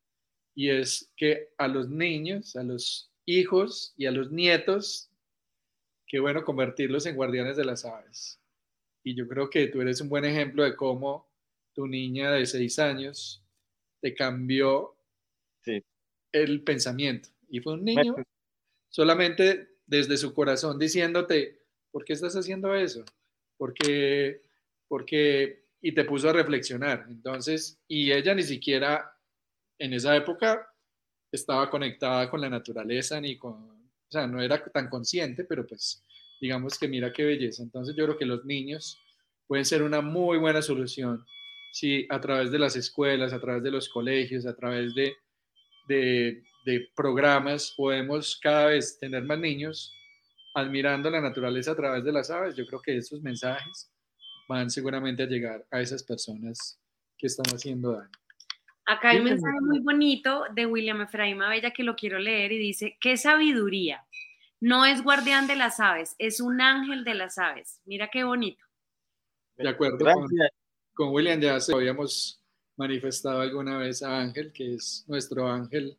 y 0.56 0.70
es 0.70 1.12
que 1.18 1.50
a 1.58 1.68
los 1.68 1.90
niños, 1.90 2.56
a 2.56 2.64
los 2.64 3.12
hijos 3.26 3.94
y 3.98 4.06
a 4.06 4.12
los 4.12 4.32
nietos, 4.32 5.10
qué 6.08 6.20
bueno 6.20 6.46
convertirlos 6.46 7.06
en 7.06 7.16
guardianes 7.16 7.58
de 7.58 7.66
las 7.66 7.84
aves. 7.84 8.40
Y 9.04 9.16
yo 9.16 9.28
creo 9.28 9.50
que 9.50 9.68
tú 9.68 9.82
eres 9.82 10.00
un 10.00 10.10
buen 10.10 10.24
ejemplo 10.26 10.64
de 10.64 10.76
cómo 10.76 11.30
tu 11.74 11.88
niña 11.88 12.32
de 12.32 12.46
seis 12.46 12.80
años 12.80 13.44
te 14.02 14.16
cambió 14.16 14.96
el 16.32 16.64
pensamiento. 16.64 17.30
Y 17.50 17.60
fue 17.60 17.74
un 17.74 17.86
niño 17.86 18.16
solamente 18.90 19.70
desde 19.86 20.18
su 20.18 20.34
corazón 20.34 20.80
diciéndote, 20.80 21.65
¿por 21.96 22.04
qué 22.04 22.12
estás 22.12 22.36
haciendo 22.36 22.76
eso? 22.76 23.06
Porque, 23.56 24.42
porque, 24.86 25.64
y 25.82 25.94
te 25.94 26.04
puso 26.04 26.30
a 26.30 26.34
reflexionar. 26.34 27.06
Entonces, 27.08 27.80
y 27.88 28.12
ella 28.12 28.36
ni 28.36 28.44
siquiera 28.44 29.18
en 29.80 29.94
esa 29.94 30.14
época 30.14 30.68
estaba 31.32 31.70
conectada 31.70 32.30
con 32.30 32.42
la 32.42 32.50
naturaleza 32.50 33.22
ni 33.22 33.38
con, 33.38 33.54
o 33.54 34.12
sea, 34.12 34.28
no 34.28 34.42
era 34.42 34.62
tan 34.66 34.90
consciente, 34.90 35.46
pero 35.46 35.66
pues 35.66 36.04
digamos 36.42 36.78
que 36.78 36.90
mira 36.90 37.14
qué 37.14 37.24
belleza. 37.24 37.64
Entonces 37.64 37.96
yo 37.96 38.04
creo 38.04 38.18
que 38.18 38.26
los 38.26 38.44
niños 38.44 39.00
pueden 39.48 39.64
ser 39.64 39.82
una 39.82 40.02
muy 40.02 40.38
buena 40.38 40.62
solución 40.62 41.26
si 41.72 42.06
a 42.10 42.20
través 42.20 42.52
de 42.52 42.60
las 42.60 42.76
escuelas, 42.76 43.32
a 43.32 43.40
través 43.40 43.64
de 43.64 43.72
los 43.72 43.88
colegios, 43.88 44.46
a 44.46 44.54
través 44.54 44.94
de, 44.96 45.16
de, 45.88 46.90
programas 46.94 47.74
podemos 47.78 48.38
cada 48.38 48.66
vez 48.66 49.00
tener 49.00 49.24
más 49.24 49.40
niños, 49.40 49.94
admirando 50.56 51.10
la 51.10 51.20
naturaleza 51.20 51.72
a 51.72 51.76
través 51.76 52.04
de 52.04 52.14
las 52.14 52.32
aves, 52.32 52.56
yo 52.56 52.66
creo 52.66 52.82
que 52.82 52.98
estos 52.98 53.22
mensajes 53.22 53.92
van 54.48 54.70
seguramente 54.70 55.24
a 55.24 55.26
llegar 55.28 55.66
a 55.70 55.82
esas 55.82 56.02
personas 56.02 56.80
que 57.18 57.28
están 57.28 57.46
haciendo 57.54 57.92
daño. 57.92 58.10
Acá 58.86 59.10
hay 59.10 59.18
un 59.18 59.26
mensaje 59.26 59.60
muy 59.62 59.80
bonito 59.80 60.46
de 60.54 60.66
William 60.66 61.02
Efraín 61.02 61.40
Bella 61.40 61.72
que 61.72 61.84
lo 61.84 61.96
quiero 61.96 62.20
leer 62.20 62.52
y 62.54 62.58
dice, 62.58 62.98
qué 63.02 63.18
sabiduría. 63.18 64.06
No 64.62 64.86
es 64.86 65.04
guardián 65.04 65.48
de 65.48 65.58
las 65.58 65.80
aves, 65.80 66.16
es 66.20 66.40
un 66.40 66.62
ángel 66.62 67.04
de 67.04 67.16
las 67.16 67.38
aves. 67.38 67.82
Mira 67.86 68.10
qué 68.10 68.24
bonito. 68.24 68.64
De 69.58 69.68
acuerdo 69.68 70.06
con, 70.94 71.10
William, 71.12 71.40
ya 71.40 71.60
se 71.60 71.74
habíamos 71.74 72.42
manifestado 72.78 73.42
alguna 73.42 73.78
vez 73.78 74.02
a 74.04 74.20
Ángel, 74.20 74.54
que 74.54 74.76
es 74.76 75.04
nuestro 75.08 75.48
ángel 75.50 75.98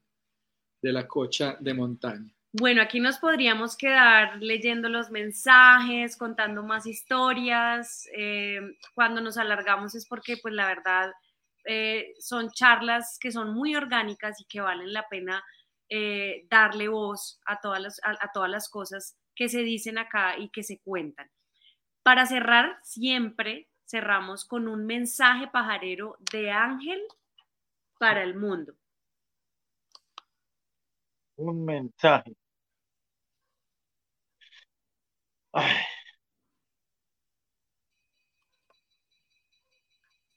de 0.80 0.92
la 0.92 1.06
cocha 1.06 1.56
de 1.60 1.74
montaña. 1.74 2.35
Bueno, 2.58 2.80
aquí 2.80 3.00
nos 3.00 3.18
podríamos 3.18 3.76
quedar 3.76 4.38
leyendo 4.40 4.88
los 4.88 5.10
mensajes, 5.10 6.16
contando 6.16 6.62
más 6.62 6.86
historias. 6.86 8.08
Eh, 8.16 8.60
cuando 8.94 9.20
nos 9.20 9.36
alargamos 9.36 9.94
es 9.94 10.06
porque, 10.06 10.38
pues 10.38 10.54
la 10.54 10.66
verdad, 10.66 11.12
eh, 11.66 12.14
son 12.18 12.50
charlas 12.50 13.18
que 13.20 13.30
son 13.30 13.52
muy 13.52 13.76
orgánicas 13.76 14.40
y 14.40 14.46
que 14.46 14.62
valen 14.62 14.94
la 14.94 15.06
pena 15.06 15.44
eh, 15.90 16.46
darle 16.48 16.88
voz 16.88 17.38
a 17.44 17.60
todas, 17.60 17.78
las, 17.78 18.00
a 18.02 18.32
todas 18.32 18.48
las 18.48 18.70
cosas 18.70 19.18
que 19.34 19.50
se 19.50 19.60
dicen 19.60 19.98
acá 19.98 20.38
y 20.38 20.48
que 20.48 20.62
se 20.62 20.80
cuentan. 20.80 21.30
Para 22.02 22.24
cerrar, 22.24 22.78
siempre 22.82 23.68
cerramos 23.84 24.46
con 24.46 24.66
un 24.66 24.86
mensaje 24.86 25.46
pajarero 25.48 26.16
de 26.32 26.52
ángel 26.52 27.02
para 27.98 28.22
el 28.22 28.34
mundo. 28.34 28.72
Un 31.36 31.66
mensaje. 31.66 32.34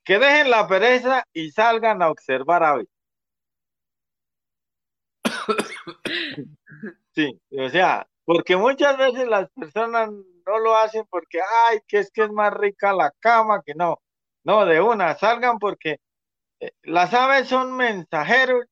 Que 0.04 0.18
dejen 0.20 0.50
la 0.50 0.68
pereza 0.68 1.24
y 1.34 1.52
salgan 1.52 2.02
a 2.02 2.10
observar 2.10 2.64
aves. 2.64 2.88
Sí, 7.16 7.40
o 7.52 7.70
sea, 7.70 8.08
porque 8.26 8.56
muchas 8.56 8.98
veces 8.98 9.28
las 9.28 9.50
personas 9.52 10.10
no 10.12 10.60
lo 10.60 10.76
hacen 10.78 11.06
porque, 11.10 11.40
ay, 11.68 11.80
que 11.88 12.00
es 12.00 12.12
que 12.12 12.24
es 12.24 12.32
más 12.32 12.54
rica 12.54 12.94
la 12.94 13.12
cama, 13.20 13.62
que 13.66 13.74
no. 13.76 14.02
No, 14.44 14.66
de 14.66 14.82
una, 14.82 15.16
salgan 15.16 15.60
porque 15.60 15.98
eh, 16.62 16.72
las 16.84 17.14
aves 17.14 17.48
son 17.50 17.76
mensajeros 17.78 18.66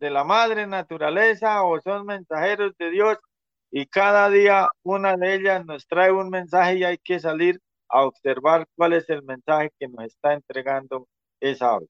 de 0.00 0.10
la 0.10 0.24
madre 0.24 0.66
naturaleza 0.66 1.62
o 1.64 1.80
son 1.80 2.06
mensajeros 2.06 2.74
de 2.78 2.90
Dios 2.90 3.18
y 3.70 3.86
cada 3.86 4.28
día 4.30 4.68
una 4.82 5.16
de 5.16 5.34
ellas 5.34 5.64
nos 5.64 5.86
trae 5.86 6.10
un 6.12 6.30
mensaje 6.30 6.78
y 6.78 6.84
hay 6.84 6.98
que 6.98 7.20
salir 7.20 7.60
a 7.88 8.04
observar 8.04 8.66
cuál 8.76 8.92
es 8.92 9.08
el 9.10 9.22
mensaje 9.22 9.70
que 9.78 9.88
nos 9.88 10.04
está 10.04 10.34
entregando 10.34 11.08
esa 11.40 11.74
ave. 11.74 11.86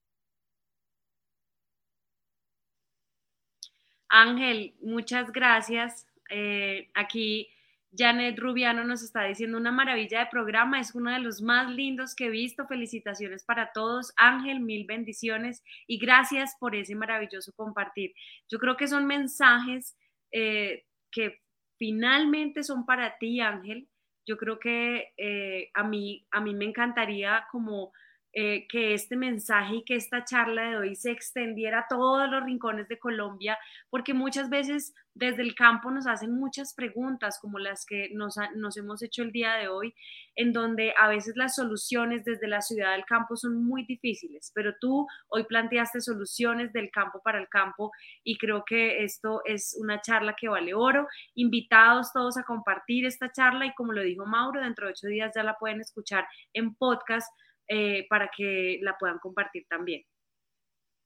Ángel, 4.08 4.74
muchas 4.80 5.30
gracias. 5.30 6.06
Eh, 6.30 6.90
aquí 6.94 7.48
Janet 7.96 8.38
Rubiano 8.38 8.84
nos 8.84 9.02
está 9.02 9.24
diciendo 9.24 9.56
una 9.56 9.72
maravilla 9.72 10.20
de 10.20 10.26
programa, 10.26 10.80
es 10.80 10.94
uno 10.94 11.12
de 11.12 11.18
los 11.18 11.42
más 11.42 11.70
lindos 11.70 12.14
que 12.14 12.26
he 12.26 12.30
visto. 12.30 12.66
Felicitaciones 12.66 13.44
para 13.44 13.72
todos. 13.72 14.12
Ángel, 14.16 14.60
mil 14.60 14.84
bendiciones 14.86 15.62
y 15.86 15.98
gracias 15.98 16.56
por 16.58 16.74
ese 16.74 16.94
maravilloso 16.94 17.52
compartir. 17.52 18.12
Yo 18.48 18.58
creo 18.58 18.76
que 18.76 18.88
son 18.88 19.06
mensajes 19.06 19.96
eh, 20.32 20.84
que 21.10 21.40
finalmente 21.80 22.62
son 22.62 22.84
para 22.84 23.16
ti, 23.16 23.40
Ángel. 23.40 23.88
Yo 24.26 24.36
creo 24.36 24.60
que 24.60 25.14
eh, 25.16 25.70
a, 25.72 25.82
mí, 25.82 26.26
a 26.30 26.42
mí 26.42 26.54
me 26.54 26.66
encantaría 26.66 27.46
como 27.50 27.92
eh, 28.32 28.68
que 28.68 28.94
este 28.94 29.16
mensaje 29.16 29.76
y 29.76 29.84
que 29.84 29.96
esta 29.96 30.24
charla 30.24 30.70
de 30.70 30.76
hoy 30.76 30.94
se 30.94 31.10
extendiera 31.10 31.80
a 31.80 31.86
todos 31.88 32.30
los 32.30 32.44
rincones 32.44 32.86
de 32.88 32.98
Colombia, 32.98 33.58
porque 33.90 34.14
muchas 34.14 34.48
veces 34.48 34.94
desde 35.14 35.42
el 35.42 35.54
campo 35.56 35.90
nos 35.90 36.06
hacen 36.06 36.38
muchas 36.38 36.72
preguntas 36.72 37.40
como 37.40 37.58
las 37.58 37.84
que 37.84 38.10
nos, 38.12 38.36
nos 38.54 38.76
hemos 38.76 39.02
hecho 39.02 39.22
el 39.22 39.32
día 39.32 39.54
de 39.54 39.66
hoy, 39.66 39.94
en 40.36 40.52
donde 40.52 40.94
a 40.96 41.08
veces 41.08 41.34
las 41.36 41.56
soluciones 41.56 42.24
desde 42.24 42.46
la 42.46 42.60
ciudad 42.60 42.94
al 42.94 43.04
campo 43.04 43.36
son 43.36 43.64
muy 43.64 43.84
difíciles, 43.84 44.52
pero 44.54 44.74
tú 44.80 45.08
hoy 45.28 45.44
planteaste 45.44 46.00
soluciones 46.00 46.72
del 46.72 46.90
campo 46.90 47.20
para 47.24 47.40
el 47.40 47.48
campo 47.48 47.90
y 48.22 48.38
creo 48.38 48.64
que 48.64 49.02
esto 49.02 49.42
es 49.44 49.76
una 49.80 50.00
charla 50.00 50.36
que 50.38 50.48
vale 50.48 50.72
oro. 50.72 51.08
Invitados 51.34 52.12
todos 52.12 52.36
a 52.36 52.44
compartir 52.44 53.06
esta 53.06 53.32
charla 53.32 53.66
y 53.66 53.74
como 53.74 53.92
lo 53.92 54.02
dijo 54.02 54.24
Mauro, 54.24 54.60
dentro 54.60 54.86
de 54.86 54.92
ocho 54.92 55.08
días 55.08 55.32
ya 55.34 55.42
la 55.42 55.58
pueden 55.58 55.80
escuchar 55.80 56.26
en 56.52 56.74
podcast 56.76 57.28
eh, 57.72 58.04
para 58.08 58.28
que 58.36 58.80
la 58.82 58.98
puedan 58.98 59.20
compartir 59.20 59.64
también. 59.68 60.04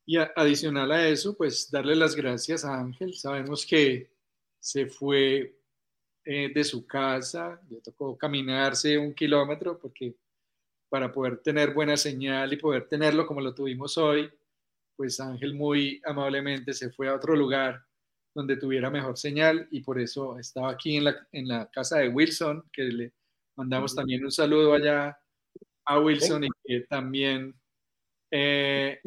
Y 0.06 0.16
adicional 0.16 0.90
a 0.92 1.06
eso, 1.06 1.36
pues 1.36 1.70
darle 1.70 1.94
las 1.94 2.16
gracias 2.16 2.64
a 2.64 2.80
Ángel. 2.80 3.12
Sabemos 3.12 3.66
que 3.66 4.10
se 4.58 4.86
fue 4.86 5.58
eh, 6.24 6.50
de 6.54 6.64
su 6.64 6.86
casa, 6.86 7.60
le 7.68 7.82
tocó 7.82 8.16
caminarse 8.16 8.96
un 8.96 9.12
kilómetro 9.12 9.78
porque 9.78 10.16
para 10.88 11.12
poder 11.12 11.42
tener 11.42 11.74
buena 11.74 11.98
señal 11.98 12.50
y 12.54 12.56
poder 12.56 12.88
tenerlo 12.88 13.26
como 13.26 13.42
lo 13.42 13.54
tuvimos 13.54 13.98
hoy, 13.98 14.30
pues 14.96 15.20
Ángel 15.20 15.52
muy 15.52 16.00
amablemente 16.06 16.72
se 16.72 16.88
fue 16.88 17.08
a 17.08 17.14
otro 17.14 17.36
lugar 17.36 17.84
donde 18.34 18.56
tuviera 18.56 18.88
mejor 18.88 19.18
señal 19.18 19.68
y 19.70 19.82
por 19.82 20.00
eso 20.00 20.38
estaba 20.38 20.70
aquí 20.70 20.96
en 20.96 21.04
la, 21.04 21.28
en 21.30 21.46
la 21.46 21.70
casa 21.70 21.98
de 21.98 22.08
Wilson, 22.08 22.64
que 22.72 22.84
le 22.84 23.12
mandamos 23.54 23.94
también 23.94 24.24
un 24.24 24.32
saludo 24.32 24.72
allá 24.72 25.18
a 25.86 25.98
Wilson 25.98 26.44
y 26.44 26.48
que 26.64 26.80
también... 26.88 27.54
Eh, 28.30 29.00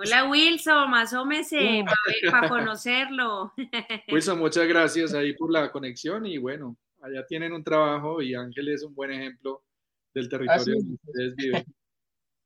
Hola 0.00 0.28
Wilson, 0.30 0.94
asómese 0.94 1.84
para, 1.84 2.30
para 2.30 2.48
conocerlo. 2.48 3.52
Wilson, 4.12 4.38
muchas 4.38 4.66
gracias 4.68 5.12
ahí 5.12 5.32
por 5.34 5.50
la 5.52 5.72
conexión 5.72 6.24
y 6.24 6.38
bueno, 6.38 6.76
allá 7.02 7.26
tienen 7.26 7.52
un 7.52 7.64
trabajo 7.64 8.22
y 8.22 8.34
Ángel 8.34 8.68
es 8.68 8.84
un 8.84 8.94
buen 8.94 9.10
ejemplo 9.10 9.64
del 10.14 10.28
territorio 10.28 10.76
donde 10.76 10.94
ustedes 10.94 11.34
viven. 11.36 11.64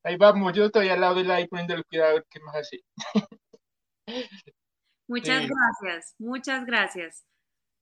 Ahí 0.03 0.17
vamos, 0.17 0.53
yo 0.53 0.65
estoy 0.65 0.89
al 0.89 1.01
lado 1.01 1.17
del 1.17 1.31
ahí 1.31 1.47
poniendo 1.47 1.75
el 1.75 1.85
cuidado, 1.85 2.25
¿qué 2.31 2.41
más 2.41 2.57
así? 2.57 2.83
Muchas 5.07 5.47
gracias, 5.47 6.15
muchas 6.19 6.67
gracias. 6.67 7.25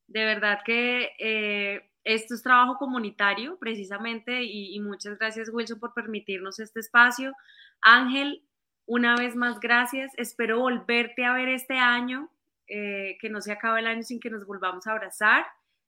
De 0.09 0.25
verdad 0.25 0.59
que 0.65 1.13
eh, 1.19 1.90
esto 2.05 2.35
es 2.35 2.43
trabajo 2.43 2.77
comunitario, 2.77 3.59
precisamente, 3.59 4.43
y, 4.43 4.79
muchas 4.81 5.19
gracias, 5.19 5.51
Wilson, 5.53 5.79
por 5.79 5.93
permitirnos 5.93 6.59
este 6.59 6.81
espacio. 6.81 7.33
Ángel, 7.83 8.45
una 8.87 9.17
vez 9.17 9.37
más, 9.37 9.61
gracias. 9.61 10.13
Espero 10.17 10.61
volverte 10.61 11.25
a 11.25 11.35
ver 11.35 11.49
este 11.49 11.77
año, 11.77 12.31
eh, 12.67 13.19
que 13.21 13.29
no 13.29 13.41
se 13.41 13.53
acabe 13.53 13.81
el 13.81 13.87
año 13.87 14.03
sin 14.03 14.21
que 14.21 14.31
nos 14.31 14.47
volvamos 14.47 14.87
a 14.87 14.93
abrazar. 14.93 15.47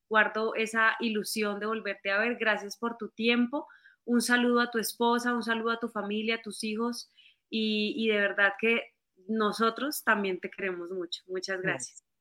Guardo 0.08 0.54
esa 0.54 0.96
ilusión 1.00 1.58
de 1.58 1.66
volverte 1.66 2.10
a 2.10 2.18
ver. 2.18 2.36
Gracias 2.36 2.76
por 2.76 2.98
tu 2.98 3.08
tiempo. 3.10 3.66
Un 4.04 4.20
saludo 4.20 4.60
a 4.60 4.70
tu 4.70 4.78
esposa, 4.78 5.32
un 5.32 5.42
saludo 5.42 5.70
a 5.70 5.80
tu 5.80 5.88
familia, 5.88 6.36
a 6.36 6.42
tus 6.42 6.64
hijos, 6.64 7.10
y, 7.48 7.94
y 7.96 8.08
de 8.08 8.18
verdad 8.18 8.52
que 8.60 8.92
nosotros 9.28 10.02
también 10.04 10.40
te 10.40 10.50
queremos 10.50 10.90
mucho. 10.90 11.22
Muchas 11.26 11.60
gracias. 11.62 12.11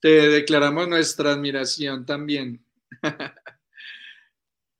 Te 0.00 0.08
declaramos 0.30 0.88
nuestra 0.88 1.32
admiración 1.32 2.06
también. 2.06 2.64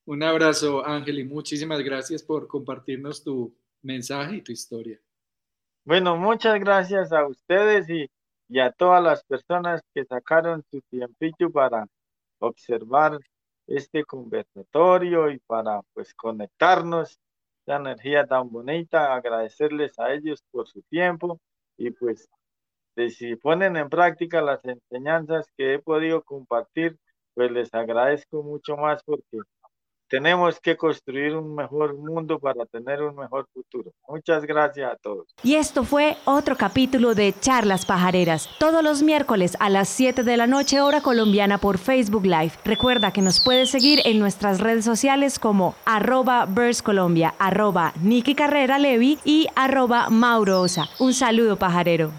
Un 0.07 0.23
abrazo, 0.23 0.85
Ángel, 0.85 1.19
y 1.19 1.25
muchísimas 1.25 1.81
gracias 1.81 2.23
por 2.23 2.49
compartirnos 2.49 3.23
tu 3.23 3.55
mensaje 3.83 4.37
y 4.37 4.43
tu 4.43 4.51
historia. 4.51 4.99
Bueno, 5.85 6.17
muchas 6.17 6.59
gracias 6.59 7.13
a 7.13 7.27
ustedes 7.27 7.89
y, 7.91 8.11
a 8.59 8.73
todas 8.73 9.03
las 9.03 9.23
personas 9.25 9.83
que 9.95 10.05
sacaron 10.07 10.65
su 10.71 10.81
tiempito 10.91 11.51
para 11.51 11.87
observar 12.39 13.19
este 13.67 14.05
conversatorio 14.05 15.31
y 15.31 15.39
para 15.41 15.83
pues 15.93 16.15
conectarnos, 16.15 17.21
esta 17.61 17.77
energía 17.77 18.27
tan 18.27 18.51
bonita, 18.51 19.15
agradecerles 19.15 19.99
a 19.99 20.15
ellos 20.15 20.43
por 20.51 20.67
su 20.67 20.81
tiempo 20.83 21.39
y 21.77 21.91
pues 21.91 22.29
si 22.97 23.37
ponen 23.37 23.77
en 23.77 23.89
práctica 23.89 24.43
las 24.43 24.65
enseñanzas 24.65 25.47
que 25.57 25.75
he 25.75 25.79
podido 25.79 26.23
compartir, 26.23 26.99
pues 27.35 27.51
les 27.51 27.73
agradezco 27.75 28.43
mucho 28.43 28.77
más 28.77 29.03
porque 29.05 29.39
tenemos 30.11 30.59
que 30.61 30.77
construir 30.77 31.37
un 31.37 31.55
mejor 31.55 31.97
mundo 31.97 32.41
para 32.41 32.67
tener 32.67 33.01
un 33.01 33.15
mejor 33.15 33.47
futuro. 33.55 33.93
Muchas 34.09 34.45
gracias 34.45 34.93
a 34.93 34.97
todos. 34.97 35.29
Y 35.45 35.55
esto 35.55 35.85
fue 35.85 36.17
otro 36.25 36.57
capítulo 36.57 37.15
de 37.15 37.33
Charlas 37.41 37.87
Pajareras, 37.87 38.49
todos 38.59 38.83
los 38.83 39.03
miércoles 39.03 39.57
a 39.61 39.71
las 39.71 39.89
7 39.89 40.25
de 40.25 40.37
la 40.37 40.49
noche 40.49 40.81
hora 40.81 41.01
colombiana 41.01 41.59
por 41.59 41.79
Facebook 41.79 42.25
Live. 42.25 42.53
Recuerda 42.65 43.13
que 43.13 43.23
nos 43.23 43.43
puedes 43.43 43.71
seguir 43.71 44.01
en 44.05 44.19
nuestras 44.19 44.61
redes 44.61 44.85
sociales 44.85 45.39
como 45.39 45.77
arroba 45.87 46.47
Colombia, 46.83 47.35
arroba 47.39 47.95
Carrera 48.37 48.79
Levi 48.79 49.19
y 49.25 49.47
arroba 49.55 50.11
Mauro 50.11 50.61
Osa. 50.61 50.89
Un 50.99 51.15
saludo 51.15 51.57
pajarero. 51.57 52.11